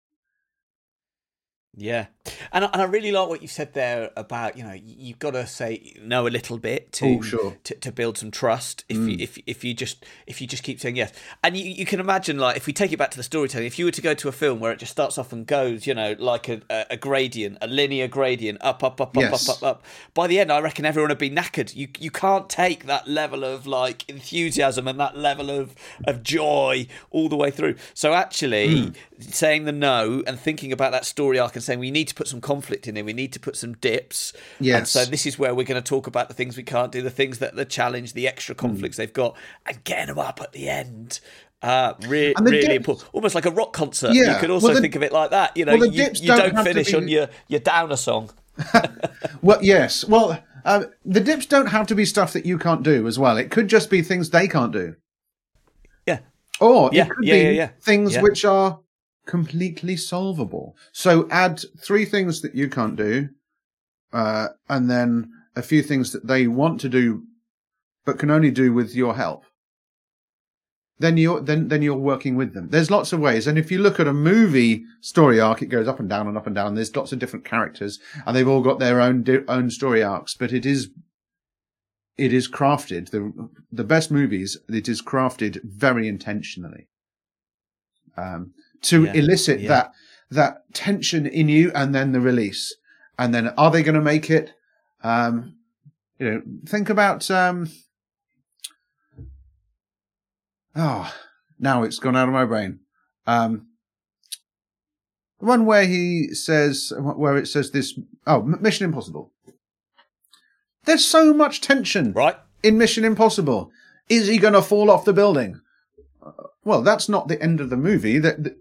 Yeah, 1.75 2.07
and 2.53 2.65
I, 2.65 2.71
and 2.73 2.83
I 2.83 2.85
really 2.85 3.13
like 3.13 3.29
what 3.29 3.43
you 3.43 3.49
said 3.49 3.75
there 3.75 4.11
about 4.17 4.57
you 4.57 4.65
know 4.65 4.73
you've 4.73 5.19
got 5.19 5.33
to 5.33 5.47
say 5.47 5.95
no 6.03 6.27
a 6.27 6.29
little 6.29 6.59
bit 6.59 6.93
to 6.93 7.19
oh, 7.19 7.23
sure. 7.23 7.57
to, 7.65 7.75
to, 7.75 7.93
build 7.93 8.19
some 8.19 8.31
trust. 8.31 8.85
If 8.89 8.97
mm. 8.97 9.13
you 9.13 9.17
if 9.21 9.39
if 9.47 9.65
you 9.65 9.75
just 9.75 10.05
if 10.27 10.41
you 10.41 10.47
just 10.47 10.63
keep 10.63 10.81
saying 10.81 10.97
yes, 10.97 11.13
and 11.43 11.57
you, 11.57 11.65
you 11.65 11.87
can 11.87 12.01
imagine 12.01 12.39
like 12.39 12.57
if 12.57 12.67
we 12.67 12.73
take 12.73 12.93
it 12.93 12.97
back 12.97 13.11
to 13.13 13.17
the 13.17 13.23
storytelling, 13.23 13.67
if 13.67 13.79
you 13.79 13.85
were 13.85 13.91
to 13.91 14.03
go 14.03 14.15
to 14.15 14.29
a 14.29 14.33
film 14.33 14.61
where 14.61 14.73
it 14.73 14.79
just 14.79 14.93
starts 14.93 15.19
off 15.19 15.33
and 15.33 15.47
goes, 15.47 15.87
you 15.87 15.95
know, 15.95 16.15
like 16.19 16.49
a, 16.49 16.61
a, 16.91 16.97
gradient, 16.97 17.59
a 17.61 17.67
linear 17.67 18.09
gradient, 18.09 18.59
up 18.61 18.83
up 18.83 19.01
up 19.01 19.17
yes. 19.17 19.49
up 19.49 19.57
up 19.57 19.63
up 19.63 19.77
up. 19.77 19.85
By 20.15 20.27
the 20.27 20.39
end, 20.39 20.53
I 20.53 20.61
reckon 20.61 20.85
everyone 20.85 21.11
would 21.11 21.19
be 21.19 21.31
knackered. 21.31 21.75
You 21.75 21.89
you 21.99 22.11
can't 22.11 22.49
take 22.49 22.87
that 22.87 23.09
level 23.09 23.45
of 23.45 23.67
like 23.67 24.09
enthusiasm 24.09 24.89
and 24.89 24.99
that 25.01 25.17
level 25.17 25.51
of 25.51 25.75
of 26.07 26.23
joy 26.23 26.87
all 27.11 27.29
the 27.29 27.37
way 27.37 27.51
through. 27.51 27.77
So 27.95 28.15
actually, 28.15 28.69
mm. 28.69 28.97
saying 29.21 29.65
the 29.65 29.73
no 29.73 30.23
and 30.27 30.39
thinking 30.39 30.73
about 30.73 30.93
that 30.93 31.05
story 31.05 31.39
arc 31.39 31.55
and 31.55 31.63
saying 31.63 31.79
we 31.79 31.91
need 31.91 32.09
to 32.09 32.15
put 32.17 32.27
some 32.27 32.41
conflict 32.41 32.89
in 32.89 32.97
there. 32.97 33.05
We 33.05 33.13
need 33.13 33.33
to 33.35 33.41
put 33.41 33.57
some 33.57 33.75
dips. 33.75 34.33
Yes. 34.59 34.77
And 34.77 34.89
so 34.89 35.05
this 35.11 35.27
is 35.27 35.39
where 35.39 35.55
we're 35.55 35.67
going 35.67 35.81
to 35.81 35.89
talk 35.89 36.09
about 36.09 36.27
the 36.27 36.35
things 36.35 36.57
we 36.57 36.65
can't 36.65 36.91
do, 36.91 37.03
the 37.03 37.11
things 37.11 37.39
that 37.39 37.55
the 37.55 37.65
challenge, 37.65 38.15
the 38.15 38.27
extra 38.27 38.55
hmm. 38.55 38.61
conflicts 38.61 38.97
mm. 38.97 38.99
they've 38.99 39.13
got, 39.13 39.37
and 39.67 39.85
getting 39.85 40.07
them 40.07 40.19
up 40.19 40.41
at 40.41 40.53
the 40.53 40.69
end. 40.69 41.21
Uh, 41.63 41.95
re- 42.09 42.35
really 42.41 42.61
dips, 42.63 42.75
important. 42.75 43.11
Almost 43.13 43.35
like 43.35 43.47
a 43.47 43.51
rock 43.51 43.73
concert. 43.73 44.13
Yeah. 44.13 44.35
You 44.35 44.41
could 44.41 44.51
also 44.51 44.69
well, 44.69 44.75
the, 44.75 44.81
think 44.81 44.97
of 44.97 45.03
it 45.03 45.13
like 45.13 45.31
that. 45.31 45.57
You 45.57 45.65
know, 45.65 45.77
well, 45.77 45.87
you, 45.87 46.09
you, 46.15 46.27
don't, 46.27 46.55
don't 46.55 46.65
finish 46.65 46.91
be... 46.91 46.97
on 46.97 47.09
your, 47.09 47.29
your 47.49 47.61
downer 47.61 47.97
song. 47.97 48.31
well, 49.43 49.59
yes. 49.63 50.05
Well, 50.05 50.43
uh, 50.65 50.85
the 51.05 51.21
dips 51.21 51.47
don't 51.47 51.67
have 51.67 51.87
to 51.89 51.95
be 51.95 52.05
stuff 52.05 52.33
that 52.33 52.45
you 52.45 52.59
can't 52.59 52.83
do 52.83 53.07
as 53.07 53.19
well. 53.19 53.37
It 53.37 53.51
could 53.51 53.69
just 53.69 53.91
be 53.91 54.03
things 54.03 54.31
they 54.31 54.49
can't 54.49 54.73
do. 54.73 54.97
Yeah. 56.07 56.21
Or 56.61 56.91
yeah, 56.93 57.05
it 57.05 57.11
could 57.11 57.25
yeah, 57.25 57.35
be 57.35 57.41
yeah, 57.41 57.51
yeah. 57.51 57.69
things 57.81 58.17
which 58.19 58.45
are 58.45 58.81
completely 59.27 59.97
solvable. 59.97 60.77
So 60.93 61.29
add 61.31 61.63
three 61.79 62.05
things 62.05 62.41
that 62.43 62.55
you 62.55 62.69
can't 62.69 62.97
do, 62.97 63.29
uh, 64.13 64.49
and 64.69 64.91
then 64.91 65.31
a 65.55 65.63
few 65.63 65.83
things 65.83 66.13
that 66.13 66.27
they 66.27 66.47
want 66.47 66.81
to 66.81 66.89
do, 66.89 67.25
but 68.05 68.19
can 68.19 68.31
only 68.31 68.51
do 68.51 68.73
with 68.73 68.95
your 68.95 69.15
help. 69.15 69.45
Then 70.99 71.19
you're 71.19 71.41
then 71.41 71.69
then 71.69 71.83
you're 71.83 71.95
working 71.95 72.37
with 72.37 72.55
them. 72.55 72.69
There's 72.71 72.91
lots 72.91 73.13
of 73.13 73.21
ways, 73.21 73.47
and 73.47 73.59
if 73.59 73.71
you 73.71 73.79
look 73.79 74.01
at 74.01 74.09
a 74.09 74.15
movie 74.15 74.85
story 75.03 75.39
arc, 75.39 75.61
it 75.61 75.67
goes 75.67 75.89
up 75.89 76.01
and 76.01 76.09
down 76.09 76.27
and 76.27 76.39
up 76.39 76.47
and 76.47 76.55
down. 76.55 76.75
There's 76.75 76.97
lots 76.97 77.13
of 77.13 77.19
different 77.19 77.45
characters, 77.45 77.99
and 78.25 78.35
they've 78.35 78.49
all 78.49 78.63
got 78.63 78.79
their 78.79 79.01
own 79.01 79.25
own 79.47 79.71
story 79.71 80.03
arcs. 80.03 80.35
But 80.35 80.55
it 80.55 80.65
is 80.65 80.89
it 82.17 82.33
is 82.33 82.49
crafted 82.49 83.11
the 83.11 83.51
the 83.71 83.85
best 83.85 84.11
movies. 84.11 84.57
It 84.71 84.89
is 84.89 85.03
crafted 85.03 85.63
very 85.63 86.09
intentionally. 86.09 86.89
Um, 88.17 88.55
to 88.83 89.05
yeah, 89.05 89.13
elicit 89.15 89.61
yeah. 89.61 89.69
that 89.69 89.93
that 90.31 90.75
tension 90.75 91.27
in 91.27 91.49
you 91.49 91.71
and 91.75 91.95
then 91.95 92.13
the 92.13 92.21
release. 92.21 92.75
And 93.19 93.35
then 93.35 93.49
are 93.57 93.71
they 93.71 93.83
going 93.83 93.95
to 93.95 94.01
make 94.01 94.31
it? 94.31 94.53
Um, 95.03 95.57
you 96.19 96.31
know, 96.31 96.43
think 96.67 96.91
about, 96.91 97.31
um, 97.31 97.71
oh, 100.75 101.13
now 101.59 101.83
it's 101.83 101.99
gone 101.99 102.17
out 102.17 102.29
of 102.29 102.35
my 102.35 102.45
brain. 102.45 102.81
Um, 103.27 103.69
the 105.41 105.47
one 105.47 105.67
where 105.67 105.87
he 105.87 106.35
says, 106.35 106.93
where 106.99 107.37
it 107.37 107.47
says 107.47 107.71
this, 107.71 107.99
oh, 108.27 108.43
Mission 108.43 108.87
Impossible. 108.87 109.33
There's 110.85 111.05
so 111.05 111.33
much 111.33 111.61
tension. 111.61 112.13
Right. 112.13 112.37
In 112.63 112.79
Mission 112.79 113.05
Impossible. 113.05 113.71
Is 114.09 114.27
he 114.29 114.39
going 114.39 114.55
to 114.55 114.63
fall 114.63 114.91
off 114.91 115.05
the 115.05 115.13
building? 115.13 115.61
Well, 116.67 116.83
that's 116.83 117.09
not 117.09 117.29
the 117.29 117.41
end 117.41 117.61
of 117.61 117.71
the 117.71 117.77
movie. 117.77 118.19
That, 118.19 118.57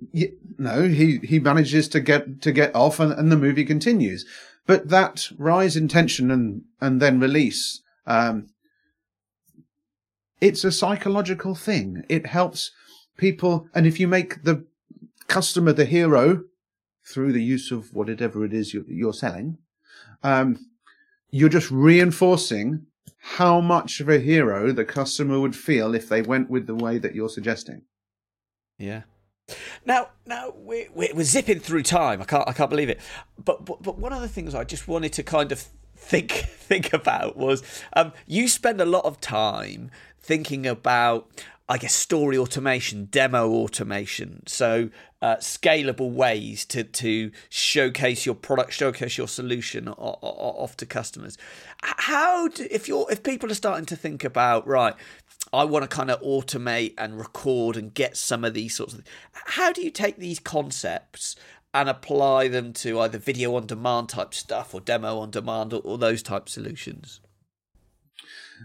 no, 0.60 0.84
he 0.84 1.18
he 1.24 1.39
manages 1.39 1.88
to 1.88 2.00
get 2.00 2.39
to 2.44 2.52
get 2.52 2.76
off, 2.76 3.00
and, 3.00 3.12
and 3.12 3.32
the 3.32 3.36
movie 3.36 3.65
continues. 3.65 4.28
But 4.68 4.89
that 4.89 5.30
rise 5.39 5.76
in 5.76 5.88
tension 5.88 6.30
and 6.30 6.62
and 6.80 7.02
then 7.02 7.20
release, 7.20 7.82
um, 8.06 8.50
it's 10.39 10.63
a 10.63 10.72
psychological 10.72 11.56
thing. 11.56 12.06
It 12.08 12.28
helps 12.28 12.70
people, 13.18 13.68
and 13.74 13.88
if 13.88 13.99
you 13.99 14.08
make 14.08 14.43
the 14.43 14.68
customer 15.28 15.74
the 15.74 15.86
hero 15.86 16.43
through 17.12 17.34
the 17.34 17.43
use 17.43 17.72
of 17.72 17.91
whatever 17.91 18.45
it 18.45 18.53
is 18.53 18.72
you're, 18.72 18.84
you're 18.88 19.14
selling, 19.14 19.58
um, 20.22 20.60
you're 21.32 21.49
just 21.49 21.72
reinforcing 21.72 22.86
how 23.18 23.60
much 23.60 23.99
of 23.99 24.10
a 24.10 24.20
hero 24.20 24.72
the 24.72 24.86
customer 24.86 25.39
would 25.39 25.56
feel 25.56 25.95
if 25.95 26.08
they 26.08 26.22
went 26.22 26.51
with 26.51 26.68
the 26.68 26.76
way 26.76 26.99
that 26.99 27.16
you're 27.16 27.30
suggesting. 27.30 27.82
Yeah. 28.78 29.03
Now, 29.86 30.09
now 30.26 30.53
we're, 30.55 30.88
we're 30.93 31.23
zipping 31.23 31.59
through 31.59 31.84
time. 31.84 32.21
I 32.21 32.26
can't, 32.26 32.47
I 32.47 32.53
can't 32.53 32.69
believe 32.69 32.89
it. 32.89 32.99
But, 33.43 33.65
but, 33.65 33.84
but 33.84 33.97
one 33.97 34.13
of 34.13 34.21
the 34.21 34.28
things 34.28 34.55
I 34.55 34.63
just 34.63 34.88
wanted 34.88 35.13
to 35.13 35.23
kind 35.23 35.51
of 35.51 35.63
think, 35.95 36.32
think 36.32 36.93
about 36.93 37.38
was, 37.38 37.63
um, 37.93 38.13
you 38.26 38.47
spend 38.47 38.82
a 38.82 38.86
lot 38.86 39.05
of 39.05 39.21
time 39.21 39.91
thinking 40.19 40.65
about, 40.65 41.30
I 41.69 41.78
guess, 41.78 41.93
story 41.93 42.38
automation, 42.38 43.05
demo 43.05 43.51
automation. 43.51 44.41
So, 44.47 44.89
uh, 45.21 45.38
scalable 45.38 46.11
ways 46.11 46.65
to 46.65 46.84
to 46.84 47.32
showcase 47.49 48.28
your 48.28 48.36
product, 48.36 48.73
showcase 48.73 49.17
your 49.17 49.28
solution 49.28 49.88
off 49.88 50.78
to 50.78 50.86
customers. 50.86 51.36
How 51.82 52.47
do, 52.49 52.67
if 52.69 52.88
you're 52.88 53.07
if 53.11 53.23
people 53.23 53.49
are 53.49 53.55
starting 53.55 53.88
to 53.88 53.95
think 53.95 54.23
about 54.23 54.67
right, 54.67 54.93
I 55.56 55.64
want 55.64 55.89
to 55.89 55.95
kind 55.95 56.12
of 56.12 56.22
automate 56.22 56.93
and 56.97 57.18
record 57.18 57.78
and 57.78 57.93
get 57.93 58.18
some 58.18 58.43
of 58.43 58.53
these 58.53 58.76
sorts 58.76 58.93
of. 58.93 58.99
things. 58.99 59.10
How 59.32 59.72
do 59.72 59.82
you 59.82 59.89
take 59.91 60.18
these 60.18 60.39
concepts 60.39 61.36
and 61.74 61.88
apply 61.89 62.47
them 62.49 62.74
to 62.74 62.99
either 62.99 63.18
video 63.18 63.56
on 63.56 63.66
demand 63.66 64.10
type 64.10 64.34
stuff 64.34 64.74
or 64.74 64.82
demo 64.82 65.18
on 65.20 65.32
demand 65.32 65.74
or, 65.74 65.82
or 65.84 65.97
those 65.97 66.22
type 66.22 66.49
solutions? 66.49 67.22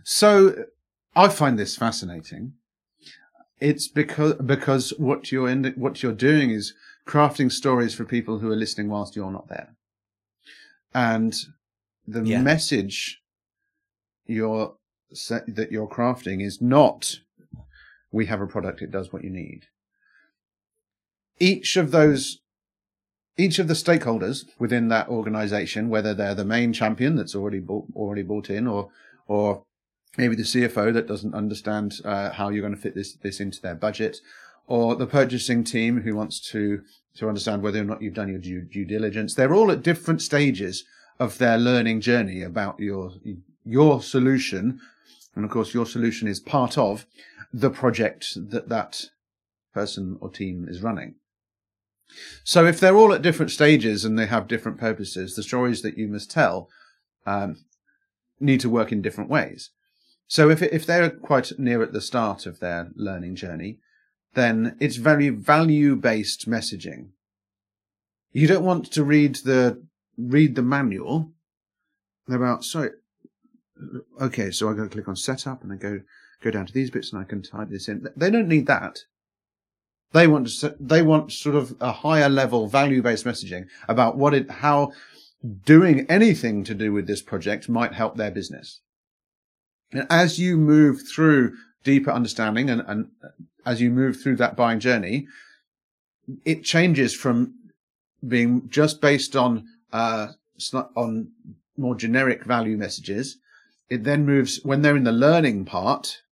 So 0.04 0.64
I 1.16 1.28
find 1.28 1.58
this 1.58 1.76
fascinating. 1.76 2.54
It's 3.60 3.88
because 3.88 4.34
because 4.34 4.90
what 4.96 5.30
you're 5.30 5.48
in, 5.48 5.74
what 5.76 6.02
you're 6.02 6.12
doing 6.12 6.50
is 6.50 6.72
crafting 7.06 7.52
stories 7.52 7.94
for 7.94 8.04
people 8.04 8.38
who 8.38 8.50
are 8.50 8.56
listening 8.56 8.88
whilst 8.88 9.16
you're 9.16 9.32
not 9.32 9.48
there, 9.48 9.74
and 10.94 11.34
the 12.06 12.22
Yeah. 12.22 12.40
message 12.40 13.20
you're 14.26 14.76
that 15.10 15.68
you're 15.70 15.88
crafting 15.88 16.44
is 16.44 16.60
not 16.60 17.20
we 18.12 18.26
have 18.26 18.40
a 18.40 18.46
product 18.46 18.82
it 18.82 18.90
does 18.90 19.12
what 19.12 19.24
you 19.24 19.30
need. 19.30 19.66
Each 21.38 21.76
of 21.76 21.90
those 21.90 22.40
each 23.38 23.58
of 23.58 23.68
the 23.68 23.74
stakeholders 23.74 24.44
within 24.58 24.88
that 24.88 25.08
organization, 25.08 25.88
whether 25.88 26.12
they're 26.12 26.34
the 26.34 26.44
main 26.44 26.72
champion 26.72 27.16
that's 27.16 27.34
already 27.34 27.60
bought, 27.60 27.86
already 27.94 28.22
bought 28.22 28.50
in, 28.50 28.66
or 28.66 28.90
or 29.26 29.62
maybe 30.18 30.34
the 30.34 30.42
CFO 30.42 30.92
that 30.92 31.06
doesn't 31.06 31.34
understand 31.34 32.00
uh, 32.04 32.30
how 32.30 32.48
you're 32.48 32.62
going 32.62 32.74
to 32.74 32.80
fit 32.80 32.94
this 32.94 33.14
this 33.14 33.40
into 33.40 33.60
their 33.60 33.74
budget, 33.74 34.18
or 34.66 34.94
the 34.94 35.06
purchasing 35.06 35.64
team 35.64 36.02
who 36.02 36.14
wants 36.14 36.40
to 36.50 36.82
to 37.16 37.28
understand 37.28 37.62
whether 37.62 37.80
or 37.80 37.84
not 37.84 38.02
you've 38.02 38.14
done 38.14 38.28
your 38.28 38.38
due, 38.38 38.62
due 38.62 38.84
diligence. 38.84 39.34
They're 39.34 39.54
all 39.54 39.70
at 39.70 39.82
different 39.82 40.22
stages 40.22 40.84
of 41.18 41.38
their 41.38 41.58
learning 41.58 42.00
journey 42.02 42.42
about 42.42 42.78
your 42.78 43.12
your 43.64 44.02
solution, 44.02 44.80
and 45.40 45.46
of 45.46 45.50
course, 45.50 45.72
your 45.72 45.86
solution 45.86 46.28
is 46.28 46.38
part 46.38 46.76
of 46.76 47.06
the 47.50 47.70
project 47.70 48.34
that 48.50 48.68
that 48.68 49.06
person 49.72 50.18
or 50.20 50.28
team 50.28 50.66
is 50.68 50.82
running. 50.82 51.14
So 52.44 52.66
if 52.66 52.78
they're 52.78 52.94
all 52.94 53.14
at 53.14 53.22
different 53.22 53.50
stages 53.50 54.04
and 54.04 54.18
they 54.18 54.26
have 54.26 54.48
different 54.48 54.78
purposes, 54.78 55.34
the 55.34 55.42
stories 55.42 55.80
that 55.80 55.96
you 55.96 56.08
must 56.08 56.30
tell 56.30 56.68
um, 57.24 57.56
need 58.38 58.60
to 58.60 58.68
work 58.68 58.92
in 58.92 59.00
different 59.00 59.30
ways. 59.30 59.70
So 60.26 60.50
if 60.50 60.60
if 60.60 60.84
they're 60.84 61.08
quite 61.08 61.58
near 61.58 61.82
at 61.82 61.94
the 61.94 62.02
start 62.02 62.44
of 62.44 62.60
their 62.60 62.90
learning 62.94 63.36
journey, 63.36 63.78
then 64.34 64.76
it's 64.78 64.96
very 64.96 65.30
value 65.30 65.96
based 65.96 66.50
messaging. 66.50 67.12
You 68.30 68.46
don't 68.46 68.64
want 68.64 68.92
to 68.92 69.02
read 69.04 69.36
the 69.36 69.82
read 70.18 70.54
the 70.54 70.62
manual 70.62 71.32
about 72.28 72.62
sorry. 72.62 72.90
Okay, 74.20 74.50
so 74.50 74.68
I 74.68 74.74
go 74.74 74.88
click 74.88 75.08
on 75.08 75.16
setup 75.16 75.62
and 75.62 75.72
I 75.72 75.76
go 75.76 76.00
go 76.42 76.50
down 76.50 76.66
to 76.66 76.72
these 76.72 76.90
bits 76.90 77.12
and 77.12 77.20
I 77.20 77.24
can 77.24 77.42
type 77.42 77.68
this 77.68 77.88
in. 77.88 78.06
They 78.16 78.30
don't 78.30 78.48
need 78.48 78.66
that. 78.66 79.00
They 80.12 80.26
want 80.26 80.48
to, 80.48 80.74
they 80.80 81.02
want 81.02 81.32
sort 81.32 81.54
of 81.54 81.76
a 81.80 81.92
higher 81.92 82.28
level 82.28 82.66
value 82.66 83.02
based 83.02 83.24
messaging 83.24 83.66
about 83.88 84.16
what 84.16 84.34
it 84.34 84.50
how 84.50 84.92
doing 85.64 86.06
anything 86.08 86.64
to 86.64 86.74
do 86.74 86.92
with 86.92 87.06
this 87.06 87.22
project 87.22 87.68
might 87.68 87.94
help 87.94 88.16
their 88.16 88.30
business. 88.30 88.80
And 89.92 90.06
as 90.10 90.38
you 90.38 90.56
move 90.56 91.02
through 91.08 91.54
deeper 91.84 92.10
understanding 92.10 92.68
and, 92.70 92.82
and 92.86 93.08
as 93.64 93.80
you 93.80 93.90
move 93.90 94.20
through 94.20 94.36
that 94.36 94.56
buying 94.56 94.80
journey, 94.80 95.26
it 96.44 96.64
changes 96.64 97.14
from 97.14 97.54
being 98.26 98.68
just 98.68 99.00
based 99.00 99.36
on 99.36 99.66
uh, 99.92 100.28
on 100.96 101.32
more 101.76 101.94
generic 101.94 102.44
value 102.44 102.76
messages. 102.76 103.38
It 103.90 104.04
then 104.04 104.24
moves 104.24 104.60
when 104.62 104.82
they're 104.82 104.96
in 104.96 105.04
the 105.04 105.12
learning 105.12 105.64
part. 105.64 106.22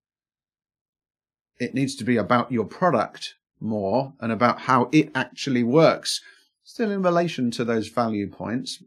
It 1.58 1.74
needs 1.74 1.96
to 1.96 2.04
be 2.04 2.16
about 2.16 2.52
your 2.52 2.64
product 2.64 3.34
more 3.60 4.14
and 4.20 4.30
about 4.30 4.60
how 4.60 4.88
it 4.92 5.10
actually 5.14 5.64
works, 5.64 6.20
still 6.62 6.92
in 6.92 7.02
relation 7.02 7.50
to 7.50 7.64
those 7.64 7.88
value 7.88 8.30
points. 8.30 8.80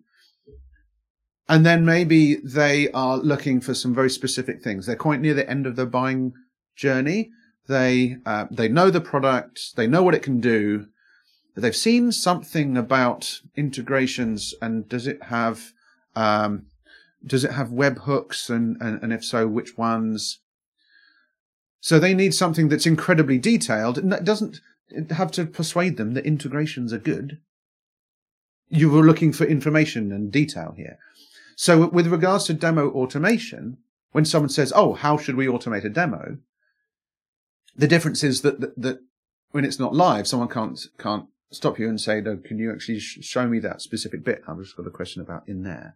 And 1.50 1.66
then 1.66 1.84
maybe 1.84 2.36
they 2.36 2.90
are 2.92 3.18
looking 3.18 3.60
for 3.60 3.74
some 3.74 3.94
very 3.94 4.10
specific 4.10 4.64
things. 4.64 4.86
They're 4.86 4.96
quite 4.96 5.20
near 5.20 5.34
the 5.34 5.50
end 5.50 5.68
of 5.68 5.76
their 5.76 5.86
buying 5.86 6.32
journey. 6.78 7.30
They 7.68 8.18
uh, 8.26 8.46
they 8.50 8.70
know 8.70 8.90
the 8.90 9.02
product, 9.02 9.76
they 9.76 9.86
know 9.86 10.02
what 10.02 10.16
it 10.16 10.24
can 10.24 10.40
do. 10.40 10.88
But 11.54 11.64
they've 11.64 11.76
seen 11.76 12.14
something 12.14 12.78
about 12.78 13.42
integrations 13.58 14.54
and 14.62 14.88
does 14.88 15.08
it 15.08 15.24
have 15.24 15.74
um, 16.16 16.68
does 17.26 17.44
it 17.44 17.52
have 17.52 17.70
webhooks 17.70 18.50
and, 18.50 18.78
and 18.82 19.02
and 19.02 19.14
if 19.14 19.24
so, 19.24 19.48
which 19.48 19.78
ones? 19.78 20.40
So 21.80 22.00
they 22.00 22.14
need 22.14 22.34
something 22.34 22.70
that's 22.70 22.86
incredibly 22.86 23.40
detailed 23.40 23.98
and 23.98 24.12
that 24.12 24.24
doesn't 24.24 24.60
have 25.12 25.32
to 25.32 25.46
persuade 25.46 25.98
them 25.98 26.14
that 26.14 26.26
integrations 26.26 26.94
are 26.94 27.00
good. 27.00 27.40
You 28.70 28.90
were 28.90 29.02
looking 29.02 29.34
for 29.34 29.46
information 29.46 30.12
and 30.12 30.32
detail 30.32 30.74
here. 30.78 30.98
So 31.56 31.88
with 31.88 32.08
regards 32.08 32.46
to 32.46 32.54
demo 32.54 32.92
automation, 32.92 33.78
when 34.12 34.26
someone 34.26 34.50
says, 34.50 34.74
"Oh, 34.76 34.94
how 34.94 35.18
should 35.18 35.36
we 35.36 35.48
automate 35.48 35.86
a 35.86 35.90
demo?" 35.90 36.38
the 37.76 37.88
difference 37.88 38.24
is 38.24 38.42
that 38.42 38.60
that, 38.62 38.80
that 38.80 39.00
when 39.52 39.66
it's 39.66 39.80
not 39.80 39.94
live, 39.94 40.28
someone 40.28 40.50
can't 40.50 40.80
can't 40.98 41.26
stop 41.52 41.80
you 41.80 41.90
and 41.90 42.00
say, 42.00 42.22
"No, 42.22 42.38
can 42.38 42.60
you 42.60 42.72
actually 42.72 43.00
sh- 43.00 43.20
show 43.22 43.48
me 43.48 43.60
that 43.60 43.82
specific 43.82 44.24
bit?" 44.24 44.44
I've 44.48 44.60
just 44.60 44.78
got 44.78 44.88
a 44.88 44.92
question 44.92 45.22
about 45.22 45.48
in 45.48 45.64
there. 45.64 45.96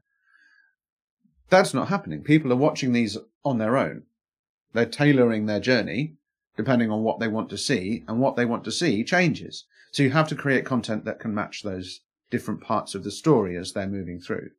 That's 1.49 1.73
not 1.73 1.89
happening. 1.89 2.23
People 2.23 2.51
are 2.51 2.57
watching 2.57 2.91
these 2.93 3.17
on 3.43 3.57
their 3.57 3.77
own. 3.77 4.03
They're 4.73 4.85
tailoring 4.85 5.45
their 5.45 5.59
journey 5.59 6.13
depending 6.57 6.89
on 6.89 7.03
what 7.03 7.19
they 7.19 7.27
want 7.27 7.49
to 7.49 7.57
see, 7.57 8.03
and 8.07 8.17
what 8.19 8.37
they 8.37 8.45
want 8.45 8.63
to 8.63 8.71
see 8.71 9.03
changes. 9.03 9.65
So 9.91 10.03
you 10.03 10.11
have 10.11 10.29
to 10.29 10.35
create 10.35 10.63
content 10.65 11.03
that 11.03 11.19
can 11.19 11.35
match 11.35 11.63
those 11.63 11.99
different 12.31 12.61
parts 12.61 12.95
of 12.95 13.03
the 13.03 13.11
story 13.11 13.57
as 13.57 13.73
they're 13.73 13.87
moving 13.87 14.21
through. 14.21 14.51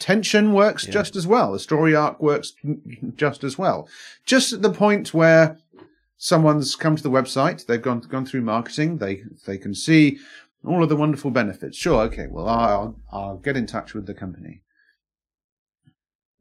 Tension 0.00 0.52
works 0.52 0.86
Yeah. 0.86 0.92
just 0.92 1.14
as 1.14 1.24
well. 1.24 1.52
The 1.52 1.60
story 1.60 1.94
arc 1.94 2.20
works 2.20 2.52
just 3.16 3.44
as 3.44 3.56
well. 3.56 3.88
Just 4.26 4.52
at 4.52 4.62
the 4.62 4.72
point 4.72 5.14
where 5.14 5.58
someone's 6.16 6.74
come 6.74 6.96
to 6.96 7.02
the 7.02 7.10
website, 7.10 7.66
they've 7.66 7.80
gone 7.80 8.00
gone 8.00 8.26
through 8.26 8.42
marketing, 8.42 8.98
they 8.98 9.22
they 9.46 9.56
can 9.56 9.72
see 9.74 10.18
all 10.64 10.82
of 10.82 10.88
the 10.88 10.96
wonderful 10.96 11.30
benefits. 11.30 11.76
Sure, 11.76 12.00
okay, 12.02 12.26
well 12.28 12.48
I'll 12.48 12.98
I'll 13.12 13.36
get 13.36 13.56
in 13.56 13.66
touch 13.66 13.94
with 13.94 14.06
the 14.06 14.14
company. 14.14 14.62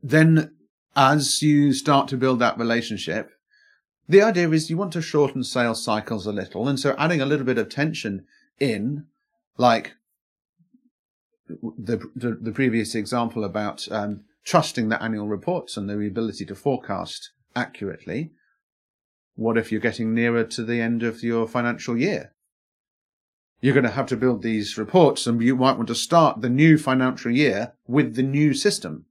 Then 0.03 0.51
as 0.97 1.41
you 1.41 1.71
start 1.71 2.09
to 2.09 2.17
build 2.17 2.39
that 2.39 2.57
relationship, 2.57 3.31
the 4.07 4.21
idea 4.21 4.49
is 4.49 4.69
you 4.69 4.75
want 4.75 4.91
to 4.93 5.01
shorten 5.01 5.45
sales 5.45 5.81
cycles 5.81 6.27
a 6.27 6.33
little, 6.33 6.67
and 6.67 6.77
so 6.77 6.93
adding 6.97 7.21
a 7.21 7.25
little 7.25 7.45
bit 7.45 7.57
of 7.57 7.69
tension 7.69 8.25
in, 8.59 9.05
like 9.57 9.93
the 11.47 12.05
the, 12.13 12.37
the 12.39 12.51
previous 12.51 12.95
example 12.95 13.45
about 13.45 13.87
um, 13.91 14.25
trusting 14.43 14.89
the 14.89 15.01
annual 15.01 15.29
reports 15.29 15.77
and 15.77 15.89
the 15.89 15.93
ability 16.05 16.45
to 16.45 16.55
forecast 16.55 17.31
accurately. 17.55 18.31
What 19.35 19.57
if 19.57 19.71
you're 19.71 19.81
getting 19.81 20.13
nearer 20.13 20.43
to 20.43 20.63
the 20.63 20.81
end 20.81 21.01
of 21.01 21.23
your 21.23 21.47
financial 21.47 21.97
year? 21.97 22.33
You're 23.61 23.73
going 23.73 23.85
to 23.85 23.91
have 23.91 24.07
to 24.07 24.17
build 24.17 24.43
these 24.43 24.77
reports, 24.77 25.25
and 25.25 25.41
you 25.41 25.55
might 25.55 25.77
want 25.77 25.87
to 25.87 25.95
start 25.95 26.41
the 26.41 26.49
new 26.49 26.77
financial 26.77 27.31
year 27.31 27.73
with 27.87 28.15
the 28.15 28.21
new 28.21 28.53
system. 28.53 29.05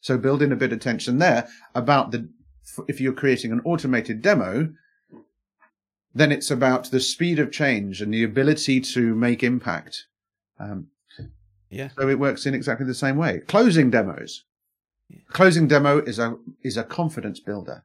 So 0.00 0.16
build 0.18 0.42
in 0.42 0.52
a 0.52 0.56
bit 0.56 0.72
of 0.72 0.80
tension 0.80 1.18
there 1.18 1.48
about 1.74 2.10
the 2.10 2.28
if 2.88 3.00
you're 3.00 3.12
creating 3.12 3.52
an 3.52 3.60
automated 3.64 4.22
demo, 4.22 4.72
then 6.14 6.30
it's 6.32 6.50
about 6.50 6.90
the 6.90 7.00
speed 7.00 7.38
of 7.38 7.50
change 7.50 8.00
and 8.00 8.12
the 8.14 8.22
ability 8.22 8.80
to 8.80 9.14
make 9.14 9.42
impact. 9.42 10.06
Um, 10.58 10.88
Yeah. 11.68 11.88
so 11.96 12.08
it 12.08 12.18
works 12.18 12.46
in 12.46 12.54
exactly 12.54 12.86
the 12.86 12.94
same 12.94 13.16
way. 13.16 13.40
Closing 13.46 13.90
demos. 13.90 14.44
Closing 15.32 15.66
demo 15.66 15.98
is 15.98 16.18
a 16.18 16.36
is 16.62 16.76
a 16.76 16.84
confidence 16.84 17.40
builder. 17.40 17.84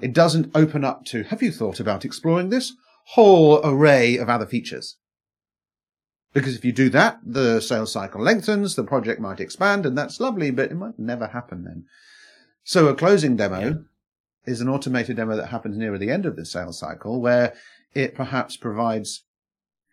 It 0.00 0.12
doesn't 0.14 0.50
open 0.54 0.84
up 0.84 1.04
to 1.06 1.24
have 1.24 1.42
you 1.42 1.52
thought 1.52 1.80
about 1.80 2.04
exploring 2.04 2.48
this 2.48 2.72
whole 3.14 3.60
array 3.64 4.16
of 4.16 4.28
other 4.28 4.46
features? 4.46 4.96
Because 6.32 6.54
if 6.54 6.64
you 6.64 6.72
do 6.72 6.88
that, 6.90 7.18
the 7.24 7.60
sales 7.60 7.92
cycle 7.92 8.22
lengthens, 8.22 8.76
the 8.76 8.84
project 8.84 9.20
might 9.20 9.40
expand, 9.40 9.84
and 9.84 9.98
that's 9.98 10.20
lovely, 10.20 10.50
but 10.50 10.70
it 10.70 10.76
might 10.76 10.98
never 10.98 11.28
happen 11.28 11.64
then. 11.64 11.84
So 12.62 12.86
a 12.88 12.94
closing 12.94 13.36
demo 13.36 13.60
Yeah. 13.60 13.74
is 14.46 14.60
an 14.60 14.68
automated 14.68 15.16
demo 15.16 15.36
that 15.36 15.48
happens 15.48 15.76
nearer 15.76 15.98
the 15.98 16.10
end 16.10 16.26
of 16.26 16.36
the 16.36 16.46
sales 16.46 16.78
cycle 16.78 17.20
where 17.20 17.54
it 17.94 18.14
perhaps 18.14 18.56
provides 18.56 19.24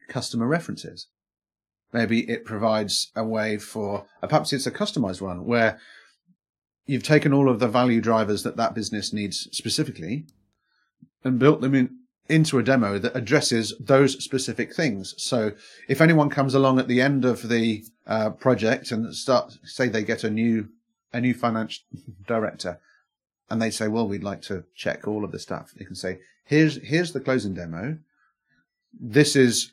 customer 0.08 0.46
references. 0.48 1.08
Maybe 1.92 2.30
it 2.30 2.46
provides 2.46 3.12
a 3.16 3.24
way 3.24 3.58
for, 3.58 4.06
uh, 4.22 4.28
perhaps 4.28 4.54
it's 4.54 4.68
a 4.68 4.72
customized 4.72 5.22
one 5.22 5.46
where 5.46 5.80
you've 6.86 7.04
taken 7.04 7.34
all 7.34 7.50
of 7.50 7.60
the 7.60 7.68
value 7.68 8.00
drivers 8.02 8.44
that 8.44 8.58
that 8.58 8.76
business 8.76 9.12
needs 9.12 9.48
specifically 9.52 10.26
and 11.24 11.40
built 11.40 11.62
them 11.62 11.74
in, 11.74 11.98
into 12.30 12.58
a 12.58 12.64
demo 12.64 12.98
that 13.00 13.16
addresses 13.16 13.74
those 13.80 14.24
specific 14.24 14.76
things. 14.76 15.14
So 15.18 15.52
if 15.88 16.02
anyone 16.02 16.30
comes 16.30 16.54
along 16.54 16.80
at 16.80 16.88
the 16.88 17.02
end 17.02 17.26
of 17.26 17.50
the 17.50 17.84
uh, 18.06 18.32
project 18.32 18.92
and 18.92 19.14
start, 19.16 19.58
say 19.64 19.88
they 19.88 20.04
get 20.04 20.24
a 20.24 20.30
new, 20.30 20.70
a 21.14 21.22
new 21.22 21.34
finance 21.34 21.84
director, 22.28 22.80
and 23.50 23.62
they 23.62 23.70
say, 23.70 23.88
well, 23.88 24.08
we'd 24.08 24.24
like 24.24 24.42
to 24.44 24.66
check 24.76 25.08
all 25.08 25.24
of 25.24 25.32
the 25.32 25.40
stuff. 25.40 25.74
You 25.78 25.86
can 25.86 25.96
say, 25.96 26.20
here's, 26.44 26.78
here's 26.84 27.14
the 27.14 27.22
closing 27.22 27.54
demo. 27.54 27.98
This 29.00 29.36
is 29.36 29.72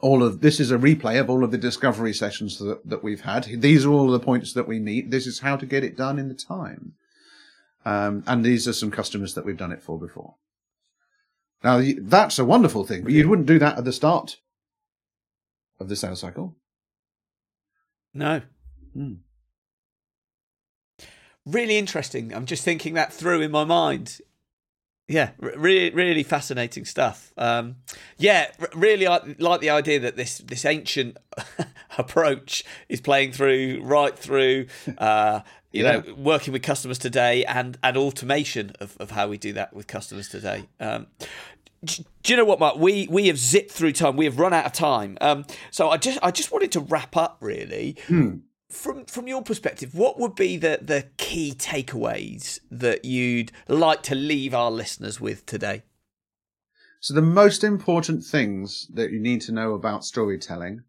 all 0.00 0.22
of, 0.22 0.40
this 0.40 0.60
is 0.60 0.70
a 0.70 0.78
replay 0.78 1.18
of 1.20 1.28
all 1.28 1.42
of 1.42 1.50
the 1.50 1.58
discovery 1.58 2.12
sessions 2.12 2.58
that, 2.58 2.80
that 2.84 3.02
we've 3.02 3.22
had. 3.22 3.44
These 3.44 3.84
are 3.84 3.90
all 3.90 4.08
the 4.08 4.20
points 4.20 4.52
that 4.52 4.68
we 4.68 4.78
meet. 4.78 5.10
This 5.10 5.26
is 5.26 5.40
how 5.40 5.56
to 5.56 5.66
get 5.66 5.84
it 5.84 5.96
done 5.96 6.18
in 6.18 6.28
the 6.28 6.34
time. 6.34 6.94
Um, 7.84 8.22
and 8.26 8.44
these 8.44 8.68
are 8.68 8.72
some 8.72 8.90
customers 8.90 9.34
that 9.34 9.44
we've 9.44 9.56
done 9.56 9.72
it 9.72 9.82
for 9.82 9.98
before. 9.98 10.34
Now, 11.64 11.82
that's 12.00 12.38
a 12.38 12.44
wonderful 12.44 12.84
thing, 12.84 13.04
but 13.04 13.12
you 13.12 13.28
wouldn't 13.28 13.46
do 13.46 13.58
that 13.58 13.78
at 13.78 13.84
the 13.84 13.92
start 13.92 14.38
of 15.78 15.88
the 15.88 15.96
sales 15.96 16.20
cycle. 16.20 16.56
No. 18.14 18.42
Hmm. 18.94 19.14
Really 21.44 21.76
interesting. 21.76 22.32
I'm 22.34 22.46
just 22.46 22.64
thinking 22.64 22.94
that 22.94 23.12
through 23.12 23.40
in 23.40 23.50
my 23.50 23.64
mind. 23.64 24.20
Yeah, 25.08 25.30
really, 25.40 25.90
really 25.90 26.22
fascinating 26.22 26.84
stuff. 26.84 27.32
Um, 27.36 27.76
yeah, 28.16 28.50
really 28.74 29.06
I 29.06 29.34
like 29.38 29.60
the 29.60 29.70
idea 29.70 29.98
that 30.00 30.16
this 30.16 30.38
this 30.38 30.64
ancient 30.64 31.16
approach 31.98 32.64
is 32.88 33.00
playing 33.00 33.32
through 33.32 33.80
right 33.82 34.16
through. 34.16 34.66
Uh, 34.96 35.40
you 35.72 35.84
yeah. 35.84 36.00
know, 36.00 36.14
working 36.14 36.52
with 36.52 36.62
customers 36.62 36.98
today 36.98 37.44
and 37.44 37.78
and 37.82 37.96
automation 37.96 38.72
of, 38.80 38.96
of 39.00 39.10
how 39.10 39.28
we 39.28 39.38
do 39.38 39.52
that 39.54 39.74
with 39.74 39.86
customers 39.86 40.28
today. 40.28 40.68
Um, 40.78 41.06
do 41.84 42.04
you 42.26 42.36
know 42.36 42.44
what, 42.44 42.60
Mark? 42.60 42.76
We 42.76 43.08
we 43.08 43.26
have 43.26 43.38
zipped 43.38 43.72
through 43.72 43.92
time. 43.92 44.16
We 44.16 44.26
have 44.26 44.38
run 44.38 44.52
out 44.52 44.66
of 44.66 44.72
time. 44.72 45.18
Um, 45.20 45.44
so 45.70 45.90
I 45.90 45.96
just 45.96 46.18
I 46.22 46.30
just 46.30 46.52
wanted 46.52 46.72
to 46.72 46.80
wrap 46.80 47.16
up 47.16 47.38
really. 47.40 47.96
Hmm. 48.06 48.36
From 48.70 49.04
from 49.06 49.26
your 49.26 49.42
perspective, 49.42 49.94
what 49.94 50.18
would 50.18 50.34
be 50.34 50.56
the 50.56 50.78
the 50.80 51.08
key 51.16 51.54
takeaways 51.56 52.60
that 52.70 53.04
you'd 53.04 53.50
like 53.68 54.02
to 54.04 54.14
leave 54.14 54.54
our 54.54 54.70
listeners 54.70 55.20
with 55.20 55.44
today? 55.44 55.82
So 57.00 57.14
the 57.14 57.22
most 57.22 57.64
important 57.64 58.22
things 58.24 58.86
that 58.94 59.10
you 59.10 59.18
need 59.18 59.40
to 59.42 59.52
know 59.52 59.74
about 59.74 60.04
storytelling 60.04 60.84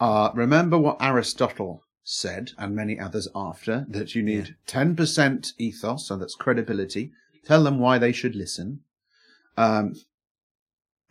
are 0.00 0.32
remember 0.34 0.76
what 0.76 0.96
Aristotle 1.00 1.84
said 2.02 2.52
and 2.58 2.74
many 2.74 2.98
others 2.98 3.28
after 3.34 3.86
that 3.88 4.14
you 4.14 4.22
need 4.22 4.56
yeah. 4.66 4.84
10% 4.84 5.52
ethos, 5.58 6.06
so 6.06 6.16
that's 6.16 6.34
credibility. 6.34 7.12
Tell 7.44 7.64
them 7.64 7.78
why 7.78 7.98
they 7.98 8.12
should 8.12 8.34
listen. 8.34 8.80
Um, 9.56 9.94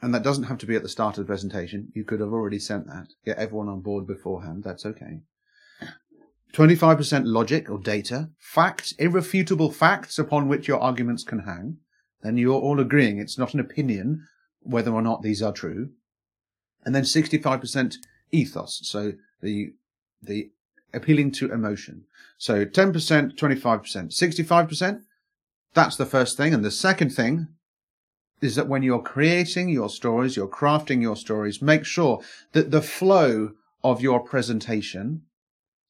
and 0.02 0.14
that 0.14 0.24
doesn't 0.24 0.46
have 0.46 0.58
to 0.60 0.66
be 0.66 0.76
at 0.76 0.84
the 0.84 0.90
start 0.90 1.18
of 1.18 1.26
the 1.26 1.30
presentation. 1.30 1.92
You 1.94 2.04
could 2.04 2.20
have 2.20 2.32
already 2.32 2.60
sent 2.60 2.88
that. 2.88 3.08
Get 3.26 3.38
everyone 3.38 3.68
on 3.68 3.82
board 3.82 4.08
beforehand. 4.08 4.64
That's 4.64 4.86
okay. 4.86 5.22
25% 6.54 7.24
logic 7.26 7.70
or 7.70 7.78
data, 7.78 8.30
facts, 8.40 8.94
irrefutable 8.94 9.72
facts 9.72 10.18
upon 10.18 10.48
which 10.48 10.68
your 10.68 10.80
arguments 10.80 11.24
can 11.24 11.40
hang. 11.40 11.78
Then 12.22 12.38
you're 12.38 12.60
all 12.60 12.80
agreeing 12.80 13.20
it's 13.20 13.38
not 13.38 13.54
an 13.54 13.60
opinion 13.60 14.26
whether 14.62 14.92
or 14.92 15.02
not 15.02 15.22
these 15.22 15.42
are 15.42 15.54
true. 15.54 15.90
And 16.86 16.96
then 16.96 17.04
65% 17.04 17.96
ethos. 18.32 18.80
So 18.84 19.14
the, 19.42 19.74
the 20.22 20.52
appealing 20.94 21.32
to 21.32 21.52
emotion. 21.52 22.06
So 22.38 22.66
10%, 22.66 23.36
25%, 23.36 23.38
65%. 23.38 25.02
That's 25.74 25.96
the 25.96 26.06
first 26.06 26.38
thing. 26.38 26.54
And 26.54 26.64
the 26.64 26.72
second 26.72 27.12
thing 27.12 27.50
is 28.42 28.56
that 28.56 28.68
when 28.68 28.84
you're 28.84 29.02
creating 29.02 29.70
your 29.70 29.90
stories, 29.90 30.36
you're 30.36 30.48
crafting 30.48 31.02
your 31.02 31.16
stories, 31.16 31.62
make 31.62 31.86
sure 31.86 32.22
that 32.54 32.72
the 32.72 32.82
flow 32.82 33.52
of 33.84 34.02
your 34.02 34.20
presentation 34.22 35.24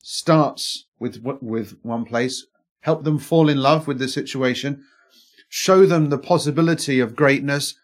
starts 0.01 0.85
with, 0.99 1.23
with 1.23 1.77
one 1.83 2.05
place, 2.05 2.45
help 2.81 3.03
them 3.03 3.19
fall 3.19 3.49
in 3.49 3.57
love 3.57 3.87
with 3.87 3.99
the 3.99 4.07
situation, 4.07 4.83
show 5.47 5.85
them 5.85 6.09
the 6.09 6.17
possibility 6.17 6.99
of 6.99 7.15
greatness, 7.15 7.75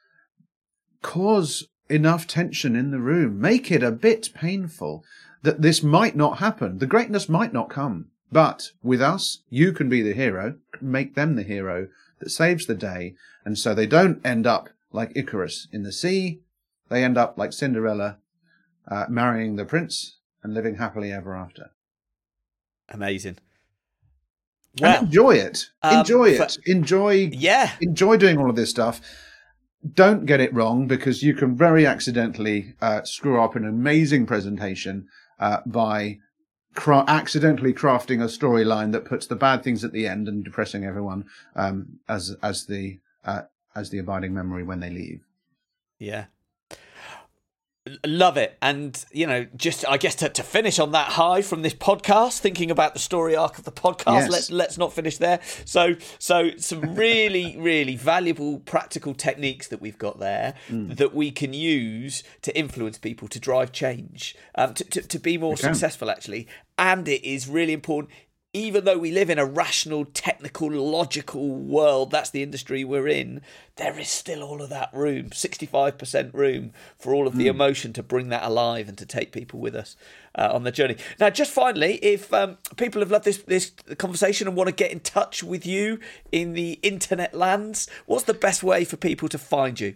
cause 1.02 1.68
enough 1.90 2.26
tension 2.26 2.76
in 2.76 2.92
the 2.92 3.00
room, 3.00 3.40
make 3.40 3.72
it 3.72 3.84
a 3.84 3.92
bit 3.92 4.30
painful 4.34 5.04
that 5.46 5.62
this 5.62 5.84
might 5.84 6.16
not 6.16 6.40
happen. 6.40 6.80
The 6.80 6.88
greatness 6.88 7.30
might 7.30 7.54
not 7.54 7.70
come. 7.70 8.08
But 8.32 8.72
with 8.82 9.02
us, 9.02 9.44
you 9.50 9.72
can 9.72 9.88
be 9.88 10.02
the 10.02 10.14
hero, 10.14 10.56
make 10.82 11.16
them 11.16 11.36
the 11.36 11.44
hero 11.44 11.88
that 12.20 12.32
saves 12.32 12.66
the 12.66 12.76
day. 12.76 13.16
And 13.46 13.58
so 13.58 13.74
they 13.74 13.86
don't 13.86 14.26
end 14.26 14.48
up 14.48 14.70
like 14.92 15.12
Icarus 15.16 15.68
in 15.72 15.84
the 15.84 15.92
sea. 15.92 16.42
They 16.90 17.04
end 17.04 17.18
up 17.18 17.38
like 17.38 17.54
Cinderella, 17.54 18.18
uh, 18.88 19.06
marrying 19.08 19.56
the 19.56 19.66
prince 19.66 20.18
and 20.44 20.54
living 20.54 20.76
happily 20.76 21.12
ever 21.12 21.36
after. 21.36 21.72
Amazing. 22.90 23.38
Well, 24.82 24.98
and 24.98 25.08
enjoy 25.08 25.36
it. 25.36 25.70
Um, 25.84 26.00
enjoy 26.00 26.30
it. 26.32 26.58
enjoy. 26.66 27.30
Yeah. 27.32 27.72
Enjoy 27.80 28.18
doing 28.18 28.38
all 28.38 28.50
of 28.50 28.56
this 28.56 28.72
stuff 28.72 29.00
don't 29.94 30.26
get 30.26 30.42
it 30.42 30.54
wrong 30.54 30.88
because 30.88 31.22
you 31.22 31.34
can 31.34 31.56
very 31.56 31.86
accidentally 31.86 32.74
uh, 32.82 33.04
screw 33.04 33.40
up 33.40 33.56
an 33.56 33.66
amazing 33.66 34.26
presentation 34.26 35.08
uh, 35.40 35.58
by 35.66 36.20
cra- 36.76 37.06
accidentally 37.08 37.74
crafting 37.74 38.22
a 38.22 38.28
storyline 38.28 38.92
that 38.92 39.06
puts 39.06 39.28
the 39.28 39.36
bad 39.36 39.64
things 39.64 39.84
at 39.84 39.92
the 39.92 40.08
end 40.08 40.28
and 40.28 40.44
depressing 40.44 40.86
everyone 40.86 41.26
um, 41.56 42.00
as 42.08 42.36
as 42.42 42.66
the 42.66 43.00
uh, 43.24 43.44
as 43.76 43.90
the 43.90 43.98
abiding 43.98 44.34
memory 44.34 44.64
when 44.64 44.80
they 44.80 44.90
leave. 44.90 45.22
Yeah, 45.98 46.26
Love 48.04 48.36
it. 48.38 48.58
And, 48.64 49.06
you 49.12 49.28
know, 49.28 49.46
just 49.56 49.88
I 49.88 49.98
guess 49.98 50.16
to, 50.16 50.30
to 50.30 50.42
finish 50.42 50.80
on 50.80 50.92
that 50.94 51.10
high 51.10 51.44
from 51.44 51.62
this 51.62 51.76
podcast, 51.76 52.40
thinking 52.40 52.72
about 52.72 52.94
the 52.94 53.00
story 53.00 53.36
arc 53.36 53.60
of 53.60 53.64
the 53.64 53.72
podcast, 53.72 54.22
yes. 54.22 54.30
let's 54.32 54.52
let's 54.52 54.78
not 54.80 54.92
finish 54.92 55.18
there. 55.18 55.40
So 55.66 55.94
so 56.18 56.58
some 56.58 56.96
really, 56.96 57.56
really 57.60 57.96
valuable 57.96 58.58
practical 58.60 59.14
techniques 59.14 59.68
that 59.68 59.82
we've 59.82 60.00
got 60.00 60.18
there 60.18 60.56
mm. 60.68 60.98
that 60.98 61.14
we 61.14 61.30
can 61.30 61.54
use 61.54 62.24
to 62.42 62.58
influence 62.58 62.98
people 62.98 63.28
to 63.28 63.40
drive 63.40 63.72
change, 63.72 64.36
um, 64.56 64.74
to, 64.74 64.84
to, 64.86 65.02
to 65.04 65.20
be 65.20 65.38
more 65.38 65.56
successful 65.56 66.10
actually. 66.10 66.48
And 66.80 67.08
it 67.08 67.24
is 67.24 67.48
really 67.48 67.74
important 67.74 68.12
even 68.56 68.86
though 68.86 68.98
we 68.98 69.12
live 69.12 69.30
in 69.30 69.38
a 69.38 69.46
rational, 69.46 70.06
technical, 70.06 70.70
logical 70.70 71.50
world, 71.50 72.10
that's 72.10 72.30
the 72.30 72.42
industry 72.42 72.86
we're 72.86 73.08
in, 73.08 73.42
there 73.76 74.00
is 74.00 74.08
still 74.08 74.42
all 74.42 74.62
of 74.62 74.70
that 74.70 74.90
room, 74.94 75.32
65% 75.32 76.34
room 76.34 76.72
for 76.98 77.14
all 77.14 77.28
of 77.28 77.36
the 77.36 77.48
mm. 77.48 77.50
emotion 77.50 77.92
to 77.92 78.02
bring 78.02 78.30
that 78.30 78.44
alive 78.44 78.88
and 78.88 78.98
to 78.98 79.06
take 79.06 79.34
people 79.34 79.60
with 79.60 79.76
us 79.76 79.98
uh, 80.36 80.50
on 80.54 80.64
the 80.64 80.72
journey. 80.72 80.96
Now, 81.20 81.30
just 81.30 81.52
finally, 81.52 81.96
if 81.96 82.34
um, 82.34 82.58
people 82.78 83.02
have 83.02 83.12
loved 83.12 83.26
this, 83.26 83.40
this 83.40 83.74
conversation 83.98 84.48
and 84.48 84.56
want 84.56 84.70
to 84.70 84.74
get 84.74 84.90
in 84.90 85.02
touch 85.02 85.44
with 85.44 85.66
you 85.66 86.00
in 86.32 86.54
the 86.54 86.80
internet 86.82 87.34
lands, 87.34 87.90
what's 88.06 88.24
the 88.24 88.34
best 88.34 88.64
way 88.64 88.86
for 88.86 88.96
people 88.96 89.28
to 89.28 89.38
find 89.38 89.82
you? 89.82 89.96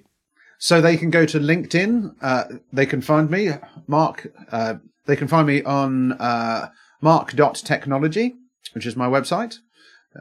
So 0.57 0.81
they 0.81 0.97
can 0.97 1.11
go 1.11 1.25
to 1.25 1.39
LinkedIn. 1.39 2.13
Uh, 2.21 2.43
they 2.73 2.85
can 2.85 2.99
find 2.99 3.29
me, 3.29 3.51
Mark. 3.87 4.33
Uh, 4.51 4.75
they 5.05 5.15
can 5.15 5.29
find 5.29 5.47
me 5.47 5.63
on 5.63 6.11
uh, 6.11 6.71
mark.technology 6.99 8.35
which 8.73 8.85
is 8.85 8.95
my 8.95 9.07
website. 9.07 9.59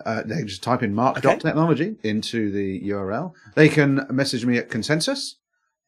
Uh, 0.04 0.22
they 0.24 0.42
just 0.42 0.62
type 0.62 0.82
in 0.82 0.94
mark.technology 0.94 1.96
okay. 1.98 2.08
into 2.08 2.50
the 2.50 2.80
URL. 2.90 3.32
They 3.54 3.68
can 3.68 4.06
message 4.10 4.44
me 4.44 4.58
at 4.58 4.70
consensus, 4.70 5.36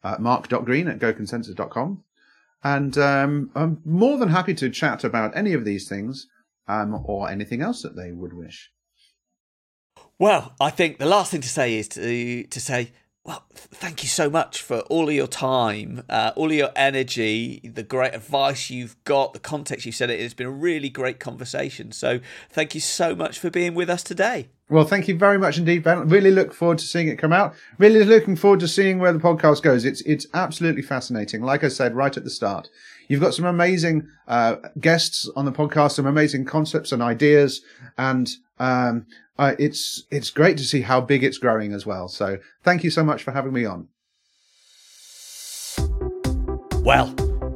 uh, 0.03 0.15
mark.green 0.19 0.87
at 0.87 0.99
goconsensus.com. 0.99 2.03
And 2.63 2.97
um, 2.97 3.51
I'm 3.55 3.81
more 3.85 4.17
than 4.17 4.29
happy 4.29 4.53
to 4.55 4.69
chat 4.69 5.03
about 5.03 5.35
any 5.35 5.53
of 5.53 5.65
these 5.65 5.87
things 5.87 6.27
um, 6.67 7.03
or 7.05 7.29
anything 7.29 7.61
else 7.61 7.81
that 7.81 7.95
they 7.95 8.11
would 8.11 8.33
wish. 8.33 8.71
Well, 10.19 10.53
I 10.59 10.69
think 10.69 10.97
the 10.97 11.07
last 11.07 11.31
thing 11.31 11.41
to 11.41 11.49
say 11.49 11.75
is 11.77 11.87
to, 11.89 12.43
to 12.43 12.59
say 12.59 12.91
well, 13.23 13.43
thank 13.53 14.01
you 14.01 14.09
so 14.09 14.29
much 14.29 14.61
for 14.63 14.79
all 14.81 15.07
of 15.07 15.13
your 15.13 15.27
time, 15.27 16.03
uh, 16.09 16.31
all 16.35 16.47
of 16.47 16.53
your 16.53 16.71
energy, 16.75 17.61
the 17.63 17.83
great 17.83 18.15
advice 18.15 18.71
you've 18.71 19.01
got, 19.03 19.33
the 19.33 19.39
context 19.39 19.85
you've 19.85 19.93
said 19.93 20.09
it. 20.09 20.19
It's 20.19 20.33
been 20.33 20.47
a 20.47 20.51
really 20.51 20.89
great 20.89 21.19
conversation. 21.19 21.91
So, 21.91 22.19
thank 22.49 22.73
you 22.73 22.81
so 22.81 23.15
much 23.15 23.37
for 23.37 23.51
being 23.51 23.75
with 23.75 23.91
us 23.91 24.01
today. 24.01 24.49
Well, 24.69 24.85
thank 24.85 25.07
you 25.07 25.17
very 25.17 25.37
much 25.37 25.57
indeed, 25.57 25.83
Ben. 25.83 26.07
Really 26.07 26.31
look 26.31 26.53
forward 26.53 26.77
to 26.79 26.85
seeing 26.85 27.09
it 27.09 27.17
come 27.17 27.33
out. 27.33 27.53
Really 27.77 28.05
looking 28.05 28.37
forward 28.37 28.61
to 28.61 28.67
seeing 28.67 28.99
where 28.99 29.13
the 29.13 29.19
podcast 29.19 29.61
goes. 29.61 29.85
It's 29.85 30.01
it's 30.01 30.25
absolutely 30.33 30.81
fascinating. 30.81 31.41
Like 31.41 31.63
I 31.63 31.67
said 31.67 31.93
right 31.93 32.15
at 32.15 32.23
the 32.23 32.29
start, 32.29 32.69
you've 33.11 33.19
got 33.19 33.33
some 33.33 33.43
amazing 33.43 34.07
uh, 34.25 34.55
guests 34.79 35.29
on 35.35 35.43
the 35.43 35.51
podcast, 35.51 35.91
some 35.91 36.05
amazing 36.05 36.45
concepts 36.45 36.93
and 36.93 37.03
ideas, 37.03 37.61
and 37.97 38.29
um, 38.57 39.05
uh, 39.37 39.53
it's 39.59 40.03
it's 40.09 40.29
great 40.29 40.57
to 40.57 40.63
see 40.63 40.81
how 40.81 41.01
big 41.01 41.21
it's 41.21 41.37
growing 41.37 41.73
as 41.73 41.85
well. 41.85 42.07
So 42.07 42.37
thank 42.63 42.85
you 42.85 42.89
so 42.89 43.03
much 43.03 43.21
for 43.21 43.31
having 43.31 43.51
me 43.51 43.65
on. 43.65 43.89
Well, 46.85 47.07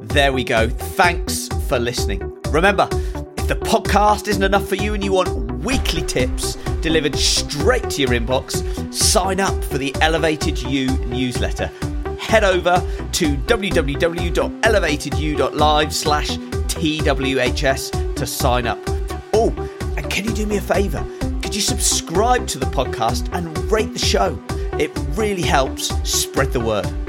there 0.02 0.30
we 0.30 0.44
go. 0.44 0.68
Thanks 0.68 1.48
for 1.68 1.78
listening. 1.78 2.20
Remember, 2.50 2.86
if 3.38 3.48
the 3.48 3.56
podcast 3.56 4.28
isn't 4.28 4.42
enough 4.42 4.68
for 4.68 4.76
you 4.76 4.92
and 4.92 5.02
you 5.02 5.12
want 5.12 5.30
weekly 5.64 6.02
tips 6.02 6.56
delivered 6.82 7.16
straight 7.16 7.88
to 7.90 8.02
your 8.02 8.10
inbox, 8.10 8.62
sign 8.92 9.40
up 9.40 9.64
for 9.64 9.78
the 9.78 9.96
Elevated 10.02 10.60
You 10.62 10.88
newsletter. 11.06 11.70
Head 12.26 12.44
over 12.44 12.76
to 13.12 13.36
www.elevatedyou.live 13.36 15.94
slash 15.94 16.30
TWHS 16.30 18.16
to 18.16 18.26
sign 18.26 18.66
up. 18.66 18.78
Oh, 19.32 19.54
and 19.96 20.10
can 20.10 20.24
you 20.24 20.32
do 20.32 20.46
me 20.46 20.56
a 20.58 20.60
favour? 20.60 21.06
could 21.46 21.54
you 21.54 21.60
subscribe 21.60 22.48
to 22.48 22.58
the 22.58 22.66
podcast 22.66 23.32
and 23.32 23.56
rate 23.70 23.92
the 23.92 24.00
show? 24.00 24.36
It 24.80 24.90
really 25.16 25.42
helps 25.42 25.94
spread 26.02 26.52
the 26.52 26.58
word. 26.58 27.05